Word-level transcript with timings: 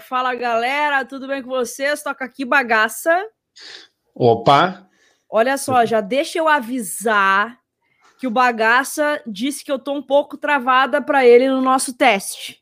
Fala 0.00 0.34
galera, 0.34 1.04
tudo 1.04 1.28
bem 1.28 1.42
com 1.42 1.50
vocês? 1.50 2.02
Toca 2.02 2.24
aqui 2.24 2.44
bagaça. 2.44 3.24
Opa! 4.14 4.88
Olha 5.28 5.56
só, 5.56 5.84
já 5.84 6.00
deixa 6.00 6.38
eu 6.38 6.48
avisar 6.48 7.60
que 8.18 8.26
o 8.26 8.30
bagaça 8.30 9.22
disse 9.26 9.64
que 9.64 9.70
eu 9.70 9.78
tô 9.78 9.92
um 9.92 10.02
pouco 10.02 10.36
travada 10.36 11.00
para 11.00 11.24
ele 11.24 11.48
no 11.48 11.60
nosso 11.60 11.96
teste. 11.96 12.60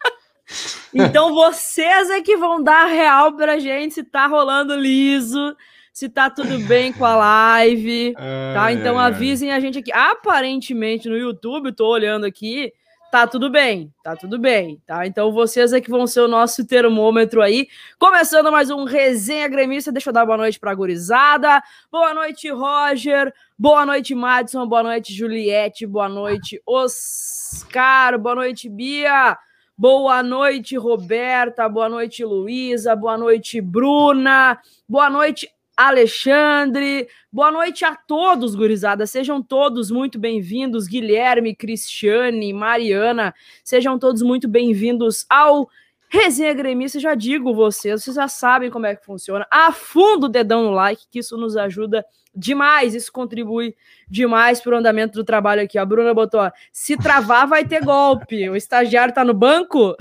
então 0.92 1.34
vocês 1.34 2.10
é 2.10 2.20
que 2.20 2.36
vão 2.36 2.62
dar 2.62 2.86
real 2.86 3.32
pra 3.36 3.58
gente 3.58 3.94
se 3.94 4.04
tá 4.04 4.26
rolando 4.26 4.76
liso, 4.76 5.56
se 5.92 6.08
tá 6.08 6.28
tudo 6.28 6.58
bem 6.66 6.92
com 6.92 7.04
a 7.04 7.16
live, 7.16 8.14
tá? 8.54 8.70
Então 8.72 8.98
avisem 8.98 9.52
a 9.52 9.58
gente 9.58 9.78
aqui. 9.78 9.92
Aparentemente 9.92 11.08
no 11.08 11.16
YouTube, 11.16 11.72
tô 11.72 11.88
olhando 11.88 12.26
aqui, 12.26 12.72
tá 13.16 13.26
tudo 13.26 13.48
bem, 13.48 13.90
tá 14.02 14.14
tudo 14.14 14.38
bem, 14.38 14.78
tá? 14.86 15.06
Então 15.06 15.32
vocês 15.32 15.72
é 15.72 15.80
que 15.80 15.88
vão 15.88 16.06
ser 16.06 16.20
o 16.20 16.28
nosso 16.28 16.66
termômetro 16.66 17.40
aí. 17.40 17.66
Começando 17.98 18.52
mais 18.52 18.68
um 18.68 18.84
Resenha 18.84 19.48
Gremista, 19.48 19.90
deixa 19.90 20.10
eu 20.10 20.12
dar 20.12 20.26
boa 20.26 20.36
noite 20.36 20.60
pra 20.60 20.74
gurizada. 20.74 21.62
Boa 21.90 22.12
noite, 22.12 22.50
Roger. 22.50 23.32
Boa 23.58 23.86
noite, 23.86 24.14
Madison. 24.14 24.66
Boa 24.68 24.82
noite, 24.82 25.14
Juliette. 25.14 25.86
Boa 25.86 26.10
noite, 26.10 26.60
Oscar. 26.66 28.18
Boa 28.18 28.34
noite, 28.34 28.68
Bia. 28.68 29.38
Boa 29.78 30.22
noite, 30.22 30.76
Roberta. 30.76 31.66
Boa 31.70 31.88
noite, 31.88 32.22
Luísa. 32.22 32.94
Boa 32.94 33.16
noite, 33.16 33.62
Bruna. 33.62 34.60
Boa 34.86 35.08
noite, 35.08 35.50
Alexandre. 35.76 37.06
Boa 37.30 37.52
noite 37.52 37.84
a 37.84 37.94
todos, 37.94 38.54
gurizada. 38.54 39.06
Sejam 39.06 39.42
todos 39.42 39.90
muito 39.90 40.18
bem-vindos. 40.18 40.86
Guilherme, 40.86 41.54
Cristiane, 41.54 42.52
Mariana, 42.52 43.34
sejam 43.62 43.98
todos 43.98 44.22
muito 44.22 44.48
bem-vindos 44.48 45.26
ao 45.28 45.68
Resenha 46.08 46.54
Gremista. 46.54 46.98
Já 46.98 47.14
digo 47.14 47.54
vocês, 47.54 48.02
vocês 48.02 48.16
já 48.16 48.26
sabem 48.26 48.70
como 48.70 48.86
é 48.86 48.96
que 48.96 49.04
funciona. 49.04 49.46
Afunda 49.50 50.26
o 50.26 50.30
dedão 50.30 50.64
no 50.64 50.70
like, 50.70 51.04
que 51.10 51.18
isso 51.18 51.36
nos 51.36 51.58
ajuda 51.58 52.02
demais. 52.34 52.94
Isso 52.94 53.12
contribui 53.12 53.76
demais 54.08 54.62
para 54.62 54.74
o 54.74 54.78
andamento 54.78 55.12
do 55.12 55.24
trabalho 55.24 55.62
aqui. 55.62 55.76
A 55.76 55.84
Bruna 55.84 56.14
botou: 56.14 56.40
ó, 56.40 56.50
se 56.72 56.96
travar, 56.96 57.46
vai 57.46 57.66
ter 57.66 57.84
golpe. 57.84 58.48
O 58.48 58.56
estagiário 58.56 59.12
tá 59.12 59.22
no 59.22 59.34
banco? 59.34 59.94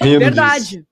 Verdade. 0.00 0.78
Disso. 0.78 0.91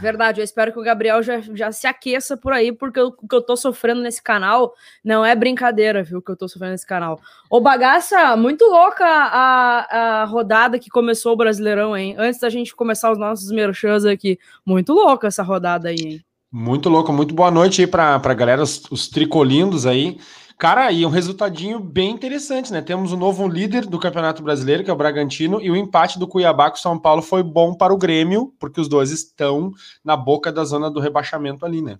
Verdade, 0.00 0.40
eu 0.40 0.44
espero 0.44 0.72
que 0.72 0.78
o 0.78 0.82
Gabriel 0.82 1.22
já, 1.22 1.40
já 1.40 1.72
se 1.72 1.86
aqueça 1.86 2.36
por 2.36 2.52
aí, 2.52 2.72
porque 2.72 3.00
o 3.00 3.12
que 3.12 3.34
eu 3.34 3.42
tô 3.42 3.56
sofrendo 3.56 4.00
nesse 4.00 4.22
canal 4.22 4.74
não 5.04 5.24
é 5.24 5.34
brincadeira, 5.34 6.02
viu? 6.02 6.18
O 6.18 6.22
que 6.22 6.30
eu 6.30 6.36
tô 6.36 6.48
sofrendo 6.48 6.72
nesse 6.72 6.86
canal. 6.86 7.20
Ô, 7.48 7.60
bagaça, 7.60 8.36
muito 8.36 8.64
louca 8.64 9.04
a, 9.04 10.22
a 10.22 10.24
rodada 10.24 10.78
que 10.78 10.90
começou 10.90 11.32
o 11.32 11.36
Brasileirão, 11.36 11.96
hein? 11.96 12.14
Antes 12.18 12.40
da 12.40 12.50
gente 12.50 12.74
começar 12.74 13.10
os 13.10 13.18
nossos 13.18 13.50
merchans 13.50 14.04
aqui. 14.04 14.38
Muito 14.64 14.92
louca 14.92 15.26
essa 15.26 15.42
rodada 15.42 15.88
aí, 15.88 15.96
hein? 15.98 16.24
Muito 16.52 16.88
louca, 16.88 17.12
muito 17.12 17.34
boa 17.34 17.50
noite 17.50 17.80
aí 17.80 17.86
pra, 17.86 18.20
pra 18.20 18.32
galera, 18.32 18.62
os, 18.62 18.82
os 18.90 19.08
tricolindos 19.08 19.86
aí. 19.86 20.18
Cara, 20.56 20.90
e 20.92 21.04
um 21.04 21.10
resultadinho 21.10 21.80
bem 21.80 22.10
interessante, 22.10 22.72
né? 22.72 22.80
Temos 22.80 23.12
o 23.12 23.16
um 23.16 23.18
novo 23.18 23.46
líder 23.48 23.86
do 23.86 23.98
Campeonato 23.98 24.42
Brasileiro, 24.42 24.84
que 24.84 24.90
é 24.90 24.92
o 24.92 24.96
Bragantino, 24.96 25.60
e 25.60 25.70
o 25.70 25.76
empate 25.76 26.18
do 26.18 26.28
Cuiabá 26.28 26.70
com 26.70 26.76
o 26.76 26.80
São 26.80 26.98
Paulo 26.98 27.22
foi 27.22 27.42
bom 27.42 27.74
para 27.74 27.92
o 27.92 27.98
Grêmio, 27.98 28.54
porque 28.58 28.80
os 28.80 28.88
dois 28.88 29.10
estão 29.10 29.72
na 30.04 30.16
boca 30.16 30.52
da 30.52 30.64
zona 30.64 30.90
do 30.90 31.00
rebaixamento 31.00 31.66
ali, 31.66 31.82
né? 31.82 31.98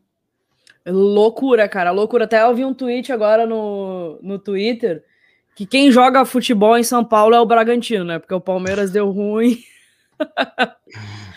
Loucura, 0.86 1.68
cara, 1.68 1.90
loucura. 1.90 2.24
Até 2.24 2.42
eu 2.42 2.54
vi 2.54 2.64
um 2.64 2.74
tweet 2.74 3.12
agora 3.12 3.44
no, 3.46 4.18
no 4.22 4.38
Twitter 4.38 5.02
que 5.56 5.66
quem 5.66 5.90
joga 5.90 6.24
futebol 6.24 6.76
em 6.76 6.84
São 6.84 7.04
Paulo 7.04 7.34
é 7.34 7.40
o 7.40 7.46
Bragantino, 7.46 8.04
né? 8.04 8.18
Porque 8.18 8.34
o 8.34 8.40
Palmeiras 8.40 8.90
deu 8.90 9.10
ruim. 9.10 9.58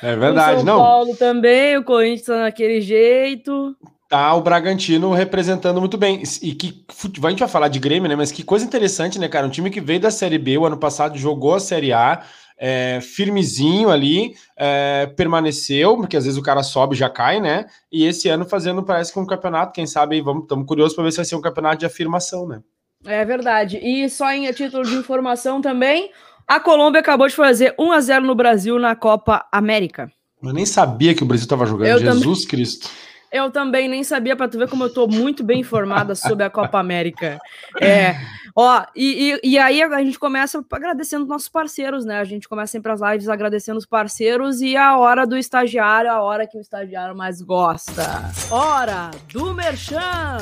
É 0.04 0.16
verdade, 0.16 0.58
o 0.58 0.58
São 0.58 0.66
não. 0.66 0.76
São 0.76 0.84
Paulo 0.84 1.16
também, 1.16 1.78
o 1.78 1.84
Corinthians 1.84 2.28
tá 2.28 2.42
naquele 2.42 2.80
jeito 2.80 3.76
tá 4.08 4.34
o 4.34 4.42
Bragantino 4.42 5.12
representando 5.12 5.80
muito 5.80 5.98
bem. 5.98 6.24
E 6.42 6.54
que 6.54 6.86
a 7.24 7.30
gente 7.30 7.40
vai 7.40 7.50
falar 7.50 7.68
de 7.68 7.80
Grêmio, 7.80 8.10
né? 8.10 8.16
Mas 8.16 8.32
que 8.32 8.44
coisa 8.44 8.66
interessante, 8.66 9.20
né, 9.20 9.28
cara? 9.28 9.46
Um 9.46 9.50
time 9.52 9.70
que 9.70 9.82
veio 9.82 10.00
da 10.00 10.12
Série 10.12 10.38
B 10.38 10.58
o 10.58 10.66
ano 10.66 10.78
passado, 10.78 11.18
jogou 11.18 11.56
a 11.56 11.60
Série 11.60 11.92
A, 11.92 12.24
é, 12.58 13.00
firmezinho 13.02 13.90
ali, 13.90 14.34
é, 14.56 15.06
permaneceu, 15.16 15.96
porque 15.98 16.18
às 16.18 16.24
vezes 16.24 16.40
o 16.40 16.44
cara 16.44 16.64
sobe 16.64 16.96
e 16.96 16.98
já 16.98 17.10
cai, 17.10 17.40
né? 17.40 17.66
E 17.92 18.06
esse 18.06 18.30
ano 18.30 18.46
fazendo, 18.46 18.84
parece 18.84 19.14
que 19.14 19.20
um 19.20 19.26
campeonato, 19.26 19.74
quem 19.74 19.86
sabe, 19.86 20.22
vamos, 20.22 20.44
estamos 20.44 20.66
curiosos 20.66 20.96
para 20.96 21.04
ver 21.04 21.12
se 21.12 21.18
vai 21.18 21.26
ser 21.26 21.36
um 21.36 21.42
campeonato 21.42 21.78
de 21.78 21.86
afirmação, 21.86 22.48
né? 22.48 22.62
É 23.06 23.24
verdade. 23.24 23.78
E 23.78 24.10
só 24.10 24.32
em 24.32 24.52
título 24.52 24.84
de 24.84 24.96
informação 24.96 25.62
também, 25.62 26.10
a 26.48 26.60
Colômbia 26.60 27.02
acabou 27.02 27.28
de 27.28 27.36
fazer 27.36 27.76
1 27.78 27.92
a 27.92 28.02
0 28.02 28.26
no 28.26 28.34
Brasil 28.34 28.80
na 28.80 28.96
Copa 28.96 29.46
América. 29.52 30.12
Eu 30.42 30.54
nem 30.54 30.66
sabia 30.66 31.14
que 31.14 31.24
o 31.24 31.26
Brasil 31.26 31.46
estava 31.46 31.66
jogando, 31.66 31.88
Eu 31.88 32.00
Jesus 32.00 32.40
também... 32.40 32.48
Cristo. 32.48 32.90
Eu 33.32 33.52
também 33.52 33.90
nem 33.90 34.04
sabia, 34.04 34.36
para 34.38 34.48
tu 34.48 34.58
ver 34.58 34.70
como 34.70 34.86
eu 34.86 34.94
tô 34.94 35.06
muito 35.06 35.44
bem 35.44 35.60
informada 35.60 36.16
sobre 36.16 36.46
a 36.46 36.50
Copa 36.50 36.80
América. 36.80 37.38
É, 37.82 38.16
ó, 38.56 38.86
e, 38.96 39.34
e, 39.44 39.52
e, 39.52 39.60
aí 39.60 39.82
a 39.82 40.02
gente 40.02 40.18
começa 40.18 40.64
agradecendo 40.72 41.26
nossos 41.26 41.50
parceiros, 41.50 42.06
né? 42.06 42.20
A 42.20 42.24
gente 42.24 42.48
começa 42.48 42.72
sempre 42.72 42.92
as 42.92 43.02
lives 43.02 43.28
agradecendo 43.28 43.78
os 43.78 43.86
parceiros 43.86 44.62
e 44.62 44.78
a 44.78 44.98
hora 44.98 45.28
do 45.28 45.36
estagiário, 45.36 46.10
a 46.10 46.22
hora 46.22 46.48
que 46.48 46.58
o 46.58 46.62
estagiário 46.62 47.16
mais 47.16 47.42
gosta. 47.42 48.04
Hora 48.50 49.12
do 49.32 49.54
Merchan! 49.54 50.38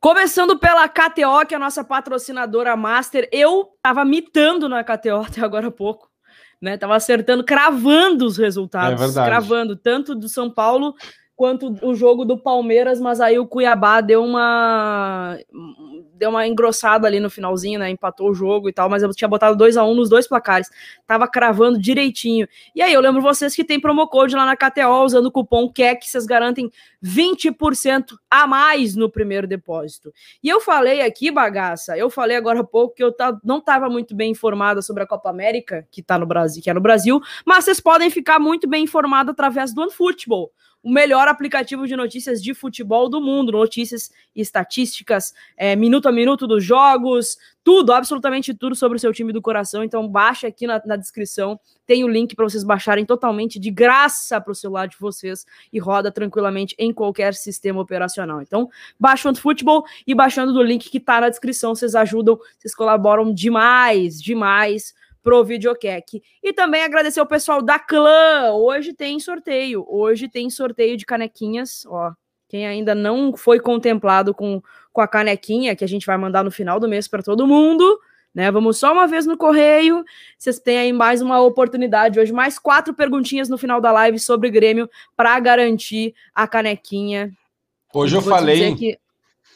Começando 0.00 0.58
pela 0.58 0.88
KTO, 0.88 1.46
que 1.46 1.54
é 1.54 1.56
a 1.56 1.60
nossa 1.60 1.84
patrocinadora 1.84 2.76
master. 2.76 3.28
Eu 3.32 3.68
tava 3.82 4.04
mitando 4.04 4.68
na 4.68 4.82
KTO 4.82 5.22
até 5.26 5.40
agora 5.40 5.68
há 5.68 5.70
pouco 5.72 6.07
né? 6.60 6.76
Tava 6.76 6.96
acertando, 6.96 7.44
cravando 7.44 8.26
os 8.26 8.36
resultados, 8.36 9.16
é 9.16 9.24
cravando 9.24 9.76
tanto 9.76 10.14
do 10.14 10.28
São 10.28 10.50
Paulo 10.50 10.94
quanto 11.38 11.72
o 11.82 11.94
jogo 11.94 12.24
do 12.24 12.36
Palmeiras, 12.36 13.00
mas 13.00 13.20
aí 13.20 13.38
o 13.38 13.46
Cuiabá 13.46 14.00
deu 14.00 14.24
uma 14.24 15.38
deu 16.14 16.30
uma 16.30 16.44
engrossada 16.44 17.06
ali 17.06 17.20
no 17.20 17.30
finalzinho, 17.30 17.78
né? 17.78 17.88
Empatou 17.88 18.30
o 18.30 18.34
jogo 18.34 18.68
e 18.68 18.72
tal, 18.72 18.90
mas 18.90 19.04
eu 19.04 19.10
tinha 19.10 19.28
botado 19.28 19.56
2 19.56 19.76
a 19.76 19.84
1 19.84 19.88
um 19.88 19.94
nos 19.94 20.08
dois 20.08 20.26
placares. 20.26 20.68
Tava 21.06 21.28
cravando 21.28 21.78
direitinho. 21.78 22.48
E 22.74 22.82
aí 22.82 22.92
eu 22.92 23.00
lembro 23.00 23.22
vocês 23.22 23.54
que 23.54 23.62
tem 23.62 23.80
promo 23.80 24.08
code 24.08 24.34
lá 24.34 24.44
na 24.44 24.56
KTO 24.56 25.04
usando 25.04 25.26
o 25.26 25.30
cupom 25.30 25.72
QUEC, 25.72 26.08
vocês 26.08 26.26
garantem 26.26 26.72
20% 27.00 28.16
a 28.28 28.44
mais 28.44 28.96
no 28.96 29.08
primeiro 29.08 29.46
depósito. 29.46 30.12
E 30.42 30.48
eu 30.48 30.60
falei 30.60 31.02
aqui, 31.02 31.30
bagaça, 31.30 31.96
eu 31.96 32.10
falei 32.10 32.36
agora 32.36 32.62
há 32.62 32.64
pouco 32.64 32.96
que 32.96 33.04
eu 33.04 33.14
não 33.44 33.58
estava 33.58 33.88
muito 33.88 34.12
bem 34.12 34.32
informada 34.32 34.82
sobre 34.82 35.04
a 35.04 35.06
Copa 35.06 35.30
América, 35.30 35.86
que 35.88 36.02
tá 36.02 36.18
no 36.18 36.26
Brasil, 36.26 36.60
que 36.60 36.68
é 36.68 36.74
no 36.74 36.80
Brasil, 36.80 37.20
mas 37.46 37.64
vocês 37.64 37.78
podem 37.78 38.10
ficar 38.10 38.40
muito 38.40 38.68
bem 38.68 38.82
informados 38.82 39.30
através 39.30 39.72
do 39.72 39.82
OneFootball 39.82 40.50
o 40.88 40.90
melhor 40.90 41.28
aplicativo 41.28 41.86
de 41.86 41.94
notícias 41.94 42.42
de 42.42 42.54
futebol 42.54 43.10
do 43.10 43.20
mundo, 43.20 43.52
notícias 43.52 44.10
estatísticas, 44.34 45.34
é, 45.54 45.76
minuto 45.76 46.08
a 46.08 46.12
minuto 46.12 46.46
dos 46.46 46.64
jogos, 46.64 47.36
tudo, 47.62 47.92
absolutamente 47.92 48.54
tudo 48.54 48.74
sobre 48.74 48.96
o 48.96 48.98
seu 48.98 49.12
time 49.12 49.30
do 49.30 49.42
coração. 49.42 49.84
Então 49.84 50.08
baixa 50.08 50.46
aqui 50.46 50.66
na, 50.66 50.80
na 50.86 50.96
descrição, 50.96 51.60
tem 51.86 52.04
o 52.04 52.08
link 52.08 52.34
para 52.34 52.48
vocês 52.48 52.64
baixarem 52.64 53.04
totalmente 53.04 53.58
de 53.58 53.70
graça 53.70 54.40
para 54.40 54.50
o 54.50 54.54
celular 54.54 54.88
de 54.88 54.96
vocês 54.98 55.44
e 55.70 55.78
roda 55.78 56.10
tranquilamente 56.10 56.74
em 56.78 56.90
qualquer 56.90 57.34
sistema 57.34 57.82
operacional. 57.82 58.40
Então 58.40 58.70
baixa 58.98 59.30
o 59.30 59.34
futebol 59.34 59.84
e 60.06 60.14
baixando 60.14 60.54
do 60.54 60.62
link 60.62 60.88
que 60.88 60.96
está 60.96 61.20
na 61.20 61.28
descrição, 61.28 61.74
vocês 61.74 61.94
ajudam, 61.94 62.38
vocês 62.58 62.74
colaboram 62.74 63.30
demais, 63.34 64.22
demais 64.22 64.94
pro 65.22 65.44
Videocac. 65.44 66.22
E 66.42 66.52
também 66.52 66.82
agradecer 66.82 67.20
o 67.20 67.26
pessoal 67.26 67.62
da 67.62 67.78
Clã. 67.78 68.52
Hoje 68.52 68.92
tem 68.92 69.18
sorteio. 69.20 69.84
Hoje 69.88 70.28
tem 70.28 70.48
sorteio 70.50 70.96
de 70.96 71.06
canequinhas, 71.06 71.84
ó. 71.86 72.12
Quem 72.48 72.66
ainda 72.66 72.94
não 72.94 73.36
foi 73.36 73.60
contemplado 73.60 74.32
com, 74.32 74.62
com 74.90 75.00
a 75.02 75.06
canequinha, 75.06 75.76
que 75.76 75.84
a 75.84 75.88
gente 75.88 76.06
vai 76.06 76.16
mandar 76.16 76.42
no 76.42 76.50
final 76.50 76.80
do 76.80 76.88
mês 76.88 77.06
para 77.06 77.22
todo 77.22 77.46
mundo, 77.46 78.00
né? 78.34 78.50
Vamos 78.50 78.78
só 78.78 78.92
uma 78.92 79.06
vez 79.06 79.26
no 79.26 79.36
correio. 79.36 80.02
Vocês 80.38 80.58
têm 80.58 80.78
aí 80.78 80.92
mais 80.92 81.20
uma 81.20 81.40
oportunidade 81.40 82.18
hoje, 82.18 82.32
mais 82.32 82.58
quatro 82.58 82.94
perguntinhas 82.94 83.50
no 83.50 83.58
final 83.58 83.82
da 83.82 83.92
live 83.92 84.18
sobre 84.18 84.50
Grêmio 84.50 84.88
para 85.14 85.38
garantir 85.40 86.14
a 86.34 86.48
canequinha. 86.48 87.30
Hoje 87.92 88.16
eu, 88.16 88.20
eu 88.20 88.26
falei. 88.26 88.74
Que, 88.74 88.98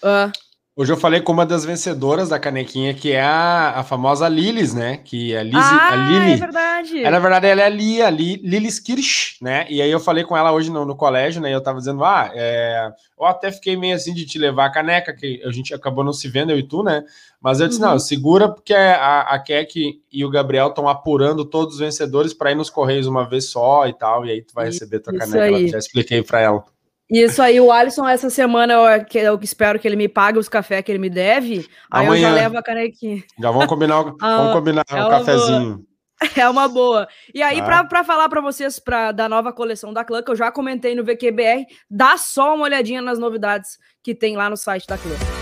uh, 0.02 0.30
Hoje 0.74 0.90
eu 0.90 0.96
falei 0.96 1.20
com 1.20 1.32
uma 1.32 1.44
das 1.44 1.66
vencedoras 1.66 2.30
da 2.30 2.38
canequinha, 2.38 2.94
que 2.94 3.12
é 3.12 3.20
a, 3.20 3.80
a 3.80 3.84
famosa 3.84 4.26
Lilis, 4.26 4.72
né? 4.72 4.96
Que 4.96 5.34
é 5.34 5.40
a, 5.40 5.42
Liz, 5.42 5.54
ah, 5.54 5.88
a 5.92 5.96
Lili. 5.96 6.32
é 6.32 6.36
verdade. 6.36 7.04
É, 7.04 7.10
na 7.10 7.18
verdade, 7.18 7.46
ela 7.46 7.60
é 7.60 7.66
a 7.66 7.68
Lia, 7.68 8.08
Li, 8.08 8.36
Lilis 8.36 8.80
Kirsch, 8.80 9.36
né? 9.42 9.66
E 9.68 9.82
aí 9.82 9.90
eu 9.90 10.00
falei 10.00 10.24
com 10.24 10.34
ela 10.34 10.50
hoje 10.50 10.70
no, 10.70 10.86
no 10.86 10.96
colégio, 10.96 11.42
né? 11.42 11.50
E 11.50 11.52
eu 11.52 11.62
tava 11.62 11.78
dizendo, 11.78 12.02
ah, 12.02 12.30
é... 12.32 12.90
eu 13.20 13.26
até 13.26 13.52
fiquei 13.52 13.76
meio 13.76 13.94
assim 13.94 14.14
de 14.14 14.24
te 14.24 14.38
levar 14.38 14.64
a 14.64 14.72
caneca, 14.72 15.14
que 15.14 15.42
a 15.44 15.52
gente 15.52 15.74
acabou 15.74 16.02
não 16.02 16.12
se 16.14 16.26
vendo, 16.26 16.52
eu 16.52 16.58
e 16.58 16.62
tu, 16.62 16.82
né? 16.82 17.04
Mas 17.38 17.60
eu 17.60 17.68
disse, 17.68 17.82
uhum. 17.82 17.90
não, 17.90 17.98
segura, 17.98 18.48
porque 18.48 18.72
a, 18.72 19.20
a 19.20 19.38
Keck 19.40 20.00
e 20.10 20.24
o 20.24 20.30
Gabriel 20.30 20.68
estão 20.68 20.88
apurando 20.88 21.44
todos 21.44 21.74
os 21.74 21.80
vencedores 21.80 22.32
para 22.32 22.50
ir 22.50 22.54
nos 22.54 22.70
Correios 22.70 23.06
uma 23.06 23.28
vez 23.28 23.50
só 23.50 23.86
e 23.86 23.92
tal, 23.92 24.24
e 24.24 24.30
aí 24.30 24.40
tu 24.40 24.54
vai 24.54 24.64
receber 24.64 25.00
tua 25.00 25.12
caneca. 25.12 25.50
Eu 25.50 25.68
já 25.68 25.78
expliquei 25.78 26.22
para 26.22 26.40
ela. 26.40 26.64
Isso 27.12 27.42
aí, 27.42 27.60
o 27.60 27.70
Alisson, 27.70 28.08
essa 28.08 28.30
semana, 28.30 28.72
eu, 28.72 29.06
eu 29.20 29.38
espero 29.42 29.78
que 29.78 29.86
ele 29.86 29.96
me 29.96 30.08
pague 30.08 30.38
os 30.38 30.48
cafés 30.48 30.82
que 30.82 30.90
ele 30.90 30.98
me 30.98 31.10
deve. 31.10 31.68
Aí 31.90 32.06
Amanhã. 32.06 32.28
eu 32.28 32.30
já 32.30 32.34
levo 32.34 32.56
a 32.56 32.62
canequinha. 32.62 33.22
Já 33.38 33.50
vamos 33.50 33.66
combinar, 33.66 34.00
o, 34.00 34.16
ah, 34.22 34.36
vamos 34.38 34.52
combinar 34.54 34.82
é 34.90 35.04
um 35.04 35.10
cafezinho. 35.10 35.74
Boa. 35.76 35.92
É 36.36 36.48
uma 36.48 36.68
boa. 36.68 37.08
E 37.34 37.42
aí, 37.42 37.60
ah. 37.60 37.84
para 37.84 38.04
falar 38.04 38.28
para 38.28 38.40
vocês 38.40 38.78
pra, 38.78 39.10
da 39.10 39.28
nova 39.28 39.52
coleção 39.52 39.92
da 39.92 40.04
Clã, 40.04 40.22
que 40.22 40.30
eu 40.30 40.36
já 40.36 40.52
comentei 40.52 40.94
no 40.94 41.02
VQBR, 41.04 41.66
dá 41.90 42.16
só 42.16 42.54
uma 42.54 42.62
olhadinha 42.62 43.02
nas 43.02 43.18
novidades 43.18 43.76
que 44.04 44.14
tem 44.14 44.36
lá 44.36 44.48
no 44.48 44.56
site 44.56 44.86
da 44.86 44.96
Clã. 44.96 45.41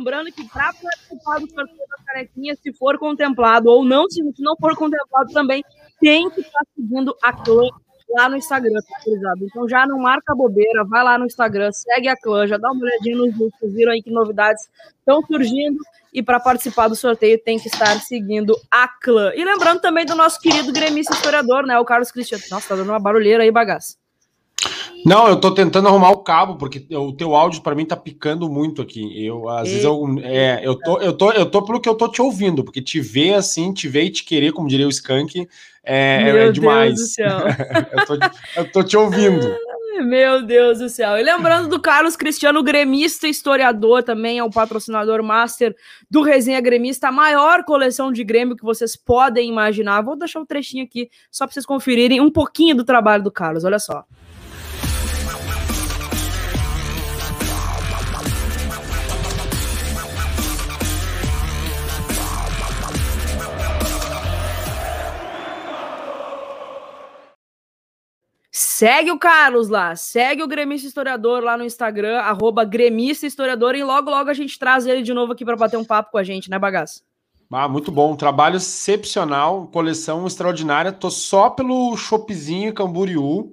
Lembrando 0.00 0.32
que 0.32 0.48
para 0.48 0.72
participar 0.72 1.38
do 1.38 1.50
sorteio 1.50 1.78
da 1.78 2.04
carequinha, 2.04 2.56
se 2.56 2.72
for 2.72 2.98
contemplado 2.98 3.68
ou 3.68 3.84
não, 3.84 4.08
se 4.08 4.22
não 4.38 4.56
for 4.56 4.74
contemplado 4.74 5.30
também, 5.32 5.62
tem 6.00 6.28
que 6.30 6.40
estar 6.40 6.64
seguindo 6.74 7.14
a 7.22 7.32
clã 7.32 7.68
lá 8.08 8.28
no 8.28 8.36
Instagram, 8.36 8.80
tá, 8.88 9.34
Então 9.40 9.68
já 9.68 9.86
não 9.86 9.98
marca 9.98 10.34
bobeira, 10.34 10.84
vai 10.84 11.04
lá 11.04 11.16
no 11.16 11.26
Instagram, 11.26 11.70
segue 11.70 12.08
a 12.08 12.16
clã, 12.16 12.44
já 12.46 12.56
dá 12.56 12.72
uma 12.72 12.82
olhadinha 12.82 13.16
nos 13.16 13.32
vídeos, 13.32 13.72
viram 13.72 13.92
aí 13.92 14.02
que 14.02 14.10
novidades 14.10 14.68
estão 14.98 15.22
surgindo. 15.22 15.78
E 16.12 16.20
para 16.20 16.40
participar 16.40 16.88
do 16.88 16.96
sorteio 16.96 17.40
tem 17.40 17.56
que 17.56 17.68
estar 17.68 18.00
seguindo 18.00 18.56
a 18.68 18.88
clã. 18.88 19.30
E 19.32 19.44
lembrando 19.44 19.80
também 19.80 20.04
do 20.04 20.16
nosso 20.16 20.40
querido 20.40 20.72
gremista 20.72 21.14
historiador, 21.14 21.64
né? 21.64 21.78
O 21.78 21.84
Carlos 21.84 22.10
Cristiano. 22.10 22.42
Nossa, 22.50 22.70
tá 22.70 22.74
dando 22.74 22.88
uma 22.88 22.98
barulheira 22.98 23.44
aí, 23.44 23.52
bagaço. 23.52 23.99
Não, 25.04 25.28
eu 25.28 25.36
tô 25.36 25.52
tentando 25.52 25.88
arrumar 25.88 26.10
o 26.10 26.22
cabo, 26.22 26.56
porque 26.56 26.84
o 26.94 27.12
teu 27.12 27.34
áudio 27.34 27.62
para 27.62 27.74
mim 27.74 27.84
tá 27.84 27.96
picando 27.96 28.48
muito 28.48 28.82
aqui. 28.82 29.24
Eu, 29.24 29.48
às 29.48 29.68
Eita. 29.68 29.70
vezes, 29.70 29.84
eu, 29.84 30.04
é, 30.22 30.60
eu, 30.62 30.78
tô, 30.78 30.98
eu, 31.00 31.12
tô, 31.12 31.32
eu 31.32 31.46
tô 31.46 31.62
pelo 31.62 31.80
que 31.80 31.88
eu 31.88 31.94
tô 31.94 32.08
te 32.08 32.20
ouvindo, 32.20 32.64
porque 32.64 32.82
te 32.82 33.00
ver 33.00 33.34
assim, 33.34 33.72
te 33.72 33.88
ver 33.88 34.04
e 34.04 34.10
te 34.10 34.24
querer, 34.24 34.52
como 34.52 34.68
diria 34.68 34.86
o 34.86 34.90
Skank, 34.90 35.48
é, 35.82 36.46
é 36.46 36.52
demais. 36.52 36.94
Deus 36.94 37.00
do 37.00 37.14
céu. 37.14 37.38
eu, 37.92 38.06
tô, 38.06 38.26
eu 38.56 38.72
tô 38.72 38.82
te 38.82 38.96
ouvindo. 38.96 39.56
Meu 40.02 40.42
Deus 40.42 40.78
do 40.78 40.88
céu. 40.88 41.18
E 41.18 41.22
lembrando 41.22 41.68
do 41.68 41.80
Carlos 41.80 42.16
Cristiano, 42.16 42.62
gremista 42.62 43.26
historiador, 43.26 44.02
também 44.02 44.38
é 44.38 44.44
o 44.44 44.50
patrocinador 44.50 45.22
master 45.22 45.74
do 46.10 46.22
Resenha 46.22 46.60
Gremista, 46.60 47.08
a 47.08 47.12
maior 47.12 47.64
coleção 47.64 48.12
de 48.12 48.24
Grêmio 48.24 48.56
que 48.56 48.64
vocês 48.64 48.96
podem 48.96 49.48
imaginar. 49.48 50.02
Vou 50.02 50.16
deixar 50.16 50.40
um 50.40 50.46
trechinho 50.46 50.84
aqui 50.84 51.10
só 51.30 51.44
para 51.44 51.52
vocês 51.52 51.66
conferirem 51.66 52.20
um 52.20 52.30
pouquinho 52.30 52.74
do 52.74 52.84
trabalho 52.84 53.22
do 53.22 53.30
Carlos. 53.30 53.64
Olha 53.64 53.78
só. 53.78 54.04
Segue 68.80 69.10
o 69.10 69.18
Carlos 69.18 69.68
lá, 69.68 69.94
segue 69.94 70.42
o 70.42 70.48
Gremista 70.48 70.88
Historiador 70.88 71.42
lá 71.42 71.54
no 71.54 71.62
Instagram, 71.62 72.18
arroba 72.18 72.64
Gremista 72.64 73.26
Historiador, 73.26 73.74
e 73.74 73.84
logo, 73.84 74.08
logo 74.08 74.30
a 74.30 74.32
gente 74.32 74.58
traz 74.58 74.86
ele 74.86 75.02
de 75.02 75.12
novo 75.12 75.34
aqui 75.34 75.44
para 75.44 75.54
bater 75.54 75.76
um 75.76 75.84
papo 75.84 76.12
com 76.12 76.16
a 76.16 76.24
gente, 76.24 76.48
né, 76.48 76.58
bagaço? 76.58 77.02
Ah, 77.52 77.68
muito 77.68 77.92
bom, 77.92 78.16
trabalho 78.16 78.56
excepcional, 78.56 79.66
coleção 79.66 80.26
extraordinária. 80.26 80.92
Tô 80.92 81.10
só 81.10 81.50
pelo 81.50 81.94
shopzinho 81.94 82.72
Camboriú, 82.72 83.52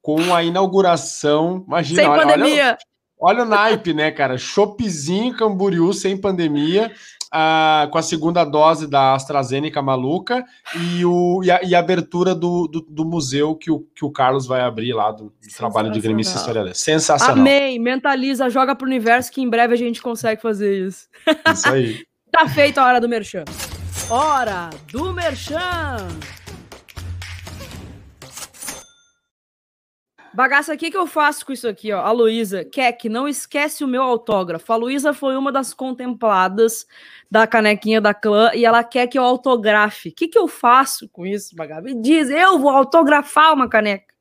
com 0.00 0.34
a 0.34 0.42
inauguração. 0.42 1.66
Imagina, 1.68 2.00
Sem 2.00 2.10
olha, 2.10 2.22
pandemia. 2.22 2.78
Olha, 3.20 3.40
olha 3.40 3.42
o 3.42 3.46
naipe, 3.46 3.92
né, 3.92 4.10
cara? 4.10 4.38
Shopzinho 4.38 5.36
Camboriú 5.36 5.92
sem 5.92 6.16
pandemia 6.16 6.90
a, 7.32 7.88
com 7.90 7.96
a 7.96 8.02
segunda 8.02 8.44
dose 8.44 8.86
da 8.86 9.14
AstraZeneca 9.14 9.80
maluca 9.80 10.44
e, 10.76 11.04
o, 11.04 11.40
e, 11.42 11.50
a, 11.50 11.62
e 11.62 11.74
a 11.74 11.78
abertura 11.78 12.34
do, 12.34 12.68
do, 12.68 12.82
do, 12.82 13.04
museu 13.06 13.56
que 13.56 13.70
o, 13.70 13.80
que 13.96 14.04
o 14.04 14.10
Carlos 14.10 14.46
vai 14.46 14.60
abrir 14.60 14.92
lá 14.92 15.10
do, 15.10 15.24
do 15.24 15.56
trabalho 15.56 15.90
de 15.90 15.98
gremista 15.98 16.36
historiador. 16.36 16.74
Sensacional. 16.74 17.36
Amém, 17.36 17.78
mentaliza, 17.78 18.50
joga 18.50 18.76
pro 18.76 18.86
universo 18.86 19.32
que 19.32 19.40
em 19.40 19.48
breve 19.48 19.72
a 19.72 19.78
gente 19.78 20.02
consegue 20.02 20.42
fazer 20.42 20.86
isso. 20.86 21.08
Isso 21.50 21.68
aí. 21.68 22.04
tá 22.30 22.46
feito 22.46 22.78
a 22.78 22.84
hora 22.84 23.00
do 23.00 23.08
merchan. 23.08 23.44
Hora 24.10 24.68
do 24.92 25.12
merchan! 25.14 26.08
Bagaça, 30.34 30.72
o 30.72 30.76
que, 30.78 30.90
que 30.90 30.96
eu 30.96 31.06
faço 31.06 31.44
com 31.44 31.52
isso 31.52 31.68
aqui, 31.68 31.92
ó? 31.92 32.00
A 32.00 32.10
Luísa, 32.10 32.64
Keck, 32.64 33.08
não 33.08 33.28
esquece 33.28 33.84
o 33.84 33.88
meu 33.88 34.02
autógrafo. 34.02 34.72
A 34.72 34.76
Luísa 34.76 35.12
foi 35.12 35.36
uma 35.36 35.52
das 35.52 35.74
contempladas 35.74 36.86
da 37.30 37.46
canequinha 37.46 38.00
da 38.00 38.14
clã 38.14 38.50
e 38.54 38.64
ela 38.64 38.82
quer 38.82 39.06
que 39.06 39.18
eu 39.18 39.24
autografe. 39.24 40.08
O 40.08 40.14
que, 40.14 40.28
que 40.28 40.38
eu 40.38 40.48
faço 40.48 41.08
com 41.10 41.26
isso, 41.26 41.54
Bagaça? 41.54 41.82
Me 41.82 42.00
diz, 42.00 42.30
eu 42.30 42.58
vou 42.58 42.70
autografar 42.70 43.52
uma 43.52 43.68
caneca. 43.68 44.12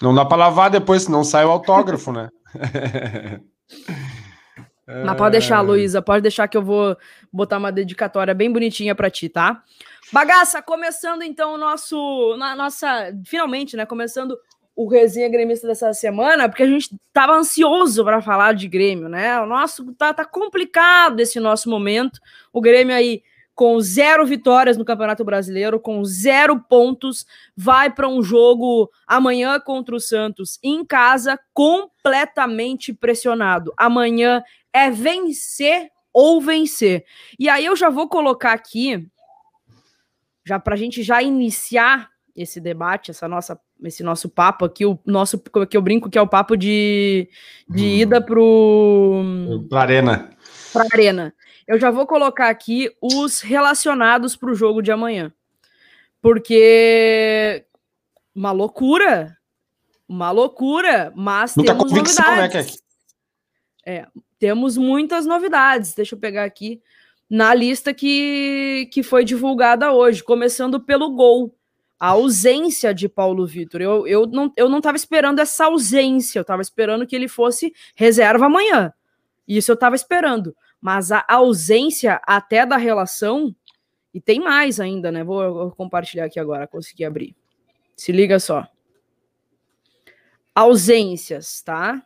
Não 0.00 0.14
dá 0.14 0.24
para 0.24 0.38
lavar 0.38 0.70
depois, 0.70 1.02
senão 1.02 1.22
sai 1.22 1.44
o 1.44 1.50
autógrafo, 1.50 2.12
né? 2.12 2.30
Mas 5.04 5.16
pode 5.16 5.32
deixar, 5.32 5.60
Luísa, 5.60 6.02
pode 6.02 6.22
deixar 6.22 6.48
que 6.48 6.56
eu 6.56 6.62
vou 6.62 6.96
botar 7.32 7.58
uma 7.58 7.70
dedicatória 7.70 8.34
bem 8.34 8.52
bonitinha 8.52 8.94
para 8.94 9.10
ti, 9.10 9.28
tá? 9.28 9.62
Bagaça, 10.12 10.60
começando 10.60 11.22
então 11.22 11.54
o 11.54 11.58
nosso, 11.58 12.36
na 12.36 12.54
nossa, 12.54 13.10
finalmente, 13.24 13.76
né? 13.76 13.86
Começando 13.86 14.36
o 14.74 14.88
resenha 14.88 15.28
gremista 15.28 15.66
dessa 15.66 15.92
semana, 15.92 16.48
porque 16.48 16.62
a 16.62 16.66
gente 16.66 16.94
estava 17.08 17.34
ansioso 17.34 18.04
para 18.04 18.22
falar 18.22 18.54
de 18.54 18.66
Grêmio, 18.66 19.08
né? 19.08 19.38
O 19.40 19.46
nosso 19.46 19.92
tá, 19.94 20.14
tá 20.14 20.24
complicado 20.24 21.20
esse 21.20 21.38
nosso 21.38 21.68
momento. 21.68 22.20
O 22.52 22.60
Grêmio 22.60 22.94
aí 22.94 23.22
com 23.54 23.78
zero 23.80 24.26
vitórias 24.26 24.76
no 24.76 24.84
Campeonato 24.84 25.24
Brasileiro, 25.24 25.78
com 25.78 26.02
zero 26.04 26.58
pontos, 26.58 27.26
vai 27.56 27.90
para 27.90 28.08
um 28.08 28.22
jogo 28.22 28.90
amanhã 29.06 29.60
contra 29.60 29.94
o 29.94 30.00
Santos 30.00 30.58
em 30.62 30.84
casa, 30.84 31.38
completamente 31.52 32.94
pressionado. 32.94 33.72
Amanhã 33.76 34.42
é 34.72 34.90
vencer 34.90 35.90
ou 36.12 36.40
vencer. 36.40 37.04
E 37.38 37.48
aí 37.48 37.64
eu 37.64 37.76
já 37.76 37.90
vou 37.90 38.08
colocar 38.08 38.52
aqui, 38.52 39.06
já 40.44 40.58
para 40.58 40.74
a 40.74 40.78
gente 40.78 41.02
já 41.02 41.22
iniciar 41.22 42.10
esse 42.34 42.60
debate, 42.60 43.10
essa 43.10 43.28
nossa 43.28 43.60
esse 43.82 44.02
nosso 44.02 44.28
papo 44.28 44.64
aqui, 44.64 44.86
o 44.86 44.98
nosso 45.04 45.38
que 45.68 45.76
eu 45.76 45.82
brinco 45.82 46.08
que 46.08 46.18
é 46.18 46.22
o 46.22 46.28
papo 46.28 46.56
de, 46.56 47.28
de 47.68 47.84
hum. 47.84 47.96
ida 47.96 48.20
pro 48.20 49.64
pra 49.68 49.80
arena. 49.80 50.30
Pra 50.72 50.84
arena. 50.92 51.34
Eu 51.66 51.78
já 51.78 51.90
vou 51.90 52.06
colocar 52.06 52.48
aqui 52.48 52.90
os 53.00 53.40
relacionados 53.40 54.36
para 54.36 54.50
o 54.50 54.54
jogo 54.54 54.82
de 54.82 54.90
amanhã. 54.90 55.32
Porque 56.20 57.64
uma 58.34 58.52
loucura, 58.52 59.36
uma 60.08 60.30
loucura, 60.30 61.12
mas 61.14 61.56
Muita 61.56 61.74
temos 61.74 61.92
né, 61.92 61.98
novidades. 61.98 62.66
Né, 62.66 62.76
é, 63.84 64.06
temos 64.38 64.76
muitas 64.76 65.26
novidades. 65.26 65.94
Deixa 65.94 66.14
eu 66.14 66.18
pegar 66.18 66.44
aqui 66.44 66.80
na 67.28 67.52
lista 67.54 67.92
que, 67.92 68.88
que 68.92 69.02
foi 69.02 69.24
divulgada 69.24 69.92
hoje, 69.92 70.22
começando 70.22 70.80
pelo 70.80 71.10
gol 71.10 71.54
a 72.02 72.08
ausência 72.08 72.92
de 72.92 73.08
Paulo 73.08 73.46
Vitor. 73.46 73.80
Eu, 73.80 74.08
eu 74.08 74.26
não 74.26 74.52
eu 74.56 74.68
não 74.68 74.78
estava 74.78 74.96
esperando 74.96 75.38
essa 75.38 75.66
ausência, 75.66 76.40
eu 76.40 76.42
estava 76.42 76.60
esperando 76.60 77.06
que 77.06 77.14
ele 77.14 77.28
fosse 77.28 77.72
reserva 77.94 78.46
amanhã. 78.46 78.92
Isso 79.46 79.70
eu 79.70 79.74
estava 79.74 79.94
esperando. 79.94 80.52
Mas 80.80 81.12
a 81.12 81.24
ausência 81.28 82.20
até 82.26 82.66
da 82.66 82.76
relação, 82.76 83.54
e 84.12 84.20
tem 84.20 84.40
mais 84.40 84.80
ainda, 84.80 85.12
né? 85.12 85.22
Vou, 85.22 85.54
vou 85.54 85.70
compartilhar 85.70 86.24
aqui 86.24 86.40
agora, 86.40 86.66
consegui 86.66 87.04
abrir. 87.04 87.36
Se 87.94 88.10
liga 88.10 88.40
só. 88.40 88.66
Ausências, 90.52 91.62
tá? 91.62 92.04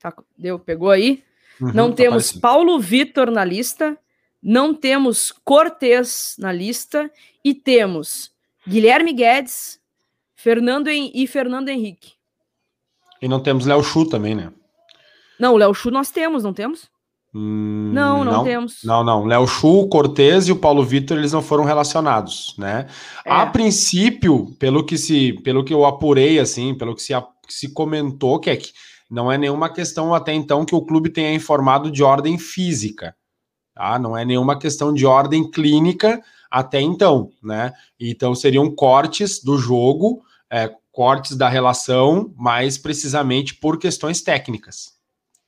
tá 0.00 0.14
deu, 0.38 0.58
pegou 0.58 0.90
aí? 0.90 1.22
Uhum, 1.60 1.70
não 1.74 1.90
tá 1.90 1.96
temos 1.96 2.28
aparecendo. 2.28 2.40
Paulo 2.40 2.80
Vitor 2.80 3.30
na 3.30 3.44
lista, 3.44 3.94
não 4.42 4.72
temos 4.72 5.30
Cortez 5.44 6.34
na 6.38 6.50
lista 6.50 7.12
e 7.44 7.54
temos 7.54 8.32
Guilherme 8.66 9.12
Guedes, 9.12 9.80
Fernando 10.34 10.88
e 10.88 11.26
Fernando 11.26 11.68
Henrique. 11.68 12.12
E 13.20 13.28
não 13.28 13.40
temos 13.40 13.66
Léo 13.66 13.82
Chu 13.82 14.08
também, 14.08 14.34
né? 14.34 14.52
Não, 15.38 15.54
o 15.54 15.56
Léo 15.56 15.74
Chu 15.74 15.90
nós 15.90 16.10
temos, 16.10 16.44
não 16.44 16.52
temos? 16.52 16.90
Hum, 17.34 17.90
não, 17.94 18.24
não, 18.24 18.32
não, 18.32 18.44
temos. 18.44 18.80
Não, 18.84 19.02
não. 19.02 19.24
Léo 19.24 19.46
Chu, 19.46 19.88
Cortez 19.88 20.48
e 20.48 20.52
o 20.52 20.56
Paulo 20.56 20.84
Vitor, 20.84 21.16
eles 21.16 21.32
não 21.32 21.40
foram 21.40 21.64
relacionados, 21.64 22.54
né? 22.58 22.86
É. 23.24 23.30
A 23.32 23.46
princípio, 23.46 24.54
pelo 24.58 24.84
que 24.84 24.98
se, 24.98 25.32
pelo 25.42 25.64
que 25.64 25.72
eu 25.72 25.86
apurei, 25.86 26.38
assim, 26.38 26.74
pelo 26.74 26.94
que 26.94 27.02
se, 27.02 27.12
se 27.48 27.72
comentou, 27.72 28.38
que 28.38 28.50
é 28.50 28.56
que 28.56 28.72
não 29.10 29.32
é 29.32 29.38
nenhuma 29.38 29.72
questão 29.72 30.14
até 30.14 30.32
então 30.32 30.64
que 30.64 30.74
o 30.74 30.82
clube 30.82 31.08
tenha 31.08 31.34
informado 31.34 31.90
de 31.90 32.02
ordem 32.02 32.38
física, 32.38 33.14
tá? 33.74 33.98
Não 33.98 34.16
é 34.16 34.24
nenhuma 34.24 34.58
questão 34.58 34.92
de 34.92 35.06
ordem 35.06 35.50
clínica 35.50 36.22
até 36.52 36.80
então, 36.80 37.30
né? 37.42 37.72
Então 37.98 38.34
seriam 38.34 38.70
cortes 38.70 39.42
do 39.42 39.56
jogo, 39.56 40.22
é, 40.50 40.70
cortes 40.92 41.34
da 41.36 41.48
relação, 41.48 42.32
mais 42.36 42.76
precisamente 42.76 43.54
por 43.54 43.78
questões 43.78 44.20
técnicas. 44.20 44.92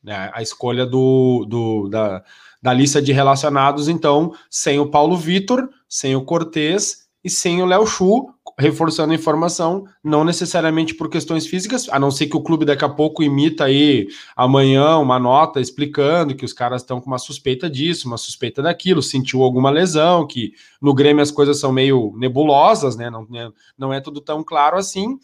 Né? 0.03 0.31
A 0.35 0.43
escolha 0.43 0.87
do, 0.87 1.45
do 1.47 1.89
da, 1.89 2.25
da 2.61 2.73
lista 2.73 3.01
de 3.01 3.13
relacionados, 3.13 3.89
então, 3.89 4.35
sem 4.51 4.79
o 4.79 4.91
Paulo 4.91 5.17
Vitor, 5.17 5.69
sem 5.89 6.17
o 6.17 6.25
Cortez 6.25 7.07
e 7.23 7.29
sem 7.29 7.63
o 7.63 7.67
Léo 7.67 7.87
Chu, 7.87 8.34
reforçando 8.59 9.13
a 9.13 9.17
informação, 9.17 9.85
não 10.03 10.25
necessariamente 10.25 10.95
por 10.95 11.09
questões 11.09 11.47
físicas, 11.47 11.89
a 11.91 11.99
não 11.99 12.11
ser 12.11 12.27
que 12.27 12.37
o 12.37 12.43
clube 12.43 12.65
daqui 12.65 12.85
a 12.85 12.89
pouco 12.89 13.23
imita 13.23 13.65
aí 13.65 14.09
amanhã 14.37 14.97
uma 14.99 15.19
nota 15.19 15.61
explicando 15.61 16.35
que 16.35 16.45
os 16.45 16.53
caras 16.53 16.83
estão 16.83 17.01
com 17.01 17.07
uma 17.09 17.19
suspeita 17.19 17.69
disso, 17.69 18.07
uma 18.07 18.17
suspeita 18.17 18.63
daquilo, 18.63 19.03
sentiu 19.03 19.43
alguma 19.43 19.71
lesão, 19.71 20.27
que 20.27 20.53
no 20.81 20.95
Grêmio 20.95 21.23
as 21.23 21.31
coisas 21.31 21.59
são 21.59 21.73
meio 21.73 22.13
nebulosas, 22.17 22.97
né? 22.97 23.11
Não, 23.11 23.27
né, 23.29 23.51
não 23.77 23.93
é 23.93 24.01
tudo 24.01 24.21
tão 24.21 24.45
claro 24.45 24.77
assim. 24.77 25.19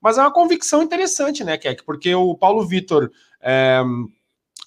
Mas 0.00 0.18
é 0.18 0.20
uma 0.20 0.32
convicção 0.32 0.82
interessante, 0.82 1.42
né, 1.42 1.56
Keck? 1.56 1.84
Porque 1.84 2.14
o 2.14 2.34
Paulo 2.34 2.66
Vitor. 2.66 3.10
É, 3.40 3.82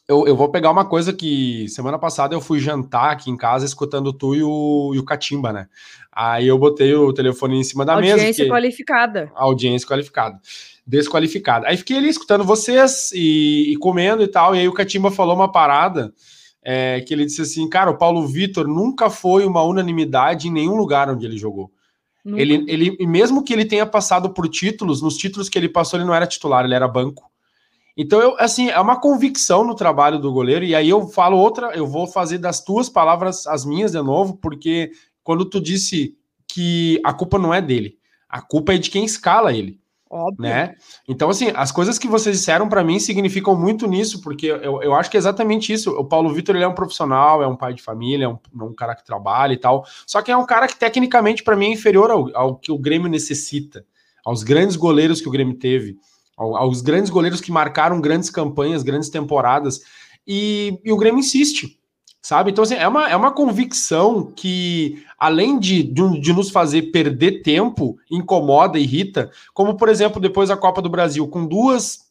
eu, 0.07 0.25
eu, 0.25 0.35
vou 0.35 0.49
pegar 0.49 0.71
uma 0.71 0.85
coisa 0.85 1.11
que 1.11 1.67
semana 1.67 1.99
passada 1.99 2.33
eu 2.33 2.39
fui 2.39 2.59
jantar 2.59 3.11
aqui 3.11 3.29
em 3.29 3.35
casa 3.35 3.65
escutando 3.65 4.13
tu 4.13 4.33
e 4.33 4.41
o, 4.41 4.93
e 4.95 4.99
o 4.99 5.03
Catimba, 5.03 5.51
né? 5.51 5.67
Aí 6.11 6.47
eu 6.47 6.57
botei 6.57 6.93
o 6.95 7.11
telefone 7.11 7.59
em 7.59 7.63
cima 7.63 7.85
da 7.85 7.93
audiência 7.93 8.15
mesa. 8.15 8.27
Audiência 8.27 8.47
qualificada. 8.47 9.31
Audiência 9.35 9.87
qualificada. 9.87 10.39
Desqualificada. 10.85 11.67
Aí 11.67 11.77
fiquei 11.77 11.97
ali 11.97 12.07
escutando 12.07 12.43
vocês 12.43 13.11
e, 13.13 13.73
e 13.73 13.77
comendo 13.77 14.23
e 14.23 14.27
tal. 14.27 14.55
E 14.55 14.59
aí 14.59 14.67
o 14.67 14.73
Catimba 14.73 15.11
falou 15.11 15.35
uma 15.35 15.51
parada 15.51 16.13
é, 16.63 17.01
que 17.01 17.13
ele 17.13 17.25
disse 17.25 17.41
assim: 17.41 17.69
Cara, 17.69 17.91
o 17.91 17.97
Paulo 17.97 18.25
Vitor 18.25 18.67
nunca 18.67 19.09
foi 19.09 19.45
uma 19.45 19.61
unanimidade 19.63 20.47
em 20.47 20.51
nenhum 20.51 20.75
lugar 20.75 21.09
onde 21.09 21.25
ele 21.25 21.37
jogou. 21.37 21.69
Ele, 22.35 22.65
ele, 22.67 23.07
mesmo 23.07 23.41
que 23.41 23.53
ele 23.53 23.63
tenha 23.63 23.85
passado 23.85 24.31
por 24.31 24.49
títulos, 24.49 25.01
nos 25.01 25.15
títulos 25.15 25.47
que 25.47 25.57
ele 25.57 25.69
passou, 25.69 25.97
ele 25.97 26.05
não 26.05 26.13
era 26.13 26.27
titular, 26.27 26.65
ele 26.65 26.73
era 26.73 26.85
banco. 26.85 27.31
Então, 27.97 28.21
eu, 28.21 28.35
assim, 28.37 28.69
é 28.69 28.79
uma 28.79 28.99
convicção 28.99 29.63
no 29.63 29.73
trabalho 29.73 30.19
do 30.19 30.31
goleiro, 30.31 30.63
e 30.63 30.75
aí 30.75 30.87
eu 30.87 31.07
falo 31.07 31.35
outra, 31.35 31.75
eu 31.75 31.87
vou 31.87 32.05
fazer 32.05 32.37
das 32.37 32.63
tuas 32.63 32.87
palavras 32.87 33.47
as 33.47 33.65
minhas 33.65 33.91
de 33.91 34.01
novo, 34.01 34.37
porque 34.37 34.91
quando 35.23 35.43
tu 35.43 35.59
disse 35.59 36.15
que 36.47 37.01
a 37.03 37.11
culpa 37.11 37.39
não 37.39 37.51
é 37.51 37.59
dele, 37.59 37.97
a 38.29 38.39
culpa 38.39 38.75
é 38.75 38.77
de 38.77 38.91
quem 38.91 39.03
escala 39.03 39.51
ele. 39.51 39.79
Óbvio. 40.09 40.41
Né? 40.41 40.75
Então, 41.07 41.29
assim, 41.29 41.51
as 41.53 41.71
coisas 41.71 41.97
que 41.97 42.07
vocês 42.07 42.37
disseram 42.37 42.69
para 42.69 42.83
mim 42.83 42.99
significam 42.99 43.55
muito 43.55 43.87
nisso, 43.87 44.21
porque 44.21 44.45
eu, 44.45 44.81
eu 44.81 44.93
acho 44.93 45.09
que 45.09 45.17
é 45.17 45.19
exatamente 45.19 45.73
isso. 45.73 45.91
O 45.91 46.05
Paulo 46.05 46.33
Vitor 46.33 46.55
ele 46.55 46.63
é 46.63 46.67
um 46.67 46.75
profissional, 46.75 47.43
é 47.43 47.47
um 47.47 47.57
pai 47.57 47.73
de 47.73 47.81
família, 47.81 48.25
é 48.25 48.29
um, 48.29 48.37
é 48.37 48.63
um 48.63 48.73
cara 48.73 48.95
que 48.95 49.03
trabalha 49.03 49.53
e 49.53 49.57
tal. 49.57 49.85
Só 50.05 50.21
que 50.21 50.31
é 50.31 50.37
um 50.37 50.45
cara 50.45 50.67
que, 50.67 50.77
tecnicamente, 50.77 51.43
para 51.43 51.57
mim, 51.57 51.65
é 51.65 51.71
inferior 51.71 52.09
ao, 52.09 52.37
ao 52.37 52.55
que 52.55 52.71
o 52.71 52.77
Grêmio 52.77 53.09
necessita, 53.09 53.85
aos 54.23 54.43
grandes 54.43 54.77
goleiros 54.77 55.19
que 55.19 55.27
o 55.27 55.31
Grêmio 55.31 55.57
teve 55.57 55.97
aos 56.37 56.81
grandes 56.81 57.09
goleiros 57.09 57.41
que 57.41 57.51
marcaram 57.51 57.99
grandes 57.99 58.29
campanhas, 58.29 58.83
grandes 58.83 59.09
temporadas, 59.09 59.81
e, 60.25 60.79
e 60.83 60.91
o 60.91 60.97
Grêmio 60.97 61.19
insiste, 61.19 61.79
sabe? 62.21 62.51
Então, 62.51 62.63
assim, 62.63 62.75
é 62.75 62.87
uma, 62.87 63.09
é 63.09 63.15
uma 63.15 63.31
convicção 63.31 64.31
que, 64.35 65.03
além 65.17 65.57
de, 65.57 65.81
de, 65.83 66.19
de, 66.19 66.33
nos 66.33 66.49
fazer 66.51 66.91
perder 66.91 67.41
tempo, 67.41 67.97
incomoda, 68.11 68.77
irrita, 68.77 69.31
como, 69.53 69.75
por 69.75 69.89
exemplo, 69.89 70.21
depois 70.21 70.49
da 70.49 70.57
Copa 70.57 70.81
do 70.81 70.89
Brasil, 70.89 71.27
com 71.27 71.47
duas 71.47 72.07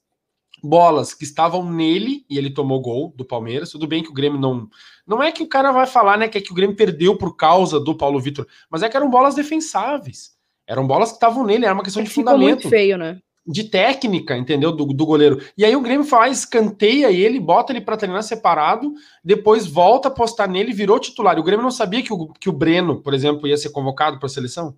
bolas 0.62 1.14
que 1.14 1.24
estavam 1.24 1.70
nele 1.70 2.24
e 2.28 2.38
ele 2.38 2.50
tomou 2.50 2.80
gol 2.80 3.12
do 3.14 3.24
Palmeiras. 3.24 3.70
Tudo 3.70 3.86
bem 3.86 4.02
que 4.02 4.10
o 4.10 4.14
Grêmio 4.14 4.40
não. 4.40 4.68
Não 5.06 5.22
é 5.22 5.30
que 5.30 5.42
o 5.42 5.48
cara 5.48 5.70
vai 5.70 5.86
falar, 5.86 6.18
né, 6.18 6.28
que 6.28 6.38
é 6.38 6.40
que 6.40 6.50
o 6.50 6.54
Grêmio 6.54 6.74
perdeu 6.74 7.16
por 7.16 7.36
causa 7.36 7.78
do 7.78 7.96
Paulo 7.96 8.18
Vitor, 8.18 8.46
mas 8.70 8.82
é 8.82 8.88
que 8.88 8.96
eram 8.96 9.10
bolas 9.10 9.34
defensáveis. 9.34 10.34
Eram 10.66 10.86
bolas 10.86 11.10
que 11.10 11.16
estavam 11.16 11.44
nele, 11.44 11.64
era 11.64 11.74
uma 11.74 11.84
questão 11.84 12.02
de 12.02 12.08
Ficou 12.08 12.24
fundamento. 12.24 12.62
muito 12.62 12.68
feio, 12.68 12.98
né? 12.98 13.20
De 13.46 13.64
técnica, 13.64 14.36
entendeu? 14.36 14.72
Do, 14.72 14.86
do 14.86 15.06
goleiro. 15.06 15.40
E 15.56 15.64
aí 15.64 15.76
o 15.76 15.80
Grêmio 15.80 16.04
faz, 16.04 16.44
canteia 16.44 17.12
ele, 17.12 17.38
bota 17.38 17.72
ele 17.72 17.80
para 17.80 17.96
treinar 17.96 18.22
separado, 18.22 18.92
depois 19.24 19.66
volta 19.66 20.08
a 20.08 20.10
postar 20.10 20.48
nele 20.48 20.72
virou 20.72 20.98
titular. 20.98 21.36
E 21.36 21.40
o 21.40 21.44
Grêmio 21.44 21.62
não 21.62 21.70
sabia 21.70 22.02
que 22.02 22.12
o, 22.12 22.28
que 22.28 22.48
o 22.48 22.52
Breno, 22.52 23.00
por 23.00 23.14
exemplo, 23.14 23.46
ia 23.46 23.56
ser 23.56 23.70
convocado 23.70 24.18
para 24.18 24.26
a 24.26 24.30
seleção? 24.30 24.74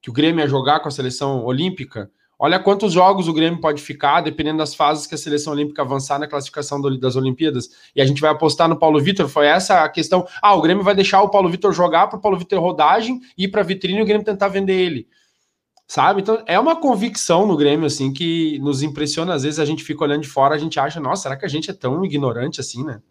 Que 0.00 0.10
o 0.10 0.12
Grêmio 0.12 0.42
ia 0.42 0.48
jogar 0.48 0.80
com 0.80 0.88
a 0.88 0.90
seleção 0.90 1.44
olímpica? 1.44 2.10
Olha 2.38 2.58
quantos 2.58 2.92
jogos 2.92 3.28
o 3.28 3.32
Grêmio 3.32 3.60
pode 3.60 3.80
ficar, 3.80 4.20
dependendo 4.20 4.58
das 4.58 4.74
fases 4.74 5.06
que 5.06 5.14
a 5.14 5.18
seleção 5.18 5.52
olímpica 5.52 5.80
avançar 5.80 6.18
na 6.18 6.26
classificação 6.26 6.80
do, 6.80 6.98
das 6.98 7.14
Olimpíadas. 7.14 7.70
E 7.94 8.02
a 8.02 8.04
gente 8.04 8.20
vai 8.20 8.30
apostar 8.30 8.68
no 8.68 8.76
Paulo 8.76 9.00
Vitor. 9.00 9.28
Foi 9.28 9.46
essa 9.46 9.84
a 9.84 9.88
questão. 9.88 10.26
Ah, 10.42 10.54
o 10.54 10.60
Grêmio 10.60 10.82
vai 10.82 10.94
deixar 10.94 11.22
o 11.22 11.28
Paulo 11.28 11.48
Vitor 11.48 11.72
jogar 11.72 12.08
para 12.08 12.18
o 12.18 12.20
Paulo 12.20 12.36
Vitor 12.36 12.60
rodagem, 12.60 13.20
ir 13.38 13.46
para 13.48 13.60
a 13.60 13.64
vitrine 13.64 14.00
e 14.00 14.02
o 14.02 14.04
Grêmio 14.04 14.24
tentar 14.24 14.48
vender 14.48 14.74
ele 14.74 15.06
sabe? 15.92 16.22
Então 16.22 16.42
é 16.46 16.58
uma 16.58 16.74
convicção 16.74 17.46
no 17.46 17.54
Grêmio 17.54 17.84
assim 17.84 18.14
que 18.14 18.58
nos 18.60 18.82
impressiona. 18.82 19.34
Às 19.34 19.42
vezes 19.42 19.60
a 19.60 19.64
gente 19.66 19.84
fica 19.84 20.02
olhando 20.02 20.22
de 20.22 20.28
fora, 20.28 20.54
a 20.54 20.58
gente 20.58 20.80
acha, 20.80 20.98
nossa, 20.98 21.24
será 21.24 21.36
que 21.36 21.44
a 21.44 21.48
gente 21.48 21.70
é 21.70 21.74
tão 21.74 22.02
ignorante 22.02 22.62
assim, 22.62 22.82
né? 22.82 23.02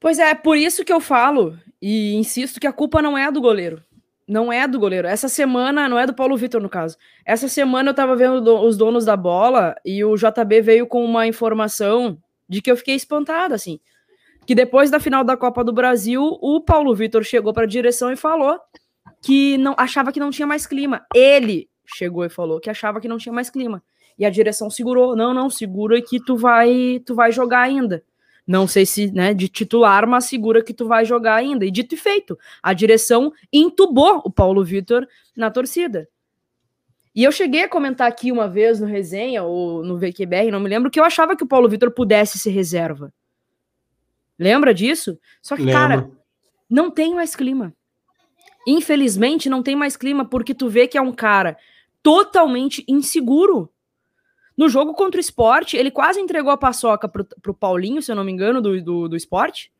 Pois 0.00 0.18
é, 0.18 0.34
por 0.34 0.56
isso 0.56 0.84
que 0.84 0.92
eu 0.92 0.98
falo 0.98 1.56
e 1.80 2.16
insisto 2.16 2.58
que 2.58 2.66
a 2.66 2.72
culpa 2.72 3.00
não 3.00 3.16
é 3.16 3.30
do 3.30 3.40
goleiro. 3.40 3.80
Não 4.26 4.52
é 4.52 4.66
do 4.66 4.76
goleiro. 4.76 5.06
Essa 5.06 5.28
semana, 5.28 5.88
não 5.88 5.96
é 5.96 6.04
do 6.04 6.12
Paulo 6.12 6.36
Vitor, 6.36 6.60
no 6.60 6.68
caso. 6.68 6.96
Essa 7.24 7.46
semana 7.46 7.90
eu 7.90 7.94
tava 7.94 8.16
vendo 8.16 8.40
do, 8.40 8.60
os 8.60 8.76
donos 8.76 9.04
da 9.04 9.16
bola 9.16 9.76
e 9.84 10.04
o 10.04 10.16
JB 10.16 10.60
veio 10.60 10.84
com 10.84 11.04
uma 11.04 11.28
informação 11.28 12.18
de 12.48 12.60
que 12.60 12.72
eu 12.72 12.76
fiquei 12.76 12.96
espantada, 12.96 13.54
assim. 13.54 13.78
Que 14.44 14.54
depois 14.54 14.90
da 14.90 14.98
final 14.98 15.22
da 15.22 15.36
Copa 15.36 15.62
do 15.62 15.72
Brasil, 15.72 16.38
o 16.42 16.60
Paulo 16.60 16.92
Vitor 16.92 17.22
chegou 17.22 17.52
para 17.52 17.62
a 17.62 17.68
direção 17.68 18.10
e 18.10 18.16
falou 18.16 18.58
que 19.22 19.58
não 19.58 19.74
achava 19.76 20.12
que 20.12 20.20
não 20.20 20.30
tinha 20.30 20.46
mais 20.46 20.66
clima. 20.66 21.06
Ele 21.14 21.68
chegou 21.86 22.24
e 22.24 22.28
falou 22.28 22.60
que 22.60 22.70
achava 22.70 23.00
que 23.00 23.08
não 23.08 23.18
tinha 23.18 23.32
mais 23.32 23.50
clima. 23.50 23.82
E 24.18 24.26
a 24.26 24.30
direção 24.30 24.68
segurou, 24.68 25.14
não, 25.14 25.32
não, 25.32 25.48
segura 25.48 26.00
que 26.02 26.18
tu 26.22 26.36
vai, 26.36 27.00
tu 27.06 27.14
vai 27.14 27.30
jogar 27.30 27.60
ainda. 27.60 28.02
Não 28.46 28.66
sei 28.66 28.86
se, 28.86 29.12
né, 29.12 29.34
de 29.34 29.46
titular, 29.48 30.06
mas 30.08 30.24
segura 30.24 30.62
que 30.62 30.72
tu 30.72 30.88
vai 30.88 31.04
jogar 31.04 31.36
ainda. 31.36 31.64
E 31.64 31.70
dito 31.70 31.94
e 31.94 31.98
feito, 31.98 32.38
a 32.62 32.72
direção 32.72 33.32
entubou 33.52 34.22
o 34.24 34.30
Paulo 34.30 34.64
Vitor 34.64 35.06
na 35.36 35.50
torcida. 35.50 36.08
E 37.14 37.24
eu 37.24 37.32
cheguei 37.32 37.64
a 37.64 37.68
comentar 37.68 38.08
aqui 38.08 38.32
uma 38.32 38.48
vez 38.48 38.80
no 38.80 38.86
resenha 38.86 39.42
ou 39.42 39.84
no 39.84 39.98
VQBR, 39.98 40.50
não 40.50 40.60
me 40.60 40.68
lembro, 40.68 40.90
que 40.90 40.98
eu 40.98 41.04
achava 41.04 41.36
que 41.36 41.44
o 41.44 41.48
Paulo 41.48 41.68
Vitor 41.68 41.90
pudesse 41.90 42.38
ser 42.38 42.50
reserva. 42.50 43.12
Lembra 44.38 44.72
disso? 44.72 45.18
Só 45.42 45.56
que, 45.56 45.62
Lembro. 45.62 45.80
cara, 45.80 46.10
não 46.70 46.90
tem 46.90 47.14
mais 47.14 47.34
clima. 47.34 47.74
Infelizmente, 48.70 49.48
não 49.48 49.62
tem 49.62 49.74
mais 49.74 49.96
clima, 49.96 50.26
porque 50.26 50.52
tu 50.52 50.68
vê 50.68 50.86
que 50.86 50.98
é 50.98 51.00
um 51.00 51.10
cara 51.10 51.56
totalmente 52.02 52.84
inseguro. 52.86 53.70
No 54.54 54.68
jogo 54.68 54.92
contra 54.92 55.16
o 55.16 55.20
esporte, 55.20 55.74
ele 55.74 55.90
quase 55.90 56.20
entregou 56.20 56.52
a 56.52 56.56
paçoca 56.56 57.08
pro, 57.08 57.24
pro 57.40 57.54
Paulinho, 57.54 58.02
se 58.02 58.12
eu 58.12 58.16
não 58.16 58.22
me 58.22 58.30
engano, 58.30 58.60
do, 58.60 58.82
do, 58.82 59.08
do 59.08 59.16
esporte. 59.16 59.72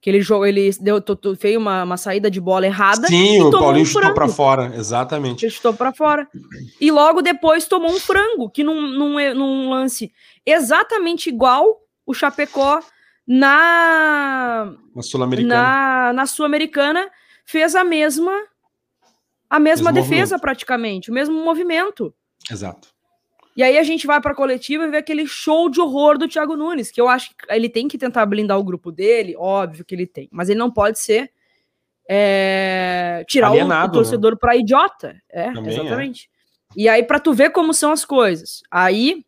Que 0.00 0.10
ele 0.10 0.20
jogou, 0.20 0.46
ele 0.46 0.68
deu, 0.80 1.00
fez 1.38 1.56
uma, 1.56 1.84
uma 1.84 1.96
saída 1.96 2.28
de 2.28 2.40
bola 2.40 2.66
errada. 2.66 3.06
Sim, 3.06 3.40
o 3.40 3.52
Paulinho 3.52 3.84
um 3.84 3.86
chutou 3.86 4.12
para 4.12 4.26
fora, 4.26 4.72
exatamente. 4.74 5.44
Ele 5.44 5.52
chutou 5.52 5.74
para 5.74 5.92
fora. 5.92 6.28
E 6.80 6.90
logo 6.90 7.22
depois 7.22 7.68
tomou 7.68 7.92
um 7.92 8.00
frango, 8.00 8.50
que 8.50 8.64
num, 8.64 8.80
num, 8.80 9.34
num 9.34 9.70
lance 9.70 10.10
exatamente 10.44 11.28
igual 11.28 11.80
o 12.04 12.12
Chapecó 12.12 12.80
na. 13.24 14.72
Na 14.92 15.02
Sul-Americana. 15.02 15.54
Na, 15.54 16.12
na 16.12 16.26
Sul-Americana 16.26 17.08
fez 17.48 17.74
a 17.74 17.82
mesma 17.82 18.46
a 19.48 19.58
mesma 19.58 19.90
mesmo 19.90 19.92
defesa 19.92 20.34
movimento. 20.34 20.40
praticamente, 20.42 21.10
o 21.10 21.14
mesmo 21.14 21.42
movimento. 21.42 22.14
Exato. 22.50 22.88
E 23.56 23.62
aí 23.62 23.78
a 23.78 23.82
gente 23.82 24.06
vai 24.06 24.20
para 24.20 24.32
a 24.32 24.36
coletiva 24.36 24.84
e 24.84 24.90
vê 24.90 24.98
aquele 24.98 25.26
show 25.26 25.70
de 25.70 25.80
horror 25.80 26.18
do 26.18 26.28
Thiago 26.28 26.54
Nunes, 26.54 26.90
que 26.90 27.00
eu 27.00 27.08
acho 27.08 27.30
que 27.30 27.34
ele 27.48 27.70
tem 27.70 27.88
que 27.88 27.96
tentar 27.96 28.26
blindar 28.26 28.58
o 28.58 28.62
grupo 28.62 28.92
dele, 28.92 29.34
óbvio 29.34 29.82
que 29.82 29.94
ele 29.94 30.06
tem, 30.06 30.28
mas 30.30 30.50
ele 30.50 30.58
não 30.58 30.70
pode 30.70 30.98
ser 30.98 31.32
é, 32.06 33.24
tirar 33.26 33.48
Alienado, 33.48 33.86
o, 33.86 33.88
o, 33.88 34.02
torcedor 34.02 34.32
né? 34.32 34.38
para 34.38 34.56
idiota. 34.56 35.16
É, 35.30 35.50
Também 35.50 35.72
é. 35.72 35.80
exatamente. 35.80 36.30
É. 36.76 36.80
E 36.82 36.86
aí 36.86 37.02
para 37.02 37.18
tu 37.18 37.32
ver 37.32 37.50
como 37.50 37.72
são 37.72 37.90
as 37.90 38.04
coisas. 38.04 38.62
Aí 38.70 39.24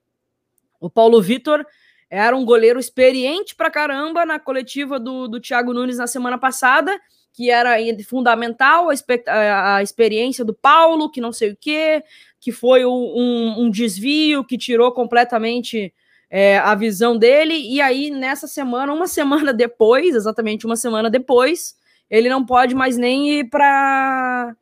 o 0.78 0.90
Paulo 0.90 1.22
Vitor 1.22 1.64
era 2.10 2.36
um 2.36 2.44
goleiro 2.44 2.78
experiente 2.78 3.54
pra 3.54 3.70
caramba 3.70 4.26
na 4.26 4.38
coletiva 4.38 5.00
do, 5.00 5.26
do 5.26 5.40
Thiago 5.40 5.72
Nunes 5.72 5.96
na 5.96 6.06
semana 6.06 6.36
passada 6.36 7.00
que 7.32 7.50
era 7.50 7.76
fundamental 8.06 8.88
a, 9.26 9.76
a, 9.76 9.82
experiência 9.82 10.44
do 10.44 10.52
Paulo, 10.52 11.10
que 11.10 11.20
não 11.20 11.32
sei 11.32 11.50
o 11.50 11.56
quê, 11.58 12.02
que 12.40 12.52
foi 12.52 12.84
um, 12.84 13.54
um 13.58 13.70
desvio 13.70 14.44
que 14.44 14.58
tirou 14.58 14.92
completamente 14.92 15.92
é, 16.30 16.58
a 16.58 16.74
visão 16.74 17.16
dele, 17.16 17.54
e 17.54 17.80
aí 17.80 18.10
nessa 18.10 18.46
semana, 18.46 18.92
uma 18.92 19.06
semana 19.08 19.52
depois, 19.52 20.14
exatamente 20.14 20.66
uma 20.66 20.76
semana 20.76 21.10
depois, 21.10 21.74
ele 22.08 22.28
não 22.28 22.44
pode 22.44 22.74
mais 22.74 22.96
nem 22.96 23.40
ir 23.40 23.50
para 23.50 24.54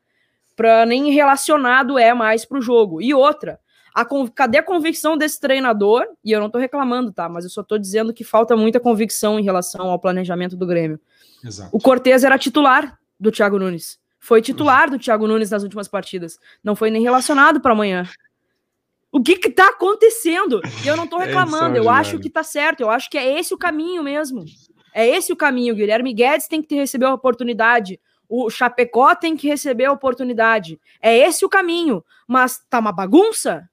para 0.55 0.85
nem 0.85 1.13
relacionado 1.13 1.97
é 1.97 2.13
mais 2.13 2.45
para 2.45 2.59
o 2.59 2.61
jogo. 2.61 3.01
E 3.01 3.15
outra, 3.15 3.61
a, 3.95 4.05
cadê 4.35 4.59
a 4.59 4.63
convicção 4.63 5.17
desse 5.17 5.41
treinador? 5.41 6.05
E 6.25 6.33
eu 6.33 6.41
não 6.41 6.47
estou 6.47 6.61
reclamando, 6.61 7.13
tá? 7.13 7.29
Mas 7.29 7.45
eu 7.45 7.51
só 7.51 7.61
estou 7.61 7.79
dizendo 7.79 8.13
que 8.13 8.25
falta 8.25 8.57
muita 8.57 8.81
convicção 8.81 9.39
em 9.39 9.45
relação 9.45 9.89
ao 9.89 10.01
planejamento 10.01 10.57
do 10.57 10.67
Grêmio. 10.67 11.01
Exato. 11.45 11.71
O 11.77 11.81
Cortez 11.81 12.25
era 12.25 12.39
titular 12.39 12.99
do 13.19 13.31
Thiago 13.31 13.59
Nunes. 13.59 13.99
Foi 14.19 14.43
titular 14.43 14.91
do 14.91 14.99
Thiago 14.99 15.27
Nunes 15.27 15.51
nas 15.51 15.63
últimas 15.63 15.89
partidas. 15.89 16.39
Não 16.63 16.75
foi 16.75 16.91
nem 16.91 17.03
relacionado 17.03 17.61
para 17.61 17.73
amanhã. 17.73 18.09
O 19.11 19.23
que 19.23 19.37
que 19.37 19.51
tá 19.51 19.69
acontecendo? 19.69 20.61
E 20.85 20.89
eu 20.89 20.97
não 20.97 21.07
tô 21.07 21.21
é 21.21 21.27
reclamando, 21.27 21.77
é 21.77 21.79
eu 21.79 21.89
acho 21.89 22.19
que 22.19 22.29
tá 22.29 22.43
certo, 22.43 22.81
eu 22.81 22.91
acho 22.91 23.09
que 23.09 23.17
é 23.17 23.39
esse 23.39 23.55
o 23.55 23.59
caminho 23.59 24.03
mesmo. 24.03 24.45
É 24.93 25.07
esse 25.07 25.33
o 25.33 25.37
caminho. 25.37 25.73
O 25.73 25.77
Guilherme 25.77 26.13
Guedes 26.13 26.49
tem 26.49 26.61
que 26.61 26.75
receber 26.75 27.07
a 27.07 27.15
oportunidade. 27.15 28.01
O 28.29 28.51
Chapecó 28.51 29.15
tem 29.15 29.37
que 29.37 29.49
receber 29.49 29.87
a 29.87 29.93
oportunidade. 29.93 30.79
É 31.01 31.17
esse 31.17 31.45
o 31.45 31.49
caminho. 31.49 32.05
Mas 32.27 32.63
tá 32.69 32.79
uma 32.79 32.93
bagunça? 32.93 33.69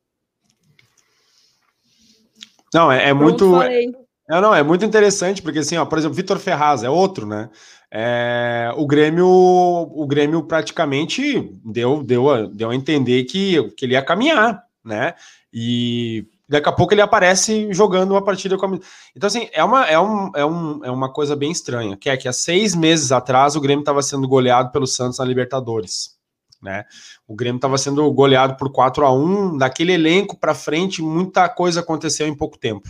Não, 2.73 2.91
é, 2.91 3.09
é 3.09 3.13
muito. 3.13 3.61
É, 3.61 3.83
não, 4.27 4.55
é 4.55 4.63
muito 4.63 4.83
interessante, 4.83 5.41
porque 5.41 5.59
assim, 5.59 5.77
ó, 5.77 5.85
por 5.85 5.97
exemplo, 5.97 6.15
Vitor 6.15 6.39
Ferraz 6.39 6.83
é 6.83 6.89
outro, 6.89 7.27
né? 7.27 7.49
É, 7.91 8.73
o 8.75 8.85
Grêmio, 8.87 9.27
o 9.27 10.05
Grêmio 10.07 10.43
praticamente 10.43 11.51
deu, 11.63 12.03
deu, 12.03 12.47
deu 12.47 12.69
a 12.69 12.75
entender 12.75 13.23
que, 13.25 13.69
que 13.71 13.85
ele 13.85 13.93
ia 13.93 14.01
caminhar, 14.01 14.63
né? 14.83 15.13
E 15.53 16.27
daqui 16.49 16.67
a 16.67 16.71
pouco 16.71 16.93
ele 16.93 17.01
aparece 17.01 17.71
jogando 17.71 18.11
uma 18.11 18.23
partida 18.23 18.57
com 18.57 18.65
a... 18.65 18.79
Então, 19.15 19.27
assim, 19.27 19.47
é 19.53 19.63
uma, 19.63 19.85
é, 19.85 19.99
um, 19.99 20.31
é, 20.35 20.45
um, 20.45 20.85
é 20.85 20.91
uma 20.91 21.11
coisa 21.11 21.35
bem 21.35 21.51
estranha, 21.51 21.95
que 21.95 22.09
é 22.09 22.17
que 22.17 22.27
há 22.27 22.33
seis 22.33 22.75
meses 22.75 23.11
atrás 23.11 23.55
o 23.55 23.61
Grêmio 23.61 23.81
estava 23.81 24.01
sendo 24.01 24.27
goleado 24.27 24.71
pelo 24.71 24.87
Santos 24.87 25.19
na 25.19 25.25
Libertadores. 25.25 26.15
Né? 26.61 26.83
O 27.27 27.35
Grêmio 27.35 27.57
estava 27.57 27.77
sendo 27.77 28.11
goleado 28.11 28.57
por 28.57 28.71
4 28.71 29.05
a 29.05 29.13
1 29.13 29.57
daquele 29.57 29.93
elenco 29.93 30.35
para 30.37 30.55
frente, 30.55 31.01
muita 31.01 31.47
coisa 31.47 31.79
aconteceu 31.79 32.27
em 32.27 32.35
pouco 32.35 32.57
tempo. 32.57 32.89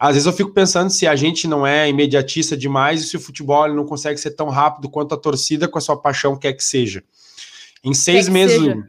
Às 0.00 0.14
vezes 0.14 0.26
eu 0.26 0.32
fico 0.32 0.50
pensando 0.50 0.88
se 0.88 1.06
a 1.06 1.14
gente 1.14 1.46
não 1.46 1.66
é 1.66 1.86
imediatista 1.86 2.56
demais 2.56 3.02
e 3.02 3.06
se 3.06 3.18
o 3.18 3.20
futebol 3.20 3.68
não 3.68 3.84
consegue 3.84 4.18
ser 4.18 4.30
tão 4.30 4.48
rápido 4.48 4.88
quanto 4.88 5.14
a 5.14 5.18
torcida 5.18 5.68
com 5.68 5.76
a 5.76 5.80
sua 5.80 6.00
paixão 6.00 6.38
quer 6.38 6.54
que 6.54 6.64
seja. 6.64 7.04
Em 7.84 7.92
seis 7.92 8.24
quer 8.24 8.32
meses, 8.32 8.58
seja. 8.58 8.84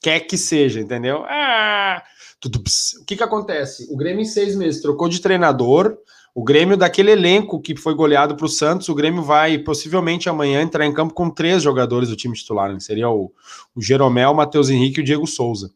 quer 0.00 0.20
que 0.20 0.38
seja, 0.38 0.80
entendeu? 0.80 1.22
Ah, 1.28 2.02
tudo, 2.40 2.58
o 2.58 3.04
que 3.04 3.14
que 3.14 3.22
acontece? 3.22 3.86
O 3.90 3.96
Grêmio 3.96 4.22
em 4.22 4.26
seis 4.26 4.56
meses 4.56 4.80
trocou 4.80 5.06
de 5.06 5.20
treinador, 5.20 5.98
o 6.34 6.42
Grêmio, 6.42 6.78
daquele 6.78 7.10
elenco 7.10 7.60
que 7.60 7.76
foi 7.76 7.94
goleado 7.94 8.34
para 8.34 8.46
o 8.46 8.48
Santos, 8.48 8.88
o 8.88 8.94
Grêmio 8.94 9.22
vai 9.22 9.58
possivelmente 9.58 10.30
amanhã 10.30 10.62
entrar 10.62 10.86
em 10.86 10.94
campo 10.94 11.12
com 11.12 11.28
três 11.28 11.62
jogadores 11.62 12.08
do 12.08 12.16
time 12.16 12.34
titular. 12.34 12.72
Né? 12.72 12.80
Seria 12.80 13.10
o, 13.10 13.30
o 13.74 13.82
Jeromel, 13.82 14.30
o 14.30 14.34
Matheus 14.34 14.70
Henrique 14.70 14.98
e 14.98 15.02
o 15.02 15.04
Diego 15.04 15.26
Souza. 15.26 15.70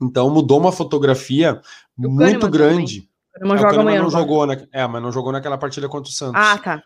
Então 0.00 0.30
mudou 0.30 0.58
uma 0.58 0.72
fotografia 0.72 1.60
muito 1.96 2.48
grande. 2.48 3.08
Não 3.40 3.56
joga 3.56 3.80
amanhã, 3.80 4.02
não 4.02 4.10
jogou, 4.10 4.46
na, 4.46 4.56
é, 4.72 4.86
mas 4.86 5.02
não 5.02 5.12
jogou 5.12 5.32
naquela 5.32 5.56
partida 5.56 5.88
contra 5.88 6.10
o 6.10 6.12
Santos. 6.12 6.40
Ah, 6.40 6.58
tá. 6.58 6.82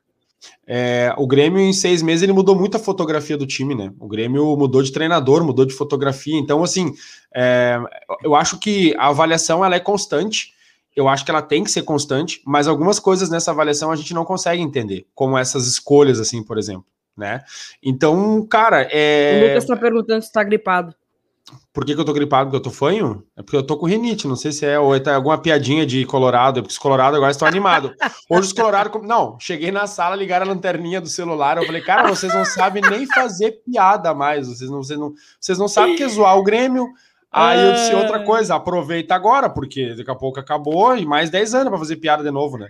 É, 0.66 1.14
o 1.16 1.26
Grêmio, 1.26 1.60
em 1.60 1.72
seis 1.72 2.02
meses, 2.02 2.22
ele 2.22 2.32
mudou 2.32 2.54
muito 2.54 2.76
a 2.76 2.80
fotografia 2.80 3.36
do 3.36 3.46
time, 3.46 3.74
né? 3.74 3.92
O 3.98 4.06
Grêmio 4.06 4.56
mudou 4.56 4.82
de 4.82 4.92
treinador, 4.92 5.44
mudou 5.44 5.64
de 5.64 5.74
fotografia. 5.74 6.38
Então, 6.38 6.62
assim, 6.62 6.92
é, 7.34 7.78
eu 8.22 8.34
acho 8.34 8.58
que 8.58 8.94
a 8.98 9.08
avaliação 9.08 9.64
ela 9.64 9.76
é 9.76 9.80
constante. 9.80 10.54
Eu 10.94 11.08
acho 11.08 11.24
que 11.24 11.30
ela 11.30 11.42
tem 11.42 11.62
que 11.62 11.70
ser 11.70 11.82
constante, 11.82 12.40
mas 12.46 12.66
algumas 12.66 12.98
coisas 12.98 13.28
nessa 13.28 13.50
avaliação 13.50 13.90
a 13.90 13.96
gente 13.96 14.14
não 14.14 14.24
consegue 14.24 14.62
entender, 14.62 15.06
como 15.14 15.36
essas 15.36 15.66
escolhas, 15.66 16.18
assim, 16.18 16.42
por 16.42 16.56
exemplo, 16.56 16.86
né? 17.16 17.42
Então, 17.82 18.46
cara, 18.46 18.88
é. 18.90 19.40
O 19.42 19.48
Lucas 19.48 19.64
está 19.64 19.76
perguntando 19.76 20.22
se 20.22 20.28
está 20.28 20.42
gripado. 20.42 20.94
Por 21.72 21.84
que, 21.84 21.94
que 21.94 22.00
eu 22.00 22.04
tô 22.04 22.12
gripado? 22.12 22.46
Porque 22.50 22.56
eu 22.56 22.62
tô 22.62 22.70
fanho? 22.70 23.22
É 23.36 23.42
porque 23.42 23.56
eu 23.56 23.62
tô 23.62 23.76
com 23.76 23.86
rinite, 23.86 24.26
não 24.26 24.34
sei 24.34 24.50
se 24.50 24.66
é, 24.66 24.78
ou 24.78 24.96
é 24.96 25.14
alguma 25.14 25.38
piadinha 25.38 25.86
de 25.86 26.04
Colorado, 26.04 26.58
é 26.58 26.62
porque 26.62 26.72
os 26.72 26.78
Colorado 26.78 27.16
agora 27.16 27.30
estão 27.30 27.46
animados. 27.46 27.92
Hoje 28.28 28.48
os 28.48 28.52
Colorado. 28.52 29.00
Não, 29.02 29.38
cheguei 29.38 29.70
na 29.70 29.86
sala, 29.86 30.16
ligaram 30.16 30.46
a 30.46 30.48
lanterninha 30.48 31.00
do 31.00 31.08
celular, 31.08 31.58
eu 31.58 31.66
falei, 31.66 31.82
cara, 31.82 32.08
vocês 32.08 32.34
não 32.34 32.44
sabem 32.44 32.82
nem 32.82 33.06
fazer 33.06 33.62
piada 33.64 34.12
mais, 34.12 34.48
vocês 34.48 34.68
não, 34.70 34.82
vocês 34.82 34.98
não, 34.98 35.14
vocês 35.40 35.58
não 35.58 35.68
sabem 35.68 35.96
que 35.96 36.02
é 36.02 36.08
zoar 36.08 36.36
o 36.36 36.42
Grêmio, 36.42 36.88
Aí 37.36 37.60
eu 37.60 37.74
disse 37.74 37.94
outra 37.94 38.20
coisa, 38.20 38.54
aproveita 38.54 39.14
agora, 39.14 39.50
porque 39.50 39.94
daqui 39.94 40.10
a 40.10 40.14
pouco 40.14 40.40
acabou 40.40 40.96
e 40.96 41.04
mais 41.04 41.28
10 41.28 41.54
anos 41.54 41.68
para 41.68 41.78
fazer 41.78 41.96
piada 41.96 42.22
de 42.22 42.30
novo, 42.30 42.56
né? 42.56 42.68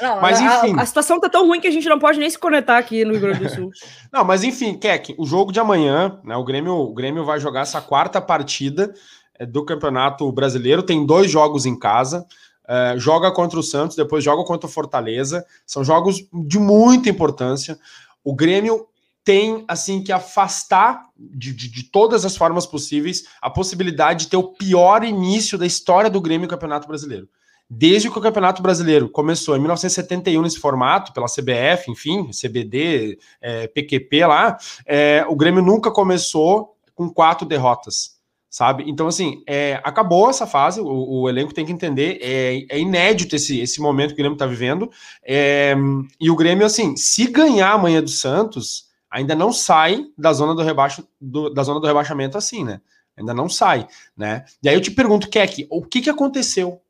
Não, 0.00 0.20
mas 0.20 0.40
enfim. 0.40 0.78
A, 0.78 0.82
a, 0.82 0.86
situação 0.86 1.18
tá 1.18 1.28
tão 1.28 1.48
ruim 1.48 1.60
que 1.60 1.66
a 1.66 1.70
gente 1.70 1.88
não 1.88 1.98
pode 1.98 2.20
nem 2.20 2.30
se 2.30 2.38
conectar 2.38 2.78
aqui 2.78 3.04
no 3.04 3.10
Rio 3.10 3.22
Grande 3.22 3.40
do 3.40 3.48
Sul. 3.48 3.70
não, 4.12 4.22
mas 4.22 4.44
enfim, 4.44 4.78
Keck, 4.78 5.16
o 5.18 5.26
jogo 5.26 5.50
de 5.50 5.58
amanhã, 5.58 6.20
né? 6.22 6.36
O 6.36 6.44
Grêmio, 6.44 6.74
o 6.74 6.94
Grêmio 6.94 7.24
vai 7.24 7.40
jogar 7.40 7.62
essa 7.62 7.80
quarta 7.80 8.20
partida 8.20 8.94
é, 9.36 9.44
do 9.44 9.64
Campeonato 9.64 10.30
Brasileiro, 10.30 10.84
tem 10.84 11.04
dois 11.04 11.28
jogos 11.28 11.66
em 11.66 11.76
casa. 11.76 12.24
É, 12.68 12.94
joga 12.96 13.32
contra 13.32 13.58
o 13.58 13.64
Santos, 13.64 13.96
depois 13.96 14.22
joga 14.22 14.44
contra 14.44 14.68
o 14.68 14.72
Fortaleza. 14.72 15.44
São 15.66 15.82
jogos 15.82 16.24
de 16.32 16.60
muita 16.60 17.10
importância. 17.10 17.76
O 18.22 18.32
Grêmio 18.32 18.86
tem 19.24 19.64
assim 19.66 20.02
que 20.02 20.12
afastar 20.12 21.08
de, 21.16 21.52
de, 21.52 21.70
de, 21.70 21.84
todas 21.84 22.24
as 22.24 22.36
formas 22.36 22.66
possíveis 22.66 23.24
a 23.40 23.48
possibilidade 23.48 24.24
de 24.24 24.30
ter 24.30 24.36
o 24.36 24.52
pior 24.52 25.02
início 25.02 25.56
da 25.56 25.66
história 25.66 26.10
do 26.10 26.20
Grêmio 26.20 26.46
Campeonato 26.46 26.86
Brasileiro. 26.86 27.28
Desde 27.68 28.10
que 28.10 28.18
o 28.18 28.22
Campeonato 28.22 28.62
Brasileiro 28.62 29.08
começou 29.08 29.56
em 29.56 29.58
1971 29.60 30.42
nesse 30.42 30.58
formato, 30.58 31.14
pela 31.14 31.26
CBF, 31.26 31.90
enfim, 31.90 32.28
CBD, 32.30 33.18
é, 33.40 33.66
PQP 33.68 34.26
lá, 34.26 34.58
é, 34.84 35.24
o 35.28 35.34
Grêmio 35.34 35.62
nunca 35.62 35.90
começou 35.90 36.76
com 36.94 37.08
quatro 37.08 37.46
derrotas, 37.48 38.18
sabe? 38.50 38.84
Então, 38.86 39.06
assim, 39.06 39.42
é, 39.46 39.80
acabou 39.82 40.28
essa 40.28 40.46
fase, 40.46 40.78
o, 40.78 41.22
o, 41.22 41.28
elenco 41.28 41.54
tem 41.54 41.64
que 41.64 41.72
entender, 41.72 42.18
é, 42.20 42.66
é, 42.68 42.78
inédito 42.78 43.34
esse, 43.34 43.58
esse 43.58 43.80
momento 43.80 44.08
que 44.08 44.14
o 44.14 44.16
Grêmio 44.18 44.34
está 44.34 44.46
vivendo, 44.46 44.90
é, 45.24 45.74
e 46.20 46.30
o 46.30 46.36
Grêmio, 46.36 46.66
assim, 46.66 46.94
se 46.96 47.26
ganhar 47.26 47.72
amanhã 47.72 48.02
do 48.02 48.10
Santos, 48.10 48.83
ainda 49.14 49.36
não 49.36 49.52
sai 49.52 50.06
da 50.18 50.32
zona 50.32 50.56
do, 50.56 50.62
rebaixo, 50.62 51.06
do, 51.20 51.48
da 51.48 51.62
zona 51.62 51.78
do 51.78 51.86
rebaixamento 51.86 52.36
assim, 52.36 52.64
né? 52.64 52.80
Ainda 53.16 53.32
não 53.32 53.48
sai, 53.48 53.86
né? 54.16 54.44
E 54.60 54.68
aí 54.68 54.74
eu 54.74 54.80
te 54.80 54.90
pergunto, 54.90 55.30
Keck, 55.30 55.68
o 55.70 55.84
que, 55.84 56.02
que 56.02 56.10
aconteceu? 56.10 56.82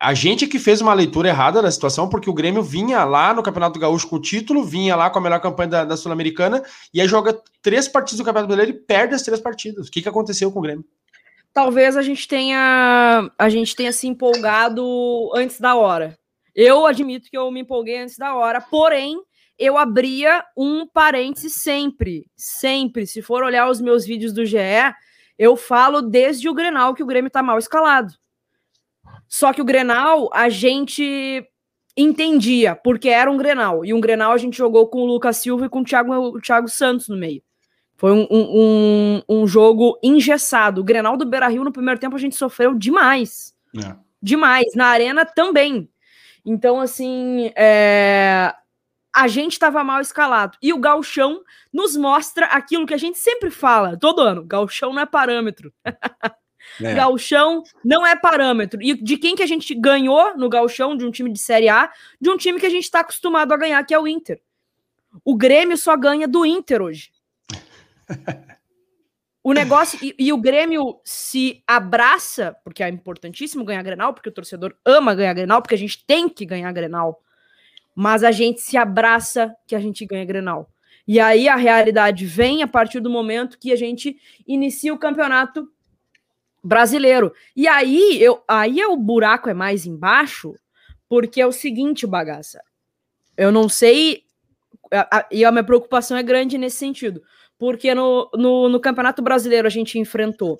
A 0.00 0.12
gente 0.14 0.48
que 0.48 0.58
fez 0.58 0.80
uma 0.80 0.92
leitura 0.92 1.28
errada 1.28 1.62
da 1.62 1.70
situação, 1.70 2.08
porque 2.08 2.28
o 2.28 2.34
Grêmio 2.34 2.60
vinha 2.60 3.04
lá 3.04 3.32
no 3.32 3.40
Campeonato 3.40 3.78
Gaúcho 3.78 4.08
com 4.08 4.16
o 4.16 4.20
título, 4.20 4.64
vinha 4.64 4.96
lá 4.96 5.08
com 5.08 5.20
a 5.20 5.22
melhor 5.22 5.40
campanha 5.40 5.68
da, 5.68 5.84
da 5.84 5.96
Sul-Americana, 5.96 6.60
e 6.92 7.00
aí 7.00 7.06
joga 7.06 7.40
três 7.62 7.86
partidas 7.86 8.18
do 8.18 8.24
Campeonato 8.24 8.48
Brasileiro 8.48 8.76
e 8.76 8.84
perde 8.84 9.14
as 9.14 9.22
três 9.22 9.40
partidas. 9.40 9.86
O 9.86 9.90
que, 9.92 10.02
que 10.02 10.08
aconteceu 10.08 10.50
com 10.50 10.58
o 10.58 10.62
Grêmio? 10.62 10.84
Talvez 11.52 11.96
a 11.96 12.02
gente 12.02 12.26
tenha 12.26 13.30
a 13.38 13.48
gente 13.48 13.76
tenha 13.76 13.92
se 13.92 14.08
empolgado 14.08 15.30
antes 15.36 15.60
da 15.60 15.76
hora. 15.76 16.18
Eu 16.52 16.84
admito 16.84 17.30
que 17.30 17.38
eu 17.38 17.48
me 17.52 17.60
empolguei 17.60 17.98
antes 17.98 18.18
da 18.18 18.34
hora, 18.34 18.60
porém 18.60 19.22
eu 19.58 19.78
abria 19.78 20.44
um 20.56 20.86
parênteses 20.86 21.54
sempre, 21.54 22.26
sempre. 22.36 23.06
Se 23.06 23.22
for 23.22 23.42
olhar 23.42 23.68
os 23.70 23.80
meus 23.80 24.04
vídeos 24.04 24.32
do 24.32 24.44
GE, 24.44 24.58
eu 25.38 25.56
falo 25.56 26.02
desde 26.02 26.48
o 26.48 26.54
Grenal 26.54 26.94
que 26.94 27.02
o 27.02 27.06
Grêmio 27.06 27.30
tá 27.30 27.42
mal 27.42 27.58
escalado. 27.58 28.14
Só 29.28 29.52
que 29.52 29.62
o 29.62 29.64
Grenal 29.64 30.28
a 30.32 30.48
gente 30.48 31.46
entendia, 31.96 32.74
porque 32.74 33.08
era 33.08 33.30
um 33.30 33.36
Grenal. 33.36 33.84
E 33.84 33.94
um 33.94 34.00
Grenal 34.00 34.32
a 34.32 34.38
gente 34.38 34.56
jogou 34.56 34.88
com 34.88 34.98
o 34.98 35.06
Lucas 35.06 35.36
Silva 35.36 35.66
e 35.66 35.68
com 35.68 35.80
o 35.80 35.84
Thiago, 35.84 36.12
o 36.12 36.40
Thiago 36.40 36.68
Santos 36.68 37.08
no 37.08 37.16
meio. 37.16 37.42
Foi 37.96 38.10
um, 38.12 38.26
um, 38.30 39.22
um 39.28 39.46
jogo 39.46 39.98
engessado. 40.02 40.80
O 40.80 40.84
Grenal 40.84 41.16
do 41.16 41.24
Beira 41.24 41.46
Rio 41.46 41.62
no 41.62 41.72
primeiro 41.72 42.00
tempo 42.00 42.16
a 42.16 42.18
gente 42.18 42.34
sofreu 42.34 42.74
demais. 42.74 43.54
É. 43.76 43.94
Demais. 44.20 44.74
Na 44.74 44.86
arena 44.86 45.24
também. 45.24 45.88
Então, 46.44 46.80
assim, 46.80 47.52
é 47.56 48.52
a 49.14 49.28
gente 49.28 49.52
estava 49.52 49.84
mal 49.84 50.00
escalado. 50.00 50.58
E 50.60 50.72
o 50.72 50.78
galchão 50.78 51.42
nos 51.72 51.96
mostra 51.96 52.46
aquilo 52.46 52.84
que 52.84 52.94
a 52.94 52.98
gente 52.98 53.16
sempre 53.18 53.48
fala, 53.50 53.96
todo 53.96 54.20
ano. 54.20 54.44
Galchão 54.44 54.92
não 54.92 55.02
é 55.02 55.06
parâmetro. 55.06 55.72
É. 56.80 56.94
Galchão 56.94 57.62
não 57.84 58.04
é 58.04 58.16
parâmetro. 58.16 58.82
E 58.82 58.94
de 58.94 59.16
quem 59.16 59.36
que 59.36 59.42
a 59.42 59.46
gente 59.46 59.74
ganhou 59.74 60.36
no 60.36 60.48
galchão? 60.48 60.96
De 60.96 61.04
um 61.04 61.10
time 61.10 61.30
de 61.30 61.38
Série 61.38 61.68
A, 61.68 61.92
de 62.20 62.28
um 62.28 62.36
time 62.36 62.58
que 62.58 62.66
a 62.66 62.70
gente 62.70 62.84
está 62.84 63.00
acostumado 63.00 63.52
a 63.52 63.56
ganhar, 63.56 63.84
que 63.84 63.94
é 63.94 63.98
o 63.98 64.08
Inter. 64.08 64.40
O 65.24 65.36
Grêmio 65.36 65.76
só 65.76 65.96
ganha 65.96 66.26
do 66.26 66.44
Inter 66.44 66.82
hoje. 66.82 67.12
o 69.44 69.52
negócio 69.52 69.98
e, 70.02 70.14
e, 70.18 70.32
o 70.32 70.38
Grêmio 70.38 71.00
se 71.04 71.62
abraça, 71.66 72.56
porque 72.64 72.82
é 72.82 72.88
importantíssimo 72.88 73.64
ganhar 73.64 73.82
Grenal, 73.82 74.12
porque 74.12 74.30
o 74.30 74.32
torcedor 74.32 74.74
ama 74.84 75.14
ganhar 75.14 75.34
Grenal, 75.34 75.62
porque 75.62 75.74
a 75.74 75.78
gente 75.78 76.04
tem 76.04 76.28
que 76.28 76.44
ganhar 76.44 76.72
Grenal 76.72 77.22
mas 77.94 78.24
a 78.24 78.32
gente 78.32 78.60
se 78.60 78.76
abraça 78.76 79.54
que 79.66 79.74
a 79.74 79.80
gente 79.80 80.04
ganha 80.04 80.24
Grenal. 80.24 80.68
E 81.06 81.20
aí 81.20 81.48
a 81.48 81.56
realidade 81.56 82.24
vem 82.24 82.62
a 82.62 82.66
partir 82.66 83.00
do 83.00 83.10
momento 83.10 83.58
que 83.58 83.72
a 83.72 83.76
gente 83.76 84.16
inicia 84.46 84.92
o 84.92 84.98
campeonato 84.98 85.68
brasileiro. 86.62 87.32
E 87.54 87.68
aí, 87.68 88.22
eu, 88.22 88.42
aí 88.48 88.82
o 88.84 88.96
buraco 88.96 89.50
é 89.50 89.54
mais 89.54 89.84
embaixo, 89.84 90.54
porque 91.08 91.40
é 91.40 91.46
o 91.46 91.52
seguinte, 91.52 92.06
bagaça. 92.06 92.62
Eu 93.36 93.52
não 93.52 93.68
sei, 93.68 94.22
a, 94.90 95.18
a, 95.18 95.26
e 95.30 95.44
a 95.44 95.52
minha 95.52 95.64
preocupação 95.64 96.16
é 96.16 96.22
grande 96.22 96.56
nesse 96.56 96.78
sentido, 96.78 97.22
porque 97.58 97.94
no, 97.94 98.30
no, 98.34 98.68
no 98.68 98.80
Campeonato 98.80 99.20
Brasileiro 99.20 99.66
a 99.66 99.70
gente 99.70 99.98
enfrentou 99.98 100.56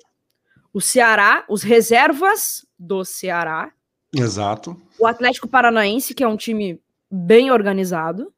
o 0.71 0.79
Ceará, 0.79 1.43
os 1.49 1.63
reservas 1.63 2.65
do 2.77 3.03
Ceará. 3.03 3.71
Exato. 4.13 4.79
O 4.99 5.07
Atlético 5.07 5.47
Paranaense, 5.47 6.13
que 6.13 6.23
é 6.23 6.27
um 6.27 6.37
time 6.37 6.79
bem 7.11 7.51
organizado. 7.51 8.31